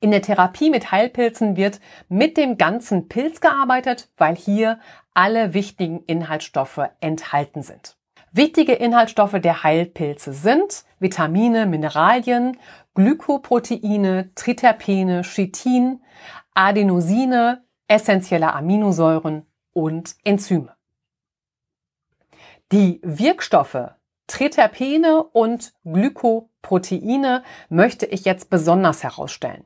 In 0.00 0.12
der 0.12 0.22
Therapie 0.22 0.70
mit 0.70 0.92
Heilpilzen 0.92 1.56
wird 1.56 1.80
mit 2.08 2.36
dem 2.36 2.56
ganzen 2.56 3.08
Pilz 3.08 3.40
gearbeitet, 3.40 4.08
weil 4.16 4.36
hier 4.36 4.78
alle 5.12 5.54
wichtigen 5.54 6.04
Inhaltsstoffe 6.04 6.80
enthalten 7.00 7.62
sind. 7.62 7.96
Wichtige 8.30 8.74
Inhaltsstoffe 8.74 9.40
der 9.40 9.64
Heilpilze 9.64 10.32
sind 10.32 10.84
Vitamine, 11.00 11.66
Mineralien, 11.66 12.56
Glykoproteine, 12.94 14.30
Triterpene, 14.36 15.22
Chitin, 15.22 16.00
Adenosine, 16.54 17.64
essentielle 17.88 18.52
Aminosäuren 18.52 19.46
und 19.72 20.14
Enzyme. 20.22 20.76
Die 22.70 23.00
Wirkstoffe 23.02 23.90
Triterpene 24.28 25.24
und 25.24 25.72
Glykoproteine 25.84 27.42
möchte 27.70 28.06
ich 28.06 28.24
jetzt 28.24 28.50
besonders 28.50 29.02
herausstellen. 29.02 29.64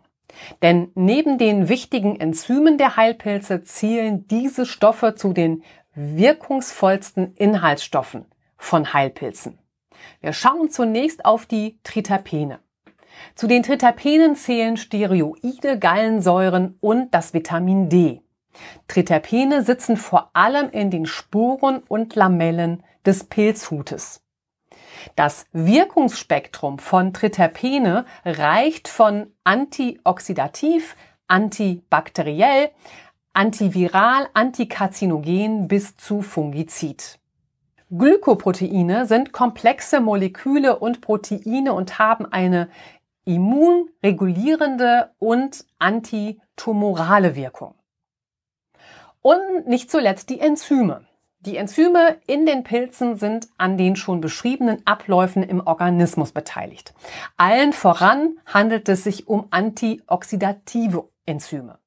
Denn 0.63 0.91
neben 0.95 1.39
den 1.39 1.69
wichtigen 1.69 2.19
Enzymen 2.19 2.79
der 2.79 2.97
Heilpilze 2.97 3.63
zielen 3.63 4.27
diese 4.29 4.67
Stoffe 4.67 5.15
zu 5.15 5.33
den 5.33 5.63
wirkungsvollsten 5.95 7.35
Inhaltsstoffen 7.35 8.27
von 8.57 8.93
Heilpilzen. 8.93 9.59
Wir 10.21 10.33
schauen 10.33 10.71
zunächst 10.71 11.25
auf 11.25 11.47
die 11.47 11.79
Triterpene. 11.85 12.61
Zu 13.35 13.47
den 13.47 13.63
Triterpenen 13.63 14.37
zählen 14.37 14.77
Steroide, 14.77 15.79
Gallensäuren 15.79 16.77
und 16.81 17.13
das 17.15 17.35
Vitamin 17.35 17.89
D. 17.89 18.23
Triterpene 18.89 19.63
sitzen 19.63 19.97
vor 19.97 20.31
allem 20.35 20.71
in 20.71 20.91
den 20.91 21.07
Sporen 21.07 21.83
und 21.89 22.15
Lamellen 22.15 22.83
des 23.07 23.25
Pilzhutes. 23.25 24.22
Das 25.17 25.47
Wirkungsspektrum 25.53 26.79
von 26.79 27.13
Triterpene 27.13 28.05
reicht 28.25 28.89
von 28.89 29.33
antioxidativ, 29.45 30.97
antibakteriell, 31.29 32.71
antiviral, 33.33 34.29
antikarzinogen 34.35 35.69
bis 35.69 35.97
zu 35.97 36.23
Fungizid. 36.23 37.19
Glykoproteine 37.91 39.07
sind 39.07 39.33
komplexe 39.33 40.01
Moleküle 40.01 40.79
und 40.79 41.03
Proteine 41.03 41.75
und 41.75 41.99
haben 41.99 42.25
eine 42.25 42.69
immunregulierende 43.25 45.11
und 45.19 45.67
antitumorale 45.79 47.37
Wirkung. 47.37 47.75
Und 49.21 49.69
nicht 49.69 49.91
zuletzt 49.91 50.31
die 50.31 50.41
Enzyme. 50.41 51.07
Die 51.45 51.57
Enzyme 51.57 52.19
in 52.29 52.47
den 52.47 52.63
Pilzen 52.63 53.17
sind 53.17 53.49
an 53.59 53.77
den 53.77 53.97
schon 53.97 54.21
beschriebenen 54.21 54.87
Abläufen 54.87 55.43
im 55.43 55.67
Organismus 55.67 56.31
beteiligt. 56.31 56.95
Allen 57.37 57.73
voran 57.73 58.39
handelt 58.47 58.89
es 58.89 59.03
sich 59.03 59.27
um 59.27 59.49
antioxidative 59.51 61.09
Enzyme. 61.27 61.81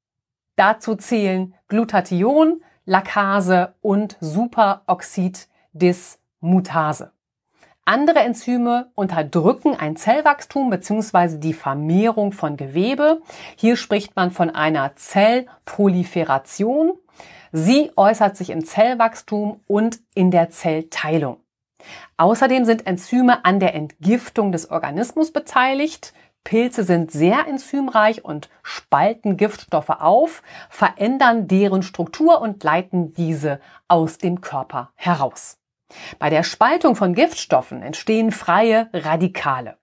Dazu 0.58 0.96
zählen 0.96 1.54
Glutathion, 1.70 2.62
Lackase 2.84 3.76
und 3.82 4.18
Superoxid-Dismutase. 4.20 7.14
Andere 7.86 8.20
Enzyme 8.20 8.92
unterdrücken 8.96 9.74
ein 9.76 9.96
Zellwachstum 9.96 10.70
bzw. 10.70 11.38
die 11.38 11.54
Vermehrung 11.54 12.34
von 12.34 12.58
Gewebe. 12.58 13.22
Hier 13.56 13.78
spricht 13.78 14.18
man 14.18 14.32
von 14.32 14.50
einer 14.50 14.98
Zellproliferation. 14.98 16.98
Sie 17.58 17.90
äußert 17.96 18.36
sich 18.36 18.50
im 18.50 18.66
Zellwachstum 18.66 19.62
und 19.66 20.02
in 20.14 20.30
der 20.30 20.50
Zellteilung. 20.50 21.38
Außerdem 22.18 22.66
sind 22.66 22.86
Enzyme 22.86 23.46
an 23.46 23.62
der 23.62 23.74
Entgiftung 23.74 24.52
des 24.52 24.72
Organismus 24.72 25.32
beteiligt. 25.32 26.14
Pilze 26.44 26.84
sind 26.84 27.12
sehr 27.12 27.48
enzymreich 27.48 28.26
und 28.26 28.50
spalten 28.62 29.38
Giftstoffe 29.38 29.90
auf, 29.90 30.44
verändern 30.70 31.48
deren 31.48 31.82
Struktur 31.82 32.42
und 32.42 32.62
leiten 32.62 33.14
diese 33.14 33.62
aus 33.88 34.18
dem 34.18 34.42
Körper 34.42 34.92
heraus. 34.96 35.58
Bei 36.20 36.30
der 36.30 36.44
Spaltung 36.44 36.98
von 36.98 37.14
Giftstoffen 37.14 37.82
entstehen 37.82 38.34
freie 38.34 38.90
Radikale. 38.92 39.78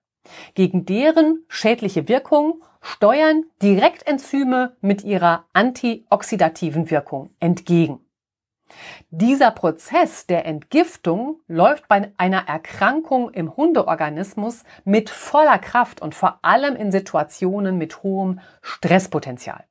Gegen 0.52 0.85
deren 0.85 1.42
schädliche 1.48 2.06
Wirkung 2.06 2.62
steuern 2.82 3.44
direkt 3.62 4.06
Enzyme 4.06 4.76
mit 4.80 5.04
ihrer 5.04 5.46
antioxidativen 5.52 6.90
Wirkung 6.90 7.30
entgegen. 7.40 8.00
Dieser 9.10 9.50
Prozess 9.50 10.26
der 10.26 10.46
Entgiftung 10.46 11.40
läuft 11.46 11.88
bei 11.88 12.12
einer 12.16 12.48
Erkrankung 12.48 13.30
im 13.30 13.56
Hundeorganismus 13.56 14.64
mit 14.84 15.10
voller 15.10 15.58
Kraft 15.58 16.00
und 16.00 16.14
vor 16.14 16.38
allem 16.42 16.76
in 16.76 16.90
Situationen 16.90 17.76
mit 17.76 18.02
hohem 18.02 18.40
Stresspotenzial. 18.62 19.64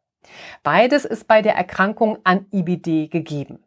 Beides 0.63 1.05
ist 1.05 1.27
bei 1.27 1.41
der 1.41 1.55
Erkrankung 1.55 2.19
an 2.23 2.45
IBD 2.51 3.07
gegeben. 3.07 3.63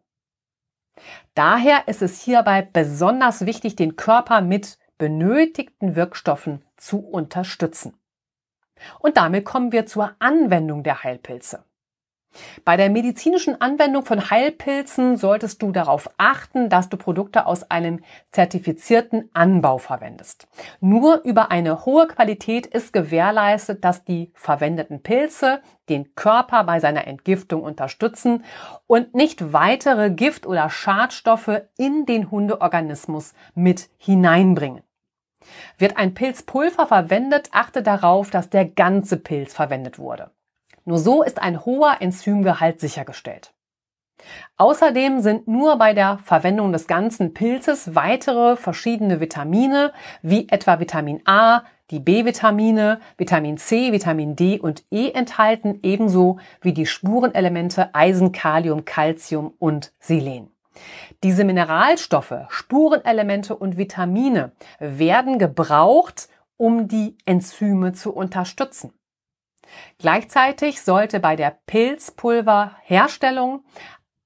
Daher 1.35 1.89
ist 1.89 2.03
es 2.03 2.21
hierbei 2.21 2.63
besonders 2.63 3.45
wichtig, 3.45 3.75
den 3.75 3.97
Körper 3.97 4.41
mit 4.41 4.79
benötigten 4.99 5.97
Wirkstoffen 5.97 6.65
zu 6.77 7.01
unterstützen. 7.01 7.99
Und 8.99 9.17
damit 9.17 9.45
kommen 9.45 9.73
wir 9.73 9.87
zur 9.87 10.13
Anwendung 10.19 10.83
der 10.83 11.03
Heilpilze. 11.03 11.65
Bei 12.65 12.77
der 12.77 12.91
medizinischen 12.91 13.61
Anwendung 13.61 14.05
von 14.05 14.31
Heilpilzen 14.31 15.17
solltest 15.17 15.63
du 15.63 15.71
darauf 15.71 16.11
achten, 16.19 16.69
dass 16.69 16.89
du 16.89 16.97
Produkte 16.97 17.47
aus 17.47 17.71
einem 17.71 18.01
zertifizierten 18.33 19.31
Anbau 19.33 19.79
verwendest. 19.79 20.47
Nur 20.81 21.23
über 21.25 21.51
eine 21.51 21.85
hohe 21.85 22.07
Qualität 22.07 22.67
ist 22.67 22.93
gewährleistet, 22.93 23.85
dass 23.85 24.05
die 24.05 24.33
verwendeten 24.35 25.03
Pilze 25.03 25.61
den 25.89 26.15
Körper 26.15 26.65
bei 26.65 26.81
seiner 26.81 27.07
Entgiftung 27.07 27.63
unterstützen 27.63 28.45
und 28.87 29.15
nicht 29.15 29.53
weitere 29.53 30.11
Gift- 30.11 30.47
oder 30.47 30.71
Schadstoffe 30.71 31.63
in 31.77 32.07
den 32.07 32.31
Hundeorganismus 32.31 33.35
mit 33.55 33.91
hineinbringen. 33.99 34.83
Wird 35.79 35.97
ein 35.97 36.15
Pilzpulver 36.15 36.87
verwendet, 36.87 37.49
achte 37.53 37.83
darauf, 37.83 38.31
dass 38.31 38.51
der 38.51 38.65
ganze 38.65 39.17
Pilz 39.17 39.55
verwendet 39.55 39.99
wurde. 39.99 40.31
Nur 40.85 40.99
so 40.99 41.23
ist 41.23 41.41
ein 41.41 41.65
hoher 41.65 41.97
Enzymgehalt 42.01 42.81
sichergestellt. 42.81 43.55
Außerdem 44.57 45.21
sind 45.21 45.49
nur 45.49 45.77
bei 45.77 45.93
der 45.93 46.19
Verwendung 46.19 46.73
des 46.73 46.87
ganzen 46.87 47.35
Pilzes 47.35 47.95
weitere 47.95 48.57
verschiedene 48.57 49.21
Vitamine 49.21 49.93
wie 50.23 50.49
etwa 50.49 50.79
Vitamin 50.79 51.21
A, 51.25 51.65
die 51.91 52.01
B-Vitamine, 52.01 53.01
Vitamin 53.19 53.59
C, 53.59 53.93
Vitamin 53.93 54.37
D 54.37 54.59
und 54.59 54.85
E 54.91 55.11
enthalten, 55.11 55.81
ebenso 55.83 56.39
wie 56.63 56.73
die 56.73 56.87
Spurenelemente 56.87 57.95
Eisen, 57.95 58.33
Kalium, 58.33 58.85
Calcium 58.85 59.53
und 59.59 59.93
Selen. 59.99 60.54
Diese 61.23 61.45
Mineralstoffe, 61.45 62.47
Spurenelemente 62.49 63.57
und 63.57 63.77
Vitamine 63.77 64.53
werden 64.79 65.39
gebraucht, 65.39 66.29
um 66.57 66.89
die 66.89 67.17
Enzyme 67.25 67.93
zu 67.93 68.13
unterstützen. 68.13 68.93
Gleichzeitig 69.99 70.83
sollte 70.83 71.21
bei 71.21 71.37
der 71.37 71.59
Pilzpulverherstellung 71.67 73.65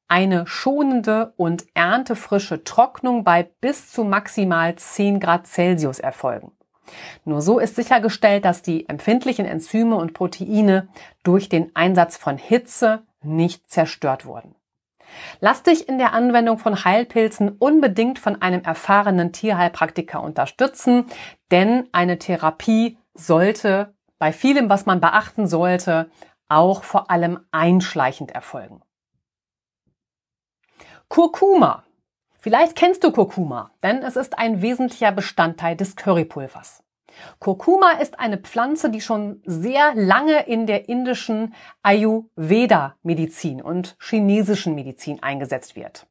eine 0.08 0.46
schonende 0.46 1.34
und 1.36 1.66
erntefrische 1.74 2.64
Trocknung 2.64 3.24
bei 3.24 3.42
bis 3.42 3.92
zu 3.92 4.04
maximal 4.04 4.74
10 4.74 5.20
Grad 5.20 5.46
Celsius 5.46 5.98
erfolgen. 5.98 6.52
Nur 7.24 7.42
so 7.42 7.58
ist 7.58 7.76
sichergestellt, 7.76 8.46
dass 8.46 8.62
die 8.62 8.88
empfindlichen 8.88 9.44
Enzyme 9.44 9.96
und 9.96 10.14
Proteine 10.14 10.88
durch 11.22 11.50
den 11.50 11.76
Einsatz 11.76 12.16
von 12.16 12.38
Hitze 12.38 13.02
nicht 13.22 13.70
zerstört 13.70 14.24
wurden. 14.24 14.54
Lass 15.40 15.62
dich 15.62 15.88
in 15.88 15.98
der 15.98 16.12
Anwendung 16.12 16.58
von 16.58 16.84
Heilpilzen 16.84 17.50
unbedingt 17.58 18.18
von 18.18 18.40
einem 18.42 18.62
erfahrenen 18.62 19.32
Tierheilpraktiker 19.32 20.22
unterstützen, 20.22 21.06
denn 21.50 21.88
eine 21.92 22.18
Therapie 22.18 22.98
sollte 23.14 23.94
bei 24.18 24.32
vielem, 24.32 24.68
was 24.68 24.86
man 24.86 25.00
beachten 25.00 25.46
sollte, 25.46 26.10
auch 26.48 26.82
vor 26.82 27.10
allem 27.10 27.40
einschleichend 27.52 28.32
erfolgen. 28.32 28.82
Kurkuma. 31.08 31.84
Vielleicht 32.40 32.76
kennst 32.76 33.02
du 33.02 33.12
Kurkuma, 33.12 33.70
denn 33.82 34.02
es 34.02 34.16
ist 34.16 34.38
ein 34.38 34.62
wesentlicher 34.62 35.12
Bestandteil 35.12 35.76
des 35.76 35.96
Currypulvers. 35.96 36.82
Kurkuma 37.38 37.92
ist 37.92 38.18
eine 38.18 38.38
Pflanze, 38.38 38.90
die 38.90 39.00
schon 39.00 39.42
sehr 39.44 39.94
lange 39.94 40.46
in 40.46 40.66
der 40.66 40.88
indischen 40.88 41.54
Ayurveda-Medizin 41.82 43.62
und 43.62 43.96
chinesischen 44.00 44.74
Medizin 44.74 45.22
eingesetzt 45.22 45.76
wird. 45.76 46.06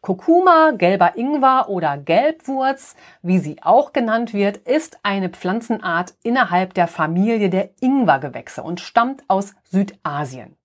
Kurkuma, 0.00 0.72
gelber 0.72 1.16
Ingwer 1.16 1.68
oder 1.68 1.96
Gelbwurz, 1.96 2.94
wie 3.22 3.38
sie 3.38 3.56
auch 3.62 3.92
genannt 3.92 4.34
wird, 4.34 4.58
ist 4.58 4.98
eine 5.02 5.30
Pflanzenart 5.30 6.14
innerhalb 6.22 6.74
der 6.74 6.88
Familie 6.88 7.48
der 7.48 7.70
Ingwergewächse 7.80 8.62
und 8.62 8.80
stammt 8.80 9.24
aus 9.28 9.54
Südasien. 9.64 10.56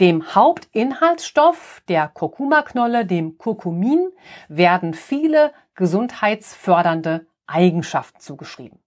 Dem 0.00 0.34
Hauptinhaltsstoff 0.34 1.82
der 1.88 2.08
Kurkuma-Knolle, 2.08 3.06
dem 3.06 3.38
Kurkumin, 3.38 4.08
werden 4.48 4.94
viele 4.94 5.52
gesundheitsfördernde 5.74 7.26
Eigenschaften 7.46 8.20
zugeschrieben. 8.20 8.78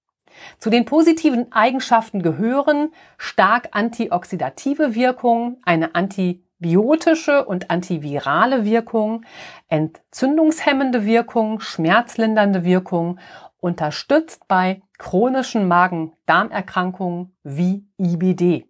Zu 0.60 0.70
den 0.70 0.86
positiven 0.86 1.52
Eigenschaften 1.52 2.22
gehören 2.22 2.92
stark 3.18 3.70
antioxidative 3.72 4.96
Wirkung, 4.96 5.58
eine 5.64 5.96
antibiotische 5.96 7.46
und 7.46 7.70
antivirale 7.70 8.66
Wirkung, 8.66 9.26
entzündungshemmende 9.68 11.06
Wirkung, 11.06 11.60
schmerzlindernde 11.60 12.64
Wirkung, 12.64 13.20
unterstützt 13.60 14.48
bei 14.48 14.82
chronischen 14.98 15.68
Magen-Darm-Erkrankungen 15.68 17.36
wie 17.44 17.88
IBD. 17.98 18.66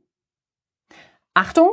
Achtung! 1.33 1.69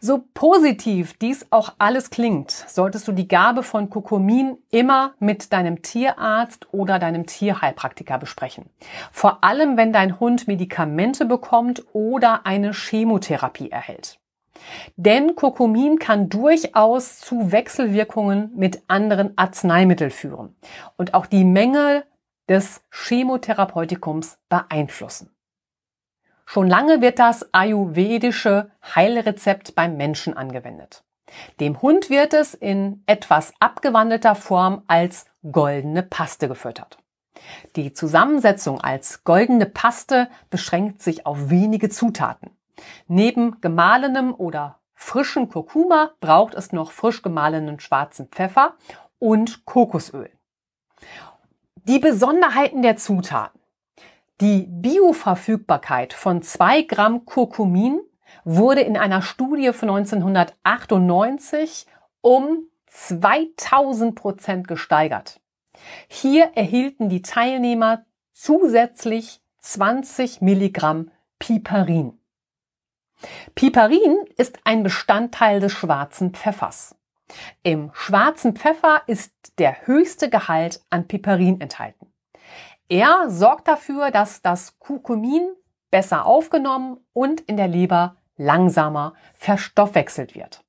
So 0.00 0.22
positiv 0.32 1.18
dies 1.18 1.46
auch 1.50 1.72
alles 1.78 2.10
klingt, 2.10 2.52
solltest 2.52 3.08
du 3.08 3.12
die 3.12 3.26
Gabe 3.26 3.64
von 3.64 3.90
Kokomin 3.90 4.56
immer 4.70 5.14
mit 5.18 5.52
deinem 5.52 5.82
Tierarzt 5.82 6.72
oder 6.72 7.00
deinem 7.00 7.26
Tierheilpraktiker 7.26 8.16
besprechen. 8.16 8.66
Vor 9.10 9.42
allem, 9.42 9.76
wenn 9.76 9.92
dein 9.92 10.20
Hund 10.20 10.46
Medikamente 10.46 11.24
bekommt 11.24 11.82
oder 11.92 12.46
eine 12.46 12.72
Chemotherapie 12.72 13.72
erhält. 13.72 14.20
Denn 14.94 15.34
Kokomin 15.34 15.98
kann 15.98 16.28
durchaus 16.28 17.18
zu 17.18 17.50
Wechselwirkungen 17.50 18.52
mit 18.54 18.82
anderen 18.86 19.36
Arzneimitteln 19.36 20.12
führen 20.12 20.54
und 20.96 21.14
auch 21.14 21.26
die 21.26 21.44
Menge 21.44 22.04
des 22.48 22.82
Chemotherapeutikums 22.92 24.38
beeinflussen. 24.48 25.30
Schon 26.50 26.66
lange 26.66 27.02
wird 27.02 27.18
das 27.18 27.52
ayurvedische 27.52 28.70
Heilrezept 28.94 29.74
beim 29.74 29.98
Menschen 29.98 30.34
angewendet. 30.34 31.04
Dem 31.60 31.82
Hund 31.82 32.08
wird 32.08 32.32
es 32.32 32.54
in 32.54 33.02
etwas 33.04 33.52
abgewandelter 33.60 34.34
Form 34.34 34.82
als 34.86 35.26
goldene 35.52 36.02
Paste 36.02 36.48
gefüttert. 36.48 36.96
Die 37.76 37.92
Zusammensetzung 37.92 38.80
als 38.80 39.24
goldene 39.24 39.66
Paste 39.66 40.30
beschränkt 40.48 41.02
sich 41.02 41.26
auf 41.26 41.50
wenige 41.50 41.90
Zutaten. 41.90 42.56
Neben 43.08 43.60
gemahlenem 43.60 44.32
oder 44.34 44.78
frischen 44.94 45.50
Kurkuma 45.50 46.12
braucht 46.20 46.54
es 46.54 46.72
noch 46.72 46.92
frisch 46.92 47.20
gemahlenen 47.20 47.78
schwarzen 47.78 48.28
Pfeffer 48.28 48.72
und 49.18 49.66
Kokosöl. 49.66 50.30
Die 51.84 51.98
Besonderheiten 51.98 52.80
der 52.80 52.96
Zutaten. 52.96 53.57
Die 54.40 54.66
Bioverfügbarkeit 54.68 56.12
von 56.12 56.42
zwei 56.42 56.82
Gramm 56.82 57.24
Kurkumin 57.24 58.00
wurde 58.44 58.82
in 58.82 58.96
einer 58.96 59.20
Studie 59.20 59.72
von 59.72 59.90
1998 59.90 61.86
um 62.20 62.68
2000 62.86 64.14
Prozent 64.14 64.68
gesteigert. 64.68 65.40
Hier 66.06 66.52
erhielten 66.54 67.08
die 67.08 67.22
Teilnehmer 67.22 68.04
zusätzlich 68.32 69.40
20 69.58 70.40
Milligramm 70.40 71.10
Piperin. 71.40 72.16
Piperin 73.56 74.24
ist 74.36 74.60
ein 74.62 74.84
Bestandteil 74.84 75.58
des 75.58 75.72
schwarzen 75.72 76.32
Pfeffers. 76.32 76.94
Im 77.64 77.90
schwarzen 77.92 78.54
Pfeffer 78.54 79.02
ist 79.08 79.32
der 79.58 79.88
höchste 79.88 80.30
Gehalt 80.30 80.80
an 80.90 81.08
Piperin 81.08 81.60
enthalten. 81.60 82.06
Er 82.88 83.28
sorgt 83.28 83.68
dafür, 83.68 84.10
dass 84.10 84.40
das 84.40 84.78
Kurkumin 84.78 85.50
besser 85.90 86.24
aufgenommen 86.24 86.98
und 87.12 87.42
in 87.42 87.58
der 87.58 87.68
Leber 87.68 88.16
langsamer 88.36 89.14
verstoffwechselt 89.34 90.34
wird, 90.34 90.64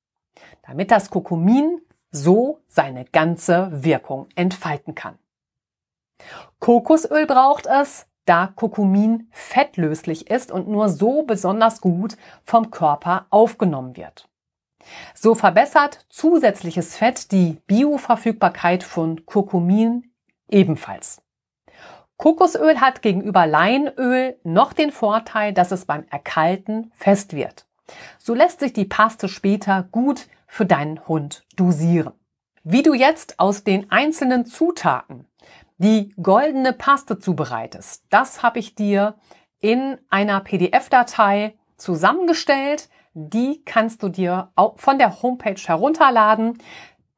damit 0.62 0.90
das 0.90 1.10
Kurkumin 1.10 1.80
so 2.10 2.60
seine 2.68 3.06
ganze 3.06 3.70
Wirkung 3.84 4.28
entfalten 4.34 4.94
kann. 4.94 5.18
Kokosöl 6.58 7.26
braucht 7.26 7.66
es, 7.66 8.06
da 8.26 8.48
Kurkumin 8.48 9.28
fettlöslich 9.30 10.30
ist 10.30 10.52
und 10.52 10.68
nur 10.68 10.90
so 10.90 11.22
besonders 11.22 11.80
gut 11.80 12.18
vom 12.44 12.70
Körper 12.70 13.26
aufgenommen 13.30 13.96
wird. 13.96 14.28
So 15.14 15.34
verbessert 15.34 16.04
zusätzliches 16.10 16.96
Fett 16.96 17.32
die 17.32 17.60
Bioverfügbarkeit 17.66 18.82
von 18.82 19.24
Kurkumin 19.24 20.12
ebenfalls. 20.48 21.22
Kokosöl 22.20 22.82
hat 22.82 23.00
gegenüber 23.00 23.46
Leinöl 23.46 24.38
noch 24.44 24.74
den 24.74 24.92
Vorteil, 24.92 25.54
dass 25.54 25.72
es 25.72 25.86
beim 25.86 26.04
Erkalten 26.10 26.92
fest 26.94 27.32
wird. 27.32 27.64
So 28.18 28.34
lässt 28.34 28.60
sich 28.60 28.74
die 28.74 28.84
Paste 28.84 29.26
später 29.26 29.88
gut 29.90 30.28
für 30.46 30.66
deinen 30.66 31.08
Hund 31.08 31.46
dosieren. 31.56 32.12
Wie 32.62 32.82
du 32.82 32.92
jetzt 32.92 33.40
aus 33.40 33.64
den 33.64 33.90
einzelnen 33.90 34.44
Zutaten 34.44 35.28
die 35.78 36.14
goldene 36.22 36.74
Paste 36.74 37.18
zubereitest, 37.18 38.04
das 38.10 38.42
habe 38.42 38.58
ich 38.58 38.74
dir 38.74 39.14
in 39.58 39.96
einer 40.10 40.40
PDF-Datei 40.40 41.54
zusammengestellt. 41.78 42.90
Die 43.14 43.64
kannst 43.64 44.02
du 44.02 44.10
dir 44.10 44.50
auch 44.56 44.78
von 44.78 44.98
der 44.98 45.22
Homepage 45.22 45.54
herunterladen. 45.54 46.58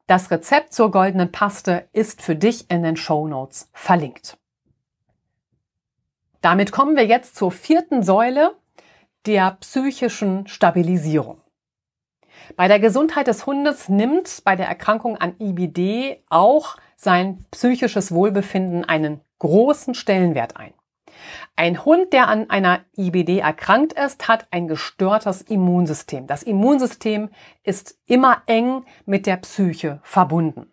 Das 0.07 0.31
Rezept 0.31 0.71
zur 0.73 0.91
goldenen 0.91 1.33
Paste 1.33 1.89
ist 1.91 2.21
für 2.21 2.37
dich 2.37 2.71
in 2.71 2.83
den 2.83 2.95
Show 2.95 3.27
Notes 3.27 3.69
verlinkt. 3.73 4.37
Damit 6.43 6.73
kommen 6.73 6.97
wir 6.97 7.05
jetzt 7.05 7.37
zur 7.37 7.53
vierten 7.53 8.03
Säule 8.03 8.53
der 9.25 9.51
psychischen 9.61 10.45
Stabilisierung. 10.45 11.39
Bei 12.57 12.67
der 12.67 12.81
Gesundheit 12.81 13.27
des 13.27 13.45
Hundes 13.45 13.87
nimmt 13.87 14.41
bei 14.43 14.57
der 14.57 14.67
Erkrankung 14.67 15.15
an 15.15 15.35
IBD 15.39 16.21
auch 16.29 16.75
sein 16.97 17.45
psychisches 17.51 18.11
Wohlbefinden 18.11 18.83
einen 18.83 19.21
großen 19.39 19.95
Stellenwert 19.95 20.57
ein. 20.57 20.73
Ein 21.55 21.85
Hund, 21.85 22.11
der 22.11 22.27
an 22.27 22.49
einer 22.49 22.81
IBD 22.97 23.39
erkrankt 23.39 23.93
ist, 23.93 24.27
hat 24.27 24.47
ein 24.51 24.67
gestörtes 24.67 25.43
Immunsystem. 25.43 26.27
Das 26.27 26.43
Immunsystem 26.43 27.29
ist 27.63 27.97
immer 28.05 28.41
eng 28.47 28.83
mit 29.05 29.27
der 29.27 29.37
Psyche 29.37 30.01
verbunden. 30.03 30.69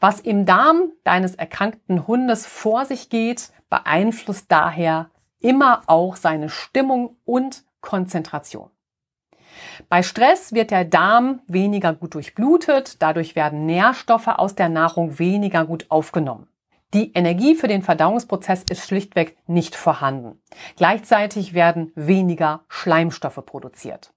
Was 0.00 0.18
im 0.18 0.46
Darm 0.46 0.90
deines 1.04 1.36
erkrankten 1.36 2.08
Hundes 2.08 2.44
vor 2.44 2.86
sich 2.86 3.08
geht, 3.08 3.52
beeinflusst 3.70 4.46
daher 4.48 5.10
immer 5.40 5.82
auch 5.86 6.16
seine 6.16 6.48
Stimmung 6.48 7.16
und 7.24 7.64
Konzentration. 7.80 8.70
Bei 9.88 10.02
Stress 10.02 10.52
wird 10.52 10.70
der 10.70 10.84
Darm 10.84 11.40
weniger 11.46 11.94
gut 11.94 12.14
durchblutet, 12.14 13.00
dadurch 13.00 13.36
werden 13.36 13.66
Nährstoffe 13.66 14.28
aus 14.28 14.54
der 14.54 14.68
Nahrung 14.68 15.18
weniger 15.18 15.64
gut 15.64 15.86
aufgenommen. 15.88 16.48
Die 16.94 17.12
Energie 17.12 17.54
für 17.54 17.68
den 17.68 17.82
Verdauungsprozess 17.82 18.64
ist 18.70 18.86
schlichtweg 18.86 19.36
nicht 19.46 19.74
vorhanden. 19.74 20.40
Gleichzeitig 20.76 21.52
werden 21.52 21.92
weniger 21.94 22.64
Schleimstoffe 22.68 23.44
produziert. 23.44 24.12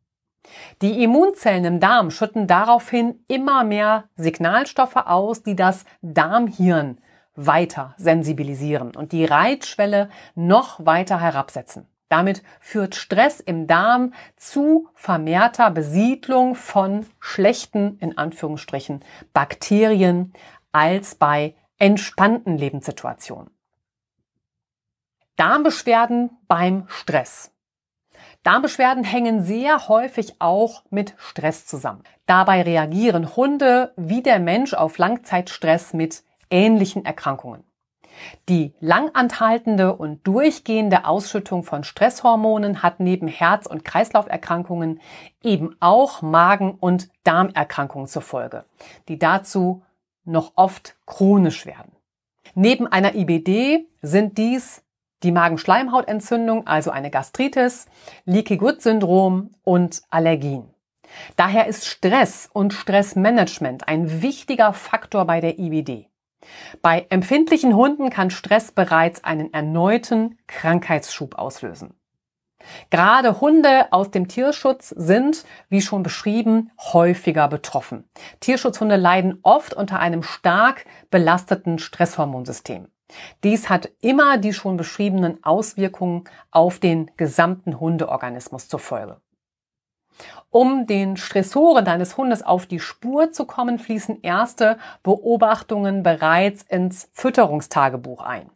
Die 0.81 1.03
Immunzellen 1.03 1.65
im 1.65 1.79
Darm 1.79 2.11
schütten 2.11 2.47
daraufhin 2.47 3.23
immer 3.27 3.63
mehr 3.63 4.05
Signalstoffe 4.15 4.95
aus, 4.95 5.43
die 5.43 5.55
das 5.55 5.85
Darmhirn 6.01 6.99
weiter 7.45 7.93
sensibilisieren 7.97 8.95
und 8.95 9.11
die 9.11 9.25
Reitschwelle 9.25 10.09
noch 10.35 10.85
weiter 10.85 11.19
herabsetzen. 11.21 11.87
Damit 12.09 12.43
führt 12.59 12.95
Stress 12.95 13.39
im 13.39 13.67
Darm 13.67 14.13
zu 14.35 14.89
vermehrter 14.95 15.69
Besiedlung 15.69 16.55
von 16.55 17.05
schlechten, 17.19 17.97
in 17.99 18.17
Anführungsstrichen, 18.17 19.05
Bakterien 19.31 20.33
als 20.71 21.15
bei 21.15 21.55
entspannten 21.77 22.57
Lebenssituationen. 22.57 23.51
Darmbeschwerden 25.35 26.31
beim 26.47 26.85
Stress. 26.89 27.51
Darmbeschwerden 28.43 29.03
hängen 29.03 29.43
sehr 29.43 29.87
häufig 29.87 30.35
auch 30.39 30.83
mit 30.89 31.13
Stress 31.17 31.65
zusammen. 31.65 32.03
Dabei 32.25 32.63
reagieren 32.63 33.35
Hunde 33.35 33.93
wie 33.95 34.23
der 34.23 34.39
Mensch 34.39 34.73
auf 34.73 34.97
Langzeitstress 34.97 35.93
mit 35.93 36.23
ähnlichen 36.49 37.05
Erkrankungen. 37.05 37.63
Die 38.49 38.73
langanhaltende 38.79 39.95
und 39.95 40.25
durchgehende 40.27 41.05
Ausschüttung 41.05 41.63
von 41.63 41.83
Stresshormonen 41.83 42.83
hat 42.83 42.99
neben 42.99 43.27
Herz- 43.27 43.67
und 43.67 43.85
Kreislauferkrankungen 43.85 44.99
eben 45.43 45.75
auch 45.79 46.21
Magen- 46.21 46.75
und 46.79 47.09
Darmerkrankungen 47.23 48.07
zur 48.07 48.21
Folge, 48.21 48.65
die 49.07 49.19
dazu 49.19 49.83
noch 50.25 50.53
oft 50.55 50.97
chronisch 51.05 51.65
werden. 51.65 51.91
Neben 52.55 52.87
einer 52.87 53.15
IBD 53.15 53.87
sind 54.01 54.37
dies 54.37 54.83
die 55.23 55.31
Magenschleimhautentzündung, 55.31 56.65
also 56.65 56.91
eine 56.91 57.09
Gastritis, 57.09 57.87
Leaky 58.25 58.57
Gut 58.57 58.81
Syndrom 58.81 59.53
und 59.63 60.01
Allergien. 60.09 60.63
Daher 61.35 61.67
ist 61.67 61.85
Stress 61.87 62.49
und 62.51 62.73
Stressmanagement 62.73 63.87
ein 63.87 64.21
wichtiger 64.21 64.73
Faktor 64.73 65.25
bei 65.25 65.41
der 65.41 65.59
IBD. 65.59 66.08
Bei 66.81 67.05
empfindlichen 67.09 67.75
Hunden 67.75 68.09
kann 68.09 68.29
Stress 68.29 68.71
bereits 68.71 69.23
einen 69.23 69.53
erneuten 69.53 70.37
Krankheitsschub 70.47 71.35
auslösen. 71.35 71.93
Gerade 72.89 73.39
Hunde 73.39 73.91
aus 73.91 74.11
dem 74.11 74.27
Tierschutz 74.27 74.89
sind, 74.89 75.45
wie 75.69 75.81
schon 75.81 76.03
beschrieben, 76.03 76.71
häufiger 76.77 77.47
betroffen. 77.47 78.09
Tierschutzhunde 78.41 78.97
leiden 78.97 79.39
oft 79.43 79.73
unter 79.73 79.99
einem 79.99 80.23
stark 80.23 80.85
belasteten 81.09 81.79
Stresshormonsystem. 81.79 82.87
Dies 83.43 83.69
hat 83.69 83.89
immer 84.01 84.37
die 84.37 84.53
schon 84.53 84.77
beschriebenen 84.77 85.43
Auswirkungen 85.43 86.25
auf 86.51 86.79
den 86.79 87.09
gesamten 87.17 87.79
Hundeorganismus 87.79 88.67
zur 88.67 88.79
Folge. 88.79 89.19
Um 90.51 90.87
den 90.87 91.15
Stressoren 91.15 91.85
deines 91.85 92.17
Hundes 92.17 92.41
auf 92.41 92.65
die 92.65 92.79
Spur 92.79 93.31
zu 93.31 93.45
kommen, 93.45 93.77
fließen 93.77 94.21
erste 94.23 94.77
Beobachtungen 95.03 96.01
bereits 96.01 96.63
ins 96.63 97.09
Fütterungstagebuch 97.13 98.21
ein. 98.21 98.49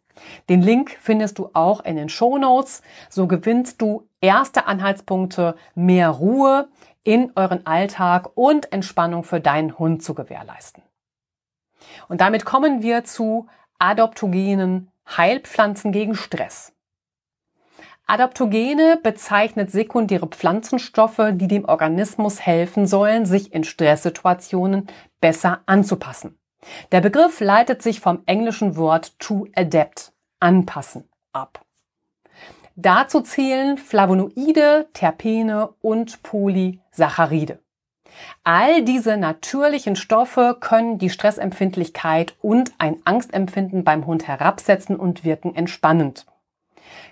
Den 0.49 0.61
Link 0.61 0.97
findest 0.99 1.37
du 1.37 1.49
auch 1.53 1.83
in 1.83 1.95
den 1.95 2.09
Show 2.09 2.37
Notes. 2.37 2.81
So 3.09 3.27
gewinnst 3.27 3.81
du 3.81 4.07
erste 4.21 4.65
Anhaltspunkte, 4.65 5.55
mehr 5.75 6.09
Ruhe 6.09 6.67
in 7.03 7.31
euren 7.35 7.65
Alltag 7.65 8.29
und 8.35 8.71
Entspannung 8.71 9.23
für 9.23 9.39
deinen 9.39 9.77
Hund 9.77 10.03
zu 10.03 10.13
gewährleisten. 10.13 10.83
Und 12.07 12.21
damit 12.21 12.45
kommen 12.45 12.81
wir 12.81 13.03
zu 13.03 13.47
adoptogenen 13.77 14.89
Heilpflanzen 15.05 15.91
gegen 15.91 16.15
Stress. 16.15 16.72
Adaptogene 18.05 18.99
bezeichnet 19.01 19.71
sekundäre 19.71 20.27
Pflanzenstoffe, 20.27 21.31
die 21.33 21.47
dem 21.47 21.65
Organismus 21.65 22.45
helfen 22.45 22.85
sollen, 22.85 23.25
sich 23.25 23.53
in 23.53 23.63
Stresssituationen 23.63 24.87
besser 25.21 25.61
anzupassen. 25.65 26.37
Der 26.91 27.01
Begriff 27.01 27.39
leitet 27.39 27.81
sich 27.81 27.99
vom 27.99 28.23
englischen 28.25 28.75
Wort 28.75 29.17
to 29.19 29.47
adapt, 29.55 30.13
anpassen, 30.39 31.09
ab. 31.31 31.61
Dazu 32.75 33.21
zählen 33.21 33.77
Flavonoide, 33.77 34.87
Terpene 34.93 35.69
und 35.81 36.23
Polysaccharide. 36.23 37.59
All 38.43 38.83
diese 38.83 39.17
natürlichen 39.17 39.95
Stoffe 39.95 40.57
können 40.59 40.97
die 40.97 41.09
Stressempfindlichkeit 41.09 42.35
und 42.41 42.73
ein 42.77 42.97
Angstempfinden 43.05 43.83
beim 43.83 44.05
Hund 44.05 44.27
herabsetzen 44.27 44.95
und 44.97 45.23
wirken 45.23 45.55
entspannend. 45.55 46.25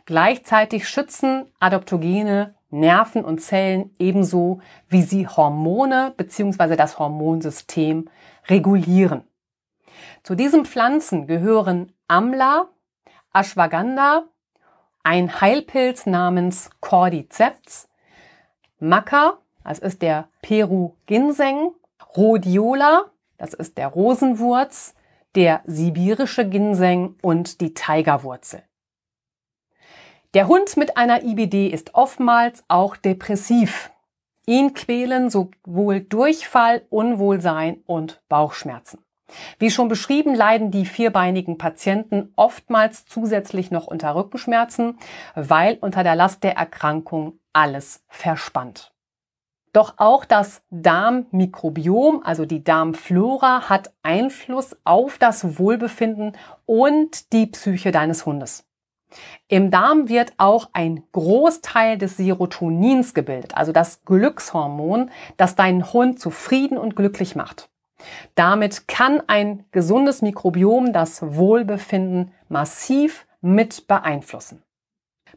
Gleichzeitig 0.06 0.88
schützen 0.88 1.52
Adaptogene 1.60 2.56
Nerven 2.72 3.26
und 3.26 3.40
Zellen 3.40 3.94
ebenso, 4.00 4.62
wie 4.88 5.02
sie 5.02 5.28
Hormone 5.28 6.14
bzw. 6.16 6.76
das 6.76 6.98
Hormonsystem 6.98 8.10
regulieren. 8.48 9.24
Zu 10.24 10.36
diesen 10.36 10.66
Pflanzen 10.66 11.28
gehören 11.28 11.92
Amla, 12.08 12.70
Ashwagandha, 13.34 14.24
ein 15.04 15.42
Heilpilz 15.42 16.06
namens 16.06 16.70
Cordyceps, 16.80 17.90
Maca, 18.80 19.38
das 19.64 19.80
ist 19.80 20.02
der 20.02 20.30
Peru 20.42 20.94
Ginseng, 21.06 21.72
Rhodiola, 22.16 23.06
das 23.38 23.54
ist 23.54 23.78
der 23.78 23.88
Rosenwurz, 23.88 24.96
der 25.36 25.62
sibirische 25.66 26.48
Ginseng 26.48 27.16
und 27.22 27.62
die 27.62 27.74
Tigerwurzel. 27.74 28.64
Der 30.34 30.48
Hund 30.48 30.78
mit 30.78 30.96
einer 30.96 31.24
IBD 31.24 31.68
ist 31.68 31.94
oftmals 31.94 32.64
auch 32.70 32.96
depressiv. 32.96 33.92
Ihn 34.46 34.74
quälen 34.74 35.30
sowohl 35.30 36.00
Durchfall, 36.00 36.84
Unwohlsein 36.90 37.84
und 37.86 38.22
Bauchschmerzen. 38.30 39.00
Wie 39.60 39.70
schon 39.70 39.90
beschrieben, 39.90 40.34
leiden 40.34 40.72
die 40.72 40.86
vierbeinigen 40.86 41.58
Patienten 41.58 42.32
oftmals 42.38 43.06
zusätzlich 43.06 43.72
noch 43.72 43.88
unter 43.88 44.16
Rückenschmerzen, 44.16 44.98
weil 45.36 45.78
unter 45.82 46.02
der 46.04 46.16
Last 46.16 46.44
der 46.46 46.56
Erkrankung 46.56 47.34
alles 47.52 48.02
verspannt. 48.08 48.94
Doch 49.74 49.96
auch 49.98 50.24
das 50.24 50.64
Darmmikrobiom, 50.70 52.22
also 52.24 52.46
die 52.46 52.64
Darmflora, 52.64 53.68
hat 53.68 53.92
Einfluss 54.02 54.78
auf 54.86 55.18
das 55.18 55.60
Wohlbefinden 55.60 56.38
und 56.66 57.34
die 57.34 57.48
Psyche 57.48 57.92
deines 57.92 58.26
Hundes. 58.26 58.66
Im 59.47 59.72
Darm 59.72 60.09
wird 60.09 60.34
auch 60.38 60.70
ein 60.74 61.03
Großteil 61.12 61.97
des 61.97 62.18
Serotonins 62.18 63.14
gebildet, 63.14 63.55
also 63.55 63.72
das 63.72 64.03
Glückshormon, 64.05 65.12
das 65.38 65.55
deinen 65.55 65.91
Hund 65.93 66.20
zufrieden 66.20 66.78
und 66.78 66.95
glücklich 66.95 67.36
macht. 67.36 67.70
Damit 68.36 68.88
kann 68.88 69.22
ein 69.28 69.66
gesundes 69.72 70.22
Mikrobiom 70.22 70.93
das 70.93 71.22
Wohlbefinden 71.36 72.32
massiv 72.49 73.28
mit 73.41 73.88
beeinflussen. 73.88 74.64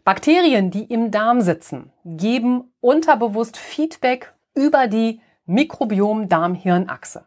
Bakterien, 0.05 0.71
die 0.71 0.85
im 0.85 1.11
Darm 1.11 1.41
sitzen, 1.41 1.93
geben 2.05 2.73
unterbewusst 2.81 3.57
Feedback 3.57 4.35
über 4.55 4.87
die 4.87 5.21
Mikrobiom-Darm-Hirn-Achse. 5.47 7.27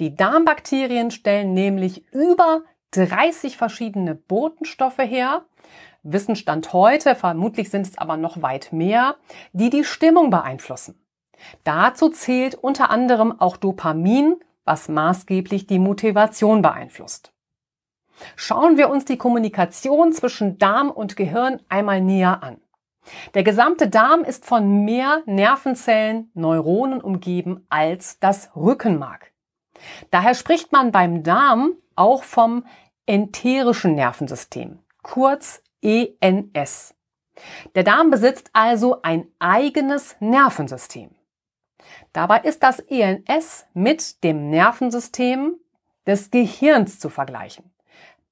Die 0.00 0.14
Darmbakterien 0.14 1.10
stellen 1.10 1.54
nämlich 1.54 2.06
über 2.12 2.62
30 2.92 3.56
verschiedene 3.56 4.14
Botenstoffe 4.14 4.98
her. 4.98 5.44
Wissensstand 6.02 6.72
heute, 6.72 7.14
vermutlich 7.14 7.70
sind 7.70 7.86
es 7.86 7.98
aber 7.98 8.16
noch 8.16 8.42
weit 8.42 8.72
mehr, 8.72 9.16
die 9.52 9.70
die 9.70 9.84
Stimmung 9.84 10.30
beeinflussen. 10.30 11.04
Dazu 11.64 12.08
zählt 12.08 12.54
unter 12.54 12.90
anderem 12.90 13.40
auch 13.40 13.56
Dopamin, 13.56 14.36
was 14.64 14.88
maßgeblich 14.88 15.66
die 15.66 15.78
Motivation 15.78 16.62
beeinflusst. 16.62 17.32
Schauen 18.36 18.76
wir 18.76 18.90
uns 18.90 19.04
die 19.04 19.16
Kommunikation 19.16 20.12
zwischen 20.12 20.58
Darm 20.58 20.90
und 20.90 21.16
Gehirn 21.16 21.60
einmal 21.68 22.00
näher 22.00 22.42
an. 22.42 22.60
Der 23.34 23.42
gesamte 23.42 23.88
Darm 23.88 24.24
ist 24.24 24.44
von 24.44 24.84
mehr 24.84 25.22
Nervenzellen, 25.26 26.30
Neuronen 26.34 27.00
umgeben 27.00 27.64
als 27.70 28.18
das 28.18 28.50
Rückenmark. 28.54 29.32
Daher 30.10 30.34
spricht 30.34 30.72
man 30.72 30.92
beim 30.92 31.22
Darm 31.22 31.74
auch 31.94 32.22
vom 32.22 32.64
enterischen 33.06 33.94
Nervensystem, 33.94 34.80
kurz 35.02 35.62
ENS. 35.82 36.94
Der 37.74 37.84
Darm 37.84 38.10
besitzt 38.10 38.50
also 38.52 39.02
ein 39.02 39.28
eigenes 39.38 40.16
Nervensystem. 40.20 41.10
Dabei 42.12 42.40
ist 42.40 42.62
das 42.62 42.80
ENS 42.80 43.66
mit 43.74 44.24
dem 44.24 44.50
Nervensystem 44.50 45.56
des 46.06 46.30
Gehirns 46.30 46.98
zu 46.98 47.08
vergleichen. 47.08 47.70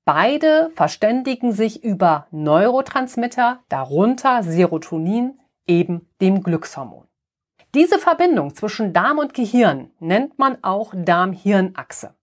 Beide 0.04 0.70
verständigen 0.74 1.52
sich 1.52 1.82
über 1.82 2.26
Neurotransmitter, 2.30 3.60
darunter 3.68 4.42
Serotonin, 4.42 5.38
eben 5.66 6.08
dem 6.20 6.42
Glückshormon. 6.42 7.06
Diese 7.74 7.98
Verbindung 7.98 8.54
zwischen 8.54 8.92
Darm 8.92 9.18
und 9.18 9.34
Gehirn 9.34 9.90
nennt 9.98 10.38
man 10.38 10.62
auch 10.62 10.94
Darm-Hirn-Achse. 10.96 12.14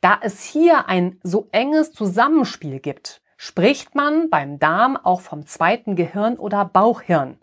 Da 0.00 0.18
es 0.22 0.44
hier 0.44 0.88
ein 0.88 1.18
so 1.22 1.48
enges 1.50 1.92
Zusammenspiel 1.92 2.78
gibt, 2.78 3.22
spricht 3.38 3.94
man 3.94 4.28
beim 4.28 4.58
Darm 4.58 4.96
auch 4.96 5.22
vom 5.22 5.46
zweiten 5.46 5.96
Gehirn 5.96 6.36
oder 6.36 6.64
Bauchhirn. 6.66 7.38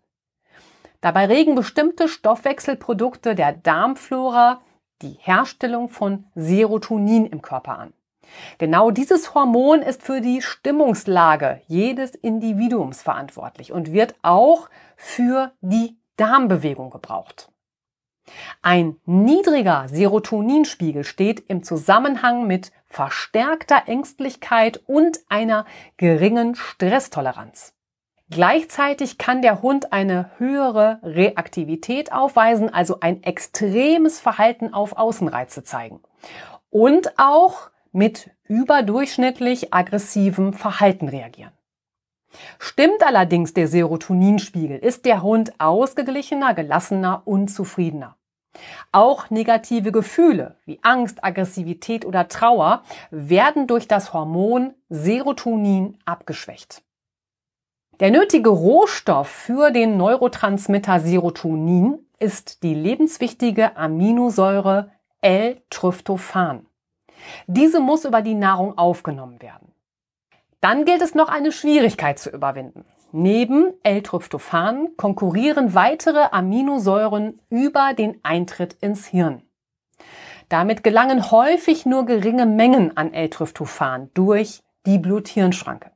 Dabei 1.00 1.26
regen 1.26 1.56
bestimmte 1.56 2.08
Stoffwechselprodukte 2.08 3.34
der 3.34 3.54
Darmflora 3.54 4.62
die 5.02 5.18
Herstellung 5.20 5.88
von 5.88 6.26
Serotonin 6.36 7.26
im 7.26 7.42
Körper 7.42 7.80
an. 7.80 7.94
Genau 8.58 8.92
dieses 8.92 9.34
Hormon 9.34 9.82
ist 9.82 10.04
für 10.04 10.20
die 10.20 10.42
Stimmungslage 10.42 11.62
jedes 11.68 12.14
Individuums 12.16 13.02
verantwortlich 13.02 13.72
und 13.72 13.94
wird 13.94 14.16
auch 14.22 14.70
für 14.98 15.54
die 15.62 15.98
Darmbewegung 16.18 16.90
gebraucht. 16.90 17.50
Ein 18.62 18.98
niedriger 19.06 19.88
Serotoninspiegel 19.88 21.04
steht 21.04 21.42
im 21.48 21.64
Zusammenhang 21.64 22.48
mit 22.48 22.72
verstärkter 22.88 23.84
Ängstlichkeit 23.88 24.82
und 24.86 25.20
einer 25.30 25.66
geringen 25.98 26.56
Stresstoleranz. 26.56 27.74
Gleichzeitig 28.32 29.20
kann 29.20 29.44
der 29.44 29.62
Hund 29.62 29.94
eine 29.94 30.32
höhere 30.38 31.00
Reaktivität 31.04 32.12
aufweisen, 32.12 32.74
also 32.74 33.00
ein 33.00 33.22
extremes 33.22 34.20
Verhalten 34.20 34.74
auf 34.74 34.98
Außenreize 34.98 35.64
zeigen. 35.64 36.00
Und 36.72 37.20
auch 37.20 37.70
mit 37.92 38.32
überdurchschnittlich 38.46 39.74
aggressivem 39.74 40.54
Verhalten 40.54 41.08
reagieren. 41.08 41.55
Stimmt 42.60 43.04
allerdings 43.06 43.54
der 43.54 43.68
Serotoninspiegel, 43.68 44.78
ist 44.78 45.06
der 45.06 45.22
Hund 45.22 45.54
ausgeglichener, 45.60 46.54
gelassener 46.54 47.22
und 47.26 47.50
zufriedener. 47.50 48.16
Auch 48.92 49.30
negative 49.30 49.92
Gefühle 49.92 50.56
wie 50.66 50.80
Angst, 50.82 51.24
Aggressivität 51.24 52.06
oder 52.06 52.28
Trauer 52.28 52.84
werden 53.12 53.68
durch 53.68 53.88
das 53.88 54.14
Hormon 54.14 54.74
Serotonin 54.90 55.98
abgeschwächt. 56.06 56.82
Der 58.00 58.12
nötige 58.12 58.50
Rohstoff 58.50 59.28
für 59.28 59.72
den 59.72 59.98
Neurotransmitter 59.98 61.00
Serotonin 61.00 62.00
ist 62.20 62.64
die 62.64 62.74
lebenswichtige 62.74 63.78
Aminosäure 63.78 64.92
L-Tryptophan. 65.22 66.66
Diese 67.48 67.80
muss 67.80 68.06
über 68.06 68.22
die 68.22 68.36
Nahrung 68.36 68.78
aufgenommen 68.78 69.42
werden. 69.42 69.75
Dann 70.62 70.86
gilt 70.86 71.02
es 71.02 71.16
noch 71.16 71.30
eine 71.30 71.52
Schwierigkeit 71.52 72.20
zu 72.20 72.30
überwinden. 72.30 72.86
Neben 73.12 73.74
L-Tryptophan 73.84 74.98
konkurrieren 74.98 75.74
weitere 75.74 76.28
Aminosäuren 76.32 77.40
über 77.50 77.94
den 77.94 78.20
Eintritt 78.24 78.74
ins 78.82 79.06
Hirn. 79.06 79.44
Damit 80.50 80.84
gelangen 80.84 81.32
häufig 81.32 81.86
nur 81.86 82.06
geringe 82.06 82.46
Mengen 82.46 82.98
an 82.98 83.14
L-Tryptophan 83.14 84.10
durch 84.14 84.62
die 84.86 85.00
Blut-Hirn-Schranke. 85.00 85.92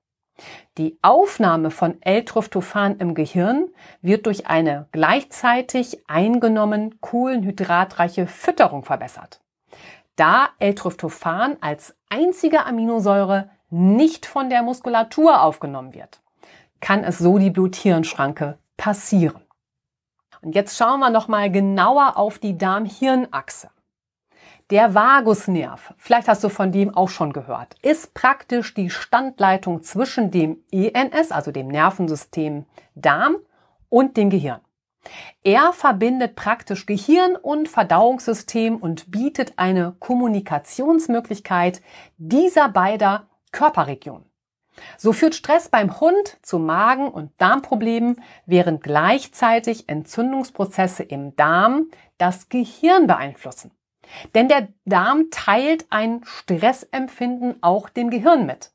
Die 0.78 0.98
Aufnahme 1.02 1.72
von 1.72 2.02
L-Tryptophan 2.02 2.98
im 2.98 3.14
Gehirn 3.14 3.68
wird 4.02 4.26
durch 4.26 4.48
eine 4.48 4.88
gleichzeitig 4.94 6.08
eingenommen 6.08 7.02
kohlenhydratreiche 7.02 8.28
Fütterung 8.28 8.86
verbessert 8.86 9.42
da 10.20 10.50
L-Tryptophan 10.60 11.56
als 11.62 11.96
einzige 12.10 12.66
Aminosäure 12.66 13.50
nicht 13.70 14.26
von 14.26 14.50
der 14.50 14.64
Muskulatur 14.64 15.42
aufgenommen 15.42 15.94
wird, 15.94 16.22
kann 16.80 17.04
es 17.04 17.18
so 17.18 17.38
die 17.38 17.50
Blut-Hirn-Schranke 17.50 18.58
passieren. 18.78 19.42
Und 20.42 20.56
jetzt 20.56 20.78
schauen 20.78 21.00
wir 21.00 21.10
nochmal 21.10 21.52
genauer 21.52 22.18
auf 22.18 22.40
die 22.40 22.58
Darm-Hirn-Achse. 22.58 23.70
Der 24.70 24.94
Vagusnerv, 24.94 25.94
vielleicht 25.98 26.28
hast 26.28 26.44
du 26.44 26.50
von 26.50 26.72
dem 26.72 26.96
auch 26.96 27.10
schon 27.10 27.34
gehört, 27.34 27.76
ist 27.82 28.14
praktisch 28.14 28.76
die 28.76 28.92
Standleitung 28.92 29.82
zwischen 29.82 30.30
dem 30.30 30.64
ENS, 30.72 31.32
also 31.32 31.52
dem 31.52 31.68
Nervensystem 31.68 32.66
Darm, 32.94 33.38
und 33.90 34.16
dem 34.18 34.30
Gehirn. 34.30 34.62
Er 35.44 35.74
verbindet 35.74 36.36
praktisch 36.36 36.86
Gehirn 36.86 37.36
und 37.36 37.68
Verdauungssystem 37.68 38.78
und 38.78 39.10
bietet 39.10 39.54
eine 39.56 39.96
Kommunikationsmöglichkeit 40.00 41.82
dieser 42.18 42.70
beider 42.70 43.29
Körperregionen. 43.52 44.26
So 44.98 45.14
führt 45.14 45.36
Stress 45.36 45.70
beim 45.70 46.00
Hund 46.00 46.38
zu 46.42 46.60
Magen- 46.60 47.10
und 47.10 47.32
Darmproblemen, 47.38 48.22
während 48.46 48.84
gleichzeitig 48.84 49.90
Entzündungsprozesse 49.90 51.04
im 51.04 51.36
Darm 51.36 51.88
das 52.18 52.50
Gehirn 52.50 53.08
beeinflussen. 53.08 53.72
Denn 54.34 54.48
der 54.48 54.70
Darm 54.86 55.30
teilt 55.32 55.86
ein 55.90 56.22
Stressempfinden 56.24 57.62
auch 57.62 57.90
dem 57.90 58.10
Gehirn 58.10 58.46
mit. 58.46 58.72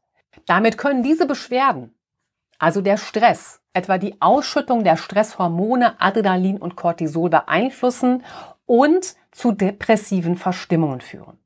Damit 0.47 0.79
können 0.79 1.03
diese 1.03 1.27
Beschwerden, 1.27 1.95
also 2.59 2.81
der 2.81 2.97
Stress, 2.97 3.61
etwa 3.73 3.99
die 3.99 4.21
Ausschüttung 4.21 4.85
der 4.85 4.97
Stresshormone 4.97 6.01
Adrenalin 6.01 6.59
und 6.59 6.77
Cortisol 6.77 7.31
beeinflussen 7.31 8.25
und 8.67 9.17
zu 9.33 9.53
depressiven 9.53 10.37
Verstimmungen 10.37 11.01
führen. 11.01 11.39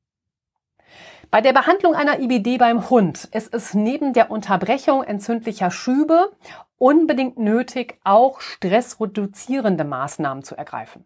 Bei 1.31 1.41
der 1.41 1.53
Behandlung 1.53 1.93
einer 1.93 2.19
IBD 2.19 2.57
beim 2.57 2.89
Hund 2.89 3.25
ist 3.25 3.53
es 3.53 3.75
neben 3.75 4.13
der 4.13 4.31
Unterbrechung 4.31 5.03
entzündlicher 5.03 5.69
Schübe 5.69 6.31
unbedingt 6.79 7.37
nötig, 7.37 7.99
auch 8.03 8.41
stressreduzierende 8.41 9.83
Maßnahmen 9.83 10.43
zu 10.43 10.55
ergreifen. 10.55 11.05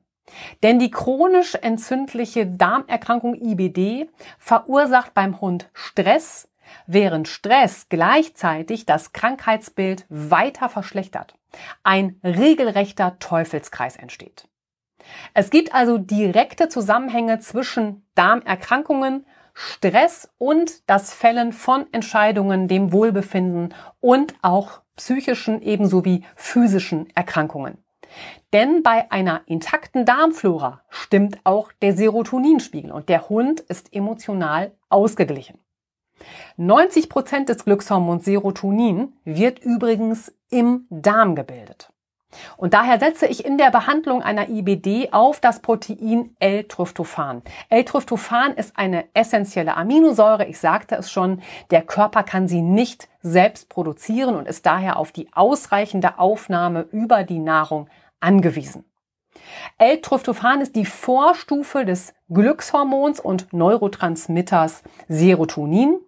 Denn 0.61 0.79
die 0.79 0.91
chronisch 0.91 1.55
entzündliche 1.55 2.47
Darmerkrankung 2.47 3.35
IBD 3.35 4.09
verursacht 4.37 5.13
beim 5.13 5.41
Hund 5.41 5.69
Stress, 5.73 6.47
während 6.87 7.27
Stress 7.27 7.89
gleichzeitig 7.89 8.85
das 8.85 9.11
Krankheitsbild 9.11 10.05
weiter 10.07 10.69
verschlechtert. 10.69 11.35
Ein 11.83 12.21
regelrechter 12.23 13.19
Teufelskreis 13.19 13.97
entsteht. 13.97 14.47
Es 15.33 15.49
gibt 15.49 15.75
also 15.75 15.97
direkte 15.97 16.69
Zusammenhänge 16.69 17.39
zwischen 17.39 18.05
Darmerkrankungen, 18.15 19.25
Stress 19.53 20.29
und 20.37 20.89
das 20.89 21.13
Fällen 21.13 21.53
von 21.53 21.85
Entscheidungen, 21.91 22.67
dem 22.67 22.91
Wohlbefinden 22.91 23.73
und 23.99 24.33
auch 24.41 24.81
psychischen 24.95 25.61
ebenso 25.61 26.05
wie 26.05 26.23
physischen 26.35 27.07
Erkrankungen. 27.15 27.77
Denn 28.51 28.83
bei 28.83 29.11
einer 29.11 29.41
intakten 29.47 30.05
Darmflora 30.05 30.81
stimmt 30.89 31.39
auch 31.43 31.71
der 31.81 31.95
Serotoninspiegel 31.95 32.91
und 32.91 33.09
der 33.09 33.29
Hund 33.29 33.59
ist 33.61 33.93
emotional 33.93 34.71
ausgeglichen. 34.89 35.59
90 36.57 37.09
Prozent 37.09 37.49
des 37.49 37.65
Glückshormons 37.65 38.25
Serotonin 38.25 39.13
wird 39.25 39.59
übrigens 39.59 40.33
im 40.49 40.85
Darm 40.89 41.35
gebildet. 41.35 41.92
Und 42.57 42.73
daher 42.73 42.99
setze 42.99 43.27
ich 43.27 43.45
in 43.45 43.57
der 43.57 43.71
Behandlung 43.71 44.21
einer 44.21 44.49
IBD 44.49 45.09
auf 45.11 45.39
das 45.39 45.61
Protein 45.61 46.35
L-Tryptophan. 46.39 47.41
L-Tryptophan 47.69 48.53
ist 48.53 48.77
eine 48.77 49.05
essentielle 49.13 49.75
Aminosäure. 49.75 50.45
Ich 50.45 50.59
sagte 50.59 50.95
es 50.95 51.11
schon, 51.11 51.41
der 51.71 51.81
Körper 51.81 52.23
kann 52.23 52.47
sie 52.47 52.61
nicht 52.61 53.07
selbst 53.21 53.69
produzieren 53.69 54.35
und 54.35 54.47
ist 54.47 54.65
daher 54.65 54.97
auf 54.97 55.11
die 55.11 55.27
ausreichende 55.33 56.19
Aufnahme 56.19 56.87
über 56.91 57.23
die 57.23 57.39
Nahrung 57.39 57.89
angewiesen. 58.19 58.85
L-Tryptophan 59.77 60.61
ist 60.61 60.75
die 60.75 60.85
Vorstufe 60.85 61.85
des 61.85 62.13
Glückshormons 62.29 63.19
und 63.19 63.51
Neurotransmitters 63.53 64.83
Serotonin. 65.07 65.99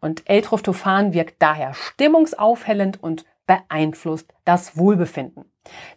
Und 0.00 0.28
L-Tryptophan 0.28 1.12
wirkt 1.12 1.42
daher 1.42 1.74
stimmungsaufhellend 1.74 3.02
und 3.02 3.24
beeinflusst 3.46 4.32
das 4.44 4.76
Wohlbefinden. 4.76 5.44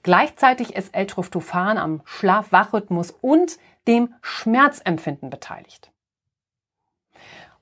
Gleichzeitig 0.03 0.75
ist 0.75 0.95
L-Tryptophan 0.95 1.77
am 1.77 2.01
Schlaf-Wach-Rhythmus 2.05 3.11
und 3.11 3.57
dem 3.87 4.13
Schmerzempfinden 4.21 5.29
beteiligt. 5.29 5.91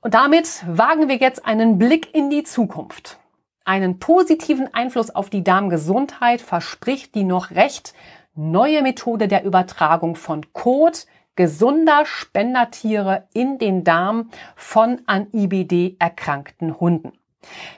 Und 0.01 0.13
damit 0.13 0.63
wagen 0.67 1.09
wir 1.09 1.17
jetzt 1.17 1.45
einen 1.45 1.77
Blick 1.77 2.13
in 2.13 2.29
die 2.29 2.43
Zukunft. 2.43 3.19
Einen 3.65 3.99
positiven 3.99 4.73
Einfluss 4.73 5.09
auf 5.09 5.29
die 5.29 5.43
Darmgesundheit 5.43 6.39
verspricht 6.39 7.15
die 7.15 7.23
noch 7.23 7.51
recht 7.51 7.93
neue 8.35 8.81
Methode 8.81 9.27
der 9.27 9.43
Übertragung 9.43 10.15
von 10.15 10.53
Kot 10.53 11.07
gesunder 11.35 12.05
Spendertiere 12.05 13.27
in 13.33 13.57
den 13.57 13.83
Darm 13.83 14.29
von 14.55 15.01
an 15.05 15.27
IBD 15.33 15.95
erkrankten 15.99 16.79
Hunden. 16.79 17.13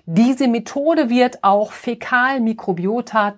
Diese 0.05 0.47
Methode 0.47 1.09
wird 1.09 1.43
auch 1.43 1.71
Fäkalmikrobiota 1.71 3.37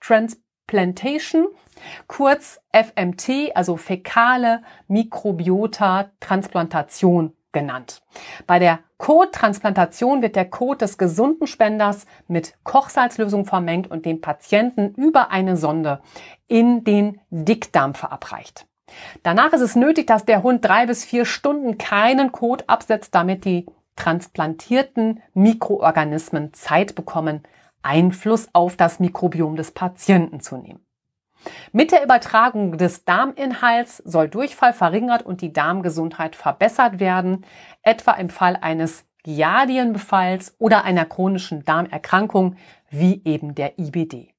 Transplantation, 0.00 1.48
kurz 2.06 2.60
FMT, 2.72 3.54
also 3.54 3.76
fäkale 3.76 4.62
Mikrobiota 4.88 6.10
Transplantation 6.20 7.34
genannt. 7.52 8.02
Bei 8.46 8.58
der 8.58 8.80
Kottransplantation 8.98 10.22
wird 10.22 10.36
der 10.36 10.44
Kot 10.44 10.82
des 10.82 10.98
gesunden 10.98 11.46
Spenders 11.46 12.06
mit 12.28 12.54
Kochsalzlösung 12.64 13.46
vermengt 13.46 13.90
und 13.90 14.04
dem 14.04 14.20
Patienten 14.20 14.94
über 14.94 15.30
eine 15.30 15.56
Sonde 15.56 16.00
in 16.48 16.84
den 16.84 17.20
Dickdarm 17.30 17.94
verabreicht. 17.94 18.66
Danach 19.22 19.52
ist 19.52 19.60
es 19.60 19.76
nötig, 19.76 20.06
dass 20.06 20.24
der 20.24 20.42
Hund 20.42 20.64
drei 20.64 20.86
bis 20.86 21.04
vier 21.04 21.24
Stunden 21.24 21.78
keinen 21.78 22.32
Kot 22.32 22.64
absetzt, 22.68 23.14
damit 23.14 23.44
die 23.44 23.66
transplantierten 23.96 25.22
Mikroorganismen 25.34 26.52
Zeit 26.54 26.94
bekommen, 26.94 27.42
Einfluss 27.82 28.48
auf 28.52 28.76
das 28.76 29.00
Mikrobiom 29.00 29.56
des 29.56 29.72
Patienten 29.72 30.40
zu 30.40 30.56
nehmen. 30.56 30.84
Mit 31.72 31.92
der 31.92 32.04
Übertragung 32.04 32.76
des 32.76 33.04
Darminhalts 33.04 33.98
soll 33.98 34.28
Durchfall 34.28 34.72
verringert 34.72 35.22
und 35.22 35.40
die 35.40 35.52
Darmgesundheit 35.52 36.36
verbessert 36.36 37.00
werden, 37.00 37.46
etwa 37.82 38.12
im 38.12 38.28
Fall 38.28 38.58
eines 38.60 39.06
Giardienbefalls 39.22 40.54
oder 40.58 40.84
einer 40.84 41.04
chronischen 41.04 41.64
Darmerkrankung 41.64 42.56
wie 42.90 43.22
eben 43.24 43.54
der 43.54 43.78
IBD. 43.78 44.34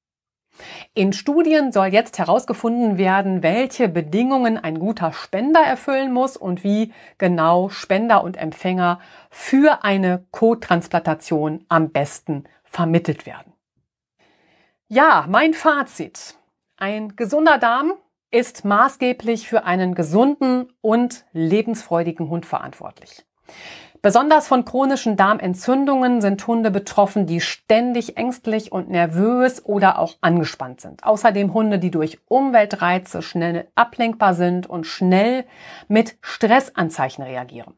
In 0.94 1.12
Studien 1.12 1.72
soll 1.72 1.86
jetzt 1.86 2.18
herausgefunden 2.18 2.98
werden, 2.98 3.42
welche 3.42 3.88
Bedingungen 3.88 4.58
ein 4.58 4.78
guter 4.78 5.12
Spender 5.12 5.60
erfüllen 5.60 6.12
muss 6.12 6.36
und 6.36 6.62
wie 6.62 6.92
genau 7.16 7.70
Spender 7.70 8.22
und 8.22 8.36
Empfänger 8.36 9.00
für 9.30 9.82
eine 9.82 10.26
Co-Transplantation 10.30 11.64
am 11.68 11.90
besten 11.90 12.44
vermittelt 12.72 13.26
werden. 13.26 13.52
Ja, 14.88 15.26
mein 15.28 15.54
Fazit. 15.54 16.36
Ein 16.76 17.14
gesunder 17.14 17.58
Darm 17.58 17.92
ist 18.30 18.64
maßgeblich 18.64 19.46
für 19.46 19.64
einen 19.64 19.94
gesunden 19.94 20.72
und 20.80 21.26
lebensfreudigen 21.32 22.28
Hund 22.28 22.46
verantwortlich. 22.46 23.24
Besonders 24.00 24.48
von 24.48 24.64
chronischen 24.64 25.16
Darmentzündungen 25.16 26.20
sind 26.20 26.44
Hunde 26.44 26.72
betroffen, 26.72 27.26
die 27.26 27.40
ständig 27.40 28.16
ängstlich 28.16 28.72
und 28.72 28.88
nervös 28.90 29.64
oder 29.64 29.98
auch 29.98 30.16
angespannt 30.22 30.80
sind. 30.80 31.04
Außerdem 31.04 31.54
Hunde, 31.54 31.78
die 31.78 31.92
durch 31.92 32.18
Umweltreize 32.26 33.22
schnell 33.22 33.68
ablenkbar 33.76 34.34
sind 34.34 34.66
und 34.66 34.88
schnell 34.88 35.44
mit 35.86 36.16
Stressanzeichen 36.20 37.22
reagieren. 37.22 37.74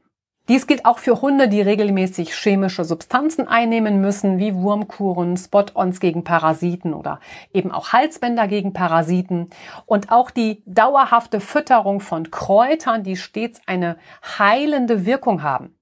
Dies 0.48 0.66
gilt 0.66 0.84
auch 0.84 0.98
für 0.98 1.22
Hunde, 1.22 1.48
die 1.48 1.62
regelmäßig 1.62 2.34
chemische 2.34 2.84
Substanzen 2.84 3.48
einnehmen 3.48 4.02
müssen, 4.02 4.38
wie 4.38 4.54
Wurmkuren, 4.54 5.38
Spot-ons 5.38 6.00
gegen 6.00 6.22
Parasiten 6.22 6.92
oder 6.92 7.18
eben 7.54 7.72
auch 7.72 7.94
Halsbänder 7.94 8.46
gegen 8.46 8.74
Parasiten. 8.74 9.48
Und 9.86 10.12
auch 10.12 10.30
die 10.30 10.62
dauerhafte 10.66 11.40
Fütterung 11.40 12.00
von 12.00 12.30
Kräutern, 12.30 13.02
die 13.04 13.16
stets 13.16 13.62
eine 13.64 13.96
heilende 14.38 15.06
Wirkung 15.06 15.42
haben, 15.42 15.78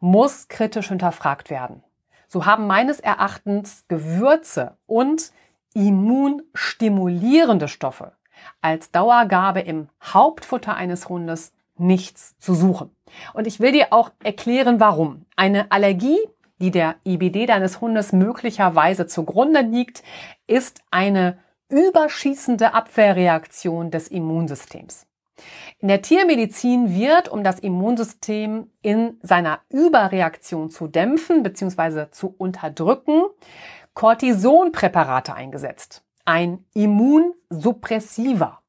muss 0.00 0.48
kritisch 0.48 0.88
hinterfragt 0.88 1.50
werden. 1.50 1.82
So 2.26 2.46
haben 2.46 2.66
meines 2.66 3.00
Erachtens 3.00 3.84
Gewürze 3.86 4.78
und 4.86 5.30
immunstimulierende 5.74 7.68
Stoffe 7.68 8.12
als 8.62 8.90
Dauergabe 8.90 9.60
im 9.60 9.90
Hauptfutter 10.02 10.74
eines 10.74 11.10
Hundes 11.10 11.52
nichts 11.78 12.36
zu 12.38 12.54
suchen. 12.54 12.90
Und 13.34 13.46
ich 13.46 13.60
will 13.60 13.72
dir 13.72 13.88
auch 13.90 14.10
erklären, 14.22 14.80
warum. 14.80 15.26
Eine 15.36 15.70
Allergie, 15.70 16.18
die 16.58 16.70
der 16.70 16.96
IBD 17.04 17.46
deines 17.46 17.80
Hundes 17.80 18.12
möglicherweise 18.12 19.06
zugrunde 19.06 19.60
liegt, 19.60 20.02
ist 20.46 20.82
eine 20.90 21.38
überschießende 21.68 22.74
Abwehrreaktion 22.74 23.90
des 23.90 24.08
Immunsystems. 24.08 25.06
In 25.78 25.88
der 25.88 26.00
Tiermedizin 26.00 26.94
wird, 26.94 27.28
um 27.28 27.44
das 27.44 27.58
Immunsystem 27.58 28.70
in 28.80 29.18
seiner 29.22 29.60
Überreaktion 29.68 30.70
zu 30.70 30.86
dämpfen 30.86 31.42
bzw. 31.42 32.10
zu 32.10 32.34
unterdrücken, 32.38 33.24
Cortisonpräparate 33.92 35.34
eingesetzt. 35.34 36.02
Ein 36.24 36.64
Immunsuppressiver. 36.74 38.60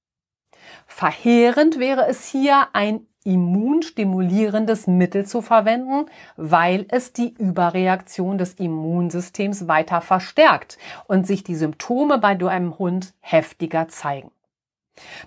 Verheerend 0.87 1.79
wäre 1.79 2.07
es 2.07 2.25
hier, 2.25 2.69
ein 2.73 3.05
immunstimulierendes 3.23 4.87
Mittel 4.87 5.25
zu 5.25 5.41
verwenden, 5.41 6.05
weil 6.37 6.85
es 6.89 7.11
die 7.11 7.33
Überreaktion 7.37 8.37
des 8.37 8.53
Immunsystems 8.53 9.67
weiter 9.67 9.99
verstärkt 9.99 10.77
und 11.07 11.27
sich 11.27 11.43
die 11.43 11.55
Symptome 11.55 12.19
bei 12.19 12.35
deinem 12.35 12.79
Hund 12.79 13.13
heftiger 13.19 13.89
zeigen. 13.89 14.31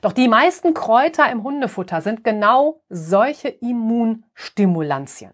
Doch 0.00 0.12
die 0.12 0.28
meisten 0.28 0.74
Kräuter 0.74 1.30
im 1.30 1.42
Hundefutter 1.42 2.00
sind 2.00 2.24
genau 2.24 2.80
solche 2.88 3.48
Immunstimulantien. 3.48 5.32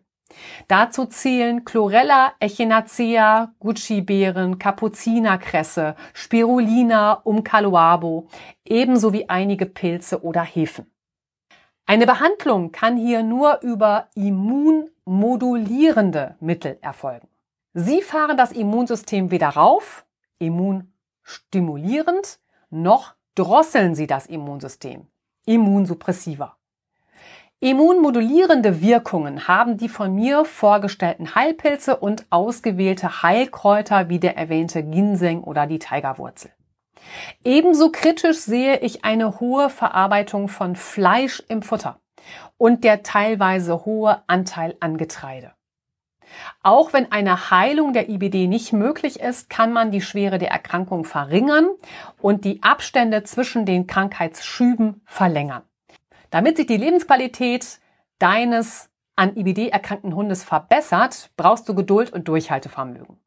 Dazu 0.68 1.07
zählen 1.07 1.64
Chlorella, 1.64 2.34
Echinacea, 2.41 3.55
Gucci-Beeren, 3.61 4.59
Kapuzinerkresse, 4.59 5.95
Spirulina, 6.12 7.14
Umcaloabo, 7.24 8.28
ebenso 8.64 9.12
wie 9.12 9.28
einige 9.28 9.66
Pilze 9.66 10.22
oder 10.22 10.43
Hefen. 10.43 10.91
Eine 11.87 12.07
Behandlung 12.07 12.72
kann 12.72 12.97
hier 12.97 13.22
nur 13.22 13.61
über 13.62 14.09
immunmodulierende 14.14 16.34
Mittel 16.41 16.78
erfolgen. 16.80 17.28
Sie 17.74 18.03
fahren 18.03 18.37
das 18.37 18.51
Immunsystem 18.53 19.30
weder 19.30 19.51
rauf, 19.51 20.05
immunstimulierend, 20.39 22.41
noch 22.70 23.14
drosseln 23.37 23.95
sie 23.95 24.09
das 24.09 24.26
Immunsystem, 24.26 25.07
immunsuppressiver. 25.45 26.55
Immunmodulierende 27.61 28.82
Wirkungen 28.82 29.48
haben 29.48 29.78
die 29.78 29.88
von 29.88 30.14
mir 30.14 30.44
vorgestellten 30.44 31.34
Heilpilze 31.34 31.96
und 31.96 32.26
ausgewählte 32.28 33.22
Heilkräuter 33.22 34.11
wie 34.11 34.18
der 34.18 34.36
erwähnte 34.36 34.82
Ginseng 34.82 35.42
oder 35.42 35.66
die 35.66 35.78
Tigerwurzel. 35.78 36.50
Ebenso 37.44 37.90
kritisch 37.90 38.40
sehe 38.40 38.80
ich 38.80 39.07
eine 39.07 39.40
hohe 39.40 39.70
Verarbeitung 39.70 40.48
von 40.48 40.76
Fleisch 40.76 41.42
im 41.48 41.62
Futter 41.62 41.98
und 42.59 42.84
der 42.84 43.02
teilweise 43.02 43.86
hohe 43.86 44.22
Anteil 44.26 44.76
an 44.80 44.98
Getreide. 44.98 45.52
Auch 46.62 46.92
wenn 46.92 47.11
eine 47.11 47.50
Heilung 47.50 47.94
der 47.94 48.11
IBD 48.11 48.48
nicht 48.48 48.74
möglich 48.74 49.20
ist, 49.20 49.48
kann 49.48 49.72
man 49.72 49.90
die 49.90 50.02
Schwere 50.02 50.36
der 50.36 50.50
Erkrankung 50.50 51.04
verringern 51.04 51.68
und 52.20 52.44
die 52.44 52.62
Abstände 52.62 53.22
zwischen 53.22 53.64
den 53.64 53.86
Krankheitsschüben 53.86 55.00
verlängern. 55.07 55.62
Damit 56.31 56.57
sich 56.57 56.66
die 56.66 56.77
Lebensqualität 56.77 57.81
deines 58.18 58.91
an 59.16 59.37
IBD 59.37 59.70
erkrankten 59.70 60.14
Hundes 60.14 60.45
verbessert, 60.45 61.31
brauchst 61.37 61.68
du 61.68 61.74
Geduld 61.74 62.12
und 62.12 62.29
Durchhaltevermögen. 62.29 63.18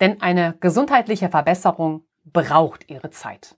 Denn 0.00 0.22
eine 0.22 0.54
gesundheitliche 0.60 1.28
Verbesserung 1.28 2.04
braucht 2.24 2.88
ihre 2.88 3.10
Zeit. 3.10 3.56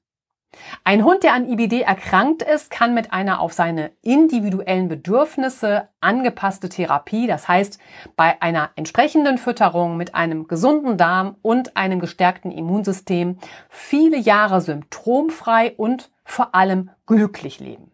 Ein 0.85 1.05
Hund, 1.05 1.25
der 1.25 1.35
an 1.35 1.49
IBD 1.49 1.83
erkrankt 1.83 2.43
ist, 2.43 2.71
kann 2.71 2.95
mit 2.95 3.13
einer 3.13 3.41
auf 3.41 3.53
seine 3.53 3.91
individuellen 4.03 4.89
Bedürfnisse 4.89 5.89
angepasste 6.01 6.69
Therapie, 6.69 7.27
das 7.27 7.49
heißt 7.49 7.79
bei 8.17 8.41
einer 8.41 8.71
entsprechenden 8.77 9.39
Fütterung 9.39 9.97
mit 9.97 10.15
einem 10.15 10.47
gesunden 10.47 10.97
Darm 10.97 11.37
und 11.43 11.77
einem 11.77 12.01
gestärkten 12.01 12.53
Immunsystem, 12.53 13.39
viele 13.69 14.17
Jahre 14.17 14.61
symptomfrei 14.61 15.75
und 15.77 16.13
vor 16.25 16.55
allem 16.55 16.91
glücklich 17.07 17.59
leben. 17.59 17.94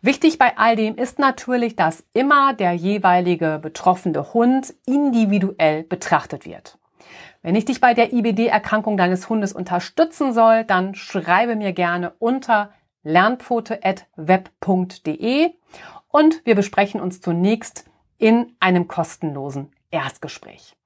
Wichtig 0.00 0.38
bei 0.38 0.56
all 0.56 0.76
dem 0.76 0.96
ist 0.96 1.18
natürlich, 1.18 1.74
dass 1.74 2.04
immer 2.12 2.54
der 2.54 2.72
jeweilige 2.72 3.58
betroffene 3.60 4.32
Hund 4.32 4.72
individuell 4.86 5.82
betrachtet 5.82 6.46
wird. 6.46 6.78
Wenn 7.42 7.56
ich 7.56 7.64
dich 7.64 7.80
bei 7.80 7.94
der 7.94 8.12
IBD-Erkrankung 8.12 8.96
deines 8.96 9.28
Hundes 9.28 9.52
unterstützen 9.52 10.32
soll, 10.32 10.62
dann 10.64 10.94
schreibe 10.94 11.56
mir 11.56 11.72
gerne 11.72 12.12
unter 12.18 12.70
lernpfote.web.de 13.02 15.50
und 16.08 16.46
wir 16.46 16.54
besprechen 16.54 17.00
uns 17.00 17.20
zunächst 17.20 17.84
in 18.18 18.54
einem 18.60 18.86
kostenlosen 18.88 19.72
Erstgespräch. 19.90 20.77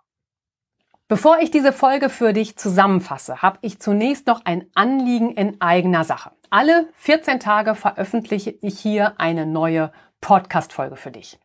Bevor 1.13 1.41
ich 1.41 1.51
diese 1.51 1.75
Folge 1.75 2.09
für 2.09 2.33
dich 2.33 2.57
zusammenfasse, 2.57 3.43
habe 3.43 3.59
ich 3.61 3.79
zunächst 3.79 4.27
noch 4.27 4.47
ein 4.47 4.65
Anliegen 4.75 5.33
in 5.33 5.61
eigener 5.61 6.05
Sache. 6.05 6.31
Alle 6.49 6.89
14 6.95 7.39
Tage 7.39 7.75
veröffentliche 7.75 8.49
ich 8.63 8.79
hier 8.79 9.21
eine 9.21 9.45
neue 9.45 9.93
Podcast-Folge 10.23 10.97
für 10.97 11.11
dich. 11.11 11.39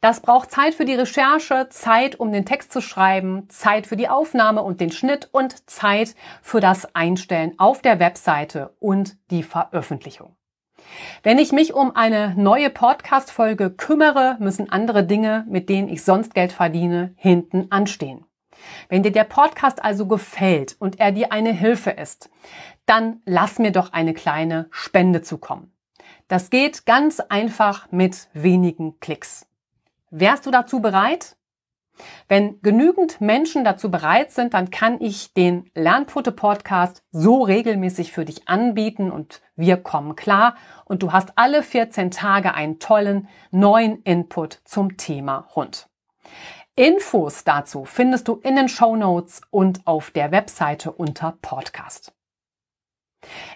Das 0.00 0.18
braucht 0.18 0.50
Zeit 0.50 0.74
für 0.74 0.84
die 0.84 0.96
Recherche, 0.96 1.68
Zeit, 1.70 2.18
um 2.18 2.32
den 2.32 2.44
Text 2.44 2.72
zu 2.72 2.80
schreiben, 2.80 3.48
Zeit 3.50 3.86
für 3.86 3.94
die 3.94 4.08
Aufnahme 4.08 4.64
und 4.64 4.80
den 4.80 4.90
Schnitt 4.90 5.28
und 5.30 5.70
Zeit 5.70 6.16
für 6.42 6.58
das 6.58 6.96
Einstellen 6.96 7.56
auf 7.56 7.82
der 7.82 8.00
Webseite 8.00 8.74
und 8.80 9.16
die 9.30 9.44
Veröffentlichung. 9.44 10.34
Wenn 11.22 11.38
ich 11.38 11.52
mich 11.52 11.72
um 11.72 11.94
eine 11.94 12.34
neue 12.36 12.68
Podcast-Folge 12.68 13.70
kümmere, 13.70 14.38
müssen 14.40 14.70
andere 14.70 15.04
Dinge, 15.04 15.46
mit 15.48 15.68
denen 15.68 15.88
ich 15.88 16.02
sonst 16.02 16.34
Geld 16.34 16.50
verdiene, 16.50 17.14
hinten 17.16 17.68
anstehen. 17.70 18.26
Wenn 18.88 19.02
dir 19.02 19.12
der 19.12 19.24
Podcast 19.24 19.84
also 19.84 20.06
gefällt 20.06 20.76
und 20.78 21.00
er 21.00 21.12
dir 21.12 21.32
eine 21.32 21.52
Hilfe 21.52 21.90
ist, 21.90 22.30
dann 22.86 23.20
lass 23.24 23.58
mir 23.58 23.72
doch 23.72 23.92
eine 23.92 24.14
kleine 24.14 24.68
Spende 24.70 25.22
zukommen. 25.22 25.72
Das 26.28 26.50
geht 26.50 26.86
ganz 26.86 27.20
einfach 27.20 27.90
mit 27.90 28.28
wenigen 28.32 28.98
Klicks. 29.00 29.46
Wärst 30.10 30.46
du 30.46 30.50
dazu 30.50 30.80
bereit? 30.80 31.36
Wenn 32.28 32.60
genügend 32.62 33.20
Menschen 33.20 33.64
dazu 33.64 33.90
bereit 33.90 34.32
sind, 34.32 34.54
dann 34.54 34.70
kann 34.70 35.00
ich 35.00 35.32
den 35.34 35.70
Lernpfote 35.74 36.32
Podcast 36.32 37.04
so 37.12 37.42
regelmäßig 37.42 38.12
für 38.12 38.24
dich 38.24 38.48
anbieten 38.48 39.10
und 39.10 39.42
wir 39.54 39.76
kommen 39.76 40.16
klar 40.16 40.56
und 40.84 41.02
du 41.02 41.12
hast 41.12 41.32
alle 41.36 41.62
14 41.62 42.10
Tage 42.10 42.54
einen 42.54 42.78
tollen 42.78 43.28
neuen 43.50 44.02
Input 44.02 44.60
zum 44.64 44.96
Thema 44.96 45.48
Hund. 45.54 45.88
Infos 46.76 47.44
dazu 47.44 47.84
findest 47.84 48.26
du 48.26 48.40
in 48.42 48.56
den 48.56 48.68
Show 48.68 48.96
Notes 48.96 49.42
und 49.50 49.86
auf 49.86 50.10
der 50.10 50.32
Webseite 50.32 50.90
unter 50.90 51.38
Podcast. 51.40 52.12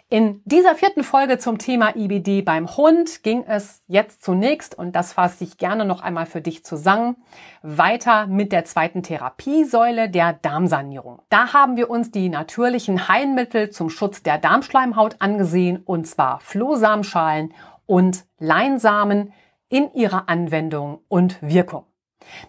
In 0.08 0.40
dieser 0.44 0.76
vierten 0.76 1.02
Folge 1.02 1.38
zum 1.38 1.58
Thema 1.58 1.96
IBD 1.96 2.42
beim 2.42 2.76
Hund 2.76 3.24
ging 3.24 3.44
es 3.44 3.82
jetzt 3.88 4.22
zunächst, 4.22 4.78
und 4.78 4.92
das 4.92 5.12
fasse 5.12 5.42
ich 5.42 5.58
gerne 5.58 5.84
noch 5.84 6.00
einmal 6.00 6.26
für 6.26 6.40
dich 6.40 6.64
zusammen, 6.64 7.16
weiter 7.62 8.28
mit 8.28 8.52
der 8.52 8.64
zweiten 8.64 9.02
Therapiesäule 9.02 10.08
der 10.08 10.34
Darmsanierung. 10.34 11.20
Da 11.28 11.52
haben 11.52 11.76
wir 11.76 11.90
uns 11.90 12.12
die 12.12 12.28
natürlichen 12.28 13.08
Heilmittel 13.08 13.70
zum 13.70 13.90
Schutz 13.90 14.22
der 14.22 14.38
Darmschleimhaut 14.38 15.16
angesehen, 15.18 15.82
und 15.84 16.06
zwar 16.06 16.38
Flohsamenschalen 16.38 17.52
und 17.84 18.24
Leinsamen 18.38 19.32
in 19.68 19.92
ihrer 19.92 20.28
Anwendung 20.28 21.00
und 21.08 21.42
Wirkung. 21.42 21.87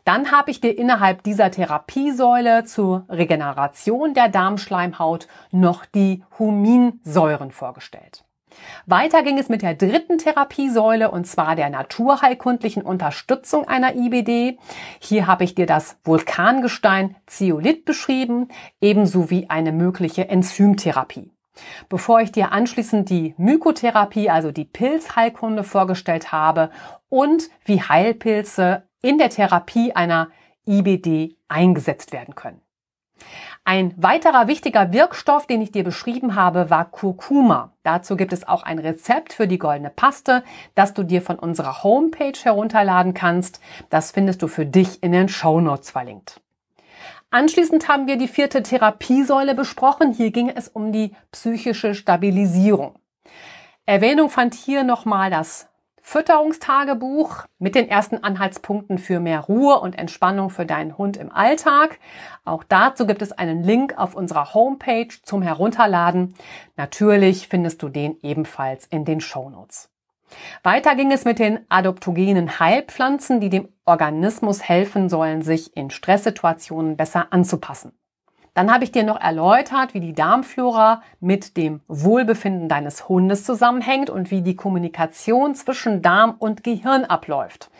Dann 0.03 0.31
habe 0.31 0.51
ich 0.51 0.61
dir 0.61 0.77
innerhalb 0.77 1.23
dieser 1.23 1.51
Therapiesäule 1.51 2.63
zur 2.65 3.05
Regeneration 3.09 4.13
der 4.13 4.29
Darmschleimhaut 4.29 5.27
noch 5.51 5.85
die 5.85 6.23
Huminsäuren 6.37 7.51
vorgestellt. 7.51 8.25
Weiter 8.85 9.23
ging 9.23 9.37
es 9.37 9.49
mit 9.49 9.61
der 9.61 9.75
dritten 9.75 10.17
Therapiesäule 10.17 11.11
und 11.11 11.25
zwar 11.25 11.55
der 11.55 11.69
naturheilkundlichen 11.69 12.81
Unterstützung 12.81 13.67
einer 13.67 13.95
IBD. 13.95 14.57
Hier 14.99 15.27
habe 15.27 15.43
ich 15.43 15.55
dir 15.55 15.65
das 15.65 15.97
Vulkangestein 16.03 17.15
Zeolit 17.25 17.85
beschrieben, 17.85 18.49
ebenso 18.81 19.29
wie 19.29 19.49
eine 19.49 19.71
mögliche 19.71 20.29
Enzymtherapie. 20.29 21.31
Bevor 21.89 22.21
ich 22.21 22.31
dir 22.31 22.51
anschließend 22.51 23.09
die 23.09 23.33
Mykotherapie, 23.37 24.29
also 24.29 24.51
die 24.51 24.65
Pilzheilkunde 24.65 25.63
vorgestellt 25.63 26.31
habe 26.31 26.71
und 27.09 27.49
wie 27.65 27.81
Heilpilze 27.81 28.88
in 29.01 29.17
der 29.17 29.29
Therapie 29.29 29.93
einer 29.93 30.29
IBD 30.65 31.37
eingesetzt 31.47 32.11
werden 32.11 32.35
können. 32.35 32.61
Ein 33.65 33.93
weiterer 33.97 34.47
wichtiger 34.47 34.93
Wirkstoff, 34.93 35.45
den 35.45 35.61
ich 35.61 35.71
dir 35.71 35.83
beschrieben 35.83 36.35
habe, 36.35 36.69
war 36.69 36.85
Kurkuma. 36.85 37.73
Dazu 37.83 38.15
gibt 38.15 38.33
es 38.33 38.47
auch 38.47 38.63
ein 38.63 38.79
Rezept 38.79 39.33
für 39.33 39.47
die 39.47 39.59
goldene 39.59 39.89
Paste, 39.89 40.43
das 40.75 40.93
du 40.93 41.03
dir 41.03 41.21
von 41.21 41.37
unserer 41.37 41.83
Homepage 41.83 42.37
herunterladen 42.41 43.13
kannst. 43.13 43.59
Das 43.89 44.11
findest 44.11 44.41
du 44.41 44.47
für 44.47 44.65
dich 44.65 45.03
in 45.03 45.11
den 45.11 45.29
Show 45.29 45.61
Notes 45.61 45.91
verlinkt. 45.91 46.41
Anschließend 47.31 47.87
haben 47.87 48.07
wir 48.07 48.17
die 48.17 48.27
vierte 48.27 48.63
Therapiesäule 48.63 49.53
besprochen. 49.53 50.13
Hier 50.13 50.31
ging 50.31 50.49
es 50.49 50.67
um 50.67 50.91
die 50.91 51.15
psychische 51.31 51.93
Stabilisierung. 51.93 52.95
Erwähnung 53.85 54.29
fand 54.29 54.55
hier 54.55 54.83
nochmal 54.83 55.29
das 55.29 55.68
Fütterungstagebuch 56.09 57.45
mit 57.59 57.75
den 57.75 57.87
ersten 57.87 58.23
Anhaltspunkten 58.23 58.97
für 58.97 59.19
mehr 59.19 59.41
Ruhe 59.41 59.79
und 59.79 59.95
Entspannung 59.95 60.49
für 60.49 60.65
deinen 60.65 60.97
Hund 60.97 61.17
im 61.17 61.31
Alltag. 61.31 61.99
Auch 62.45 62.63
dazu 62.63 63.05
gibt 63.05 63.21
es 63.21 63.31
einen 63.31 63.61
Link 63.61 63.95
auf 63.95 64.15
unserer 64.15 64.55
Homepage 64.55 65.09
zum 65.21 65.43
Herunterladen. 65.43 66.33
Natürlich 66.77 67.47
findest 67.47 67.83
du 67.83 67.89
den 67.89 68.17
ebenfalls 68.23 68.87
in 68.87 69.05
den 69.05 69.21
Show 69.21 69.51
Notes. 69.51 69.91
Weiter 70.63 70.95
ging 70.95 71.11
es 71.11 71.25
mit 71.25 71.37
den 71.37 71.59
adoptogenen 71.69 72.59
Heilpflanzen, 72.59 73.39
die 73.39 73.51
dem 73.51 73.69
Organismus 73.85 74.67
helfen 74.67 75.09
sollen, 75.09 75.43
sich 75.43 75.77
in 75.77 75.91
Stresssituationen 75.91 76.97
besser 76.97 77.27
anzupassen. 77.29 77.98
Dann 78.59 78.73
habe 78.73 78.83
ich 78.83 78.91
dir 78.91 79.03
noch 79.03 79.21
erläutert, 79.21 79.93
wie 79.93 80.01
die 80.01 80.11
Darmflora 80.11 81.01
mit 81.21 81.55
dem 81.55 81.79
Wohlbefinden 81.87 82.67
deines 82.67 83.07
Hundes 83.07 83.45
zusammenhängt 83.45 84.09
und 84.09 84.31
wie 84.31 84.41
die 84.41 84.57
Kommunikation 84.57 85.55
zwischen 85.55 86.01
Darm 86.01 86.35
und 86.37 86.61
Gehirn 86.65 87.05
abläuft. 87.05 87.71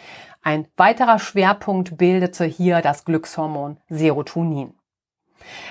Ein 0.41 0.69
weiterer 0.77 1.19
Schwerpunkt 1.19 1.97
bildete 1.97 2.45
hier 2.45 2.79
das 2.79 3.03
Glückshormon 3.03 3.75
Serotonin. 3.89 4.73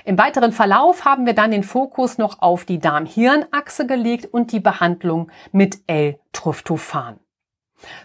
Im 0.05 0.19
weiteren 0.19 0.53
Verlauf 0.53 1.07
haben 1.07 1.25
wir 1.25 1.33
dann 1.33 1.53
den 1.53 1.63
Fokus 1.65 2.19
noch 2.19 2.43
auf 2.43 2.67
die 2.67 2.79
Darm-Hirn-Achse 2.79 3.87
gelegt 3.87 4.27
und 4.27 4.53
die 4.53 4.61
Behandlung 4.61 5.31
mit 5.53 5.79
L-Tryptophan. 5.87 7.19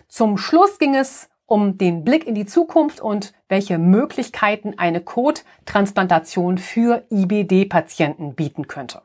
Zum 0.07 0.37
Schluss 0.37 0.79
ging 0.79 0.95
es 0.95 1.29
um 1.45 1.77
den 1.77 2.03
Blick 2.03 2.25
in 2.25 2.35
die 2.35 2.45
Zukunft 2.45 3.01
und 3.01 3.33
welche 3.49 3.77
Möglichkeiten 3.77 4.75
eine 4.77 5.01
Kottransplantation 5.01 6.57
für 6.57 7.03
IBD-Patienten 7.09 8.35
bieten 8.35 8.67
könnte. 8.67 9.01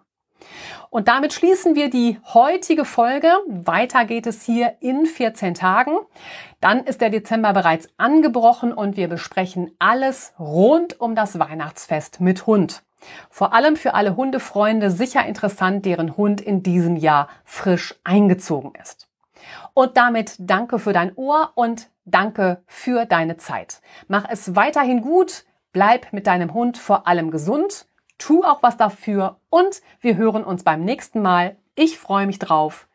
Und 0.90 1.08
damit 1.08 1.34
schließen 1.34 1.74
wir 1.74 1.90
die 1.90 2.18
heutige 2.32 2.84
Folge. 2.84 3.30
Weiter 3.46 4.04
geht 4.04 4.26
es 4.26 4.42
hier 4.42 4.76
in 4.80 5.04
14 5.04 5.54
Tagen. 5.54 5.98
Dann 6.60 6.84
ist 6.84 7.00
der 7.00 7.10
Dezember 7.10 7.52
bereits 7.52 7.88
angebrochen 7.98 8.72
und 8.72 8.96
wir 8.96 9.08
besprechen 9.08 9.72
alles 9.78 10.32
rund 10.38 10.98
um 11.00 11.14
das 11.14 11.38
Weihnachtsfest 11.38 12.20
mit 12.20 12.46
Hund. 12.46 12.82
Vor 13.30 13.52
allem 13.52 13.76
für 13.76 13.94
alle 13.94 14.16
Hundefreunde 14.16 14.90
sicher 14.90 15.24
interessant, 15.26 15.84
deren 15.84 16.16
Hund 16.16 16.40
in 16.40 16.62
diesem 16.62 16.96
Jahr 16.96 17.28
frisch 17.44 17.94
eingezogen 18.02 18.72
ist. 18.80 19.08
Und 19.74 19.96
damit 19.96 20.34
danke 20.38 20.78
für 20.78 20.92
dein 20.92 21.14
Ohr 21.14 21.52
und 21.54 21.88
Danke 22.10 22.62
für 22.66 23.04
deine 23.04 23.36
Zeit. 23.36 23.80
Mach 24.06 24.26
es 24.28 24.56
weiterhin 24.56 25.02
gut, 25.02 25.44
bleib 25.72 26.12
mit 26.12 26.26
deinem 26.26 26.54
Hund 26.54 26.78
vor 26.78 27.06
allem 27.06 27.30
gesund, 27.30 27.86
tu 28.16 28.44
auch 28.44 28.62
was 28.62 28.76
dafür 28.76 29.40
und 29.50 29.82
wir 30.00 30.16
hören 30.16 30.44
uns 30.44 30.64
beim 30.64 30.84
nächsten 30.84 31.20
Mal. 31.20 31.56
Ich 31.74 31.98
freue 31.98 32.26
mich 32.26 32.38
drauf. 32.38 32.88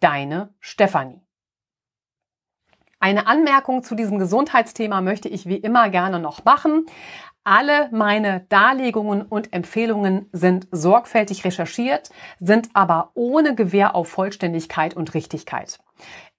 Deine 0.00 0.54
Stefanie. 0.60 1.20
Eine 3.00 3.26
Anmerkung 3.26 3.82
zu 3.82 3.96
diesem 3.96 4.20
Gesundheitsthema 4.20 5.00
möchte 5.00 5.28
ich 5.28 5.46
wie 5.46 5.56
immer 5.56 5.90
gerne 5.90 6.20
noch 6.20 6.44
machen. 6.44 6.86
Alle 7.42 7.88
meine 7.90 8.46
Darlegungen 8.48 9.22
und 9.22 9.52
Empfehlungen 9.52 10.28
sind 10.30 10.68
sorgfältig 10.70 11.44
recherchiert, 11.44 12.10
sind 12.38 12.68
aber 12.74 13.10
ohne 13.14 13.56
Gewähr 13.56 13.96
auf 13.96 14.08
Vollständigkeit 14.08 14.94
und 14.94 15.14
Richtigkeit. 15.14 15.80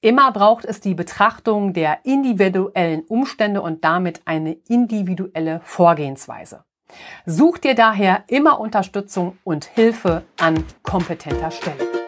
Immer 0.04 0.34
braucht 0.34 0.66
es 0.66 0.82
die 0.82 0.96
Betrachtung 0.96 1.72
der 1.72 2.00
individuellen 2.04 3.04
Umstände 3.04 3.62
und 3.62 3.86
damit 3.86 4.22
eine 4.26 4.58
individuelle 4.68 5.62
Vorgehensweise. 5.64 6.66
Such 7.26 7.60
dir 7.60 7.74
daher 7.74 8.26
immer 8.28 8.60
Unterstützung 8.60 9.38
und 9.46 9.64
Hilfe 9.64 10.24
an 10.38 10.66
kompetenter 10.84 11.52
Stelle. 11.52 12.03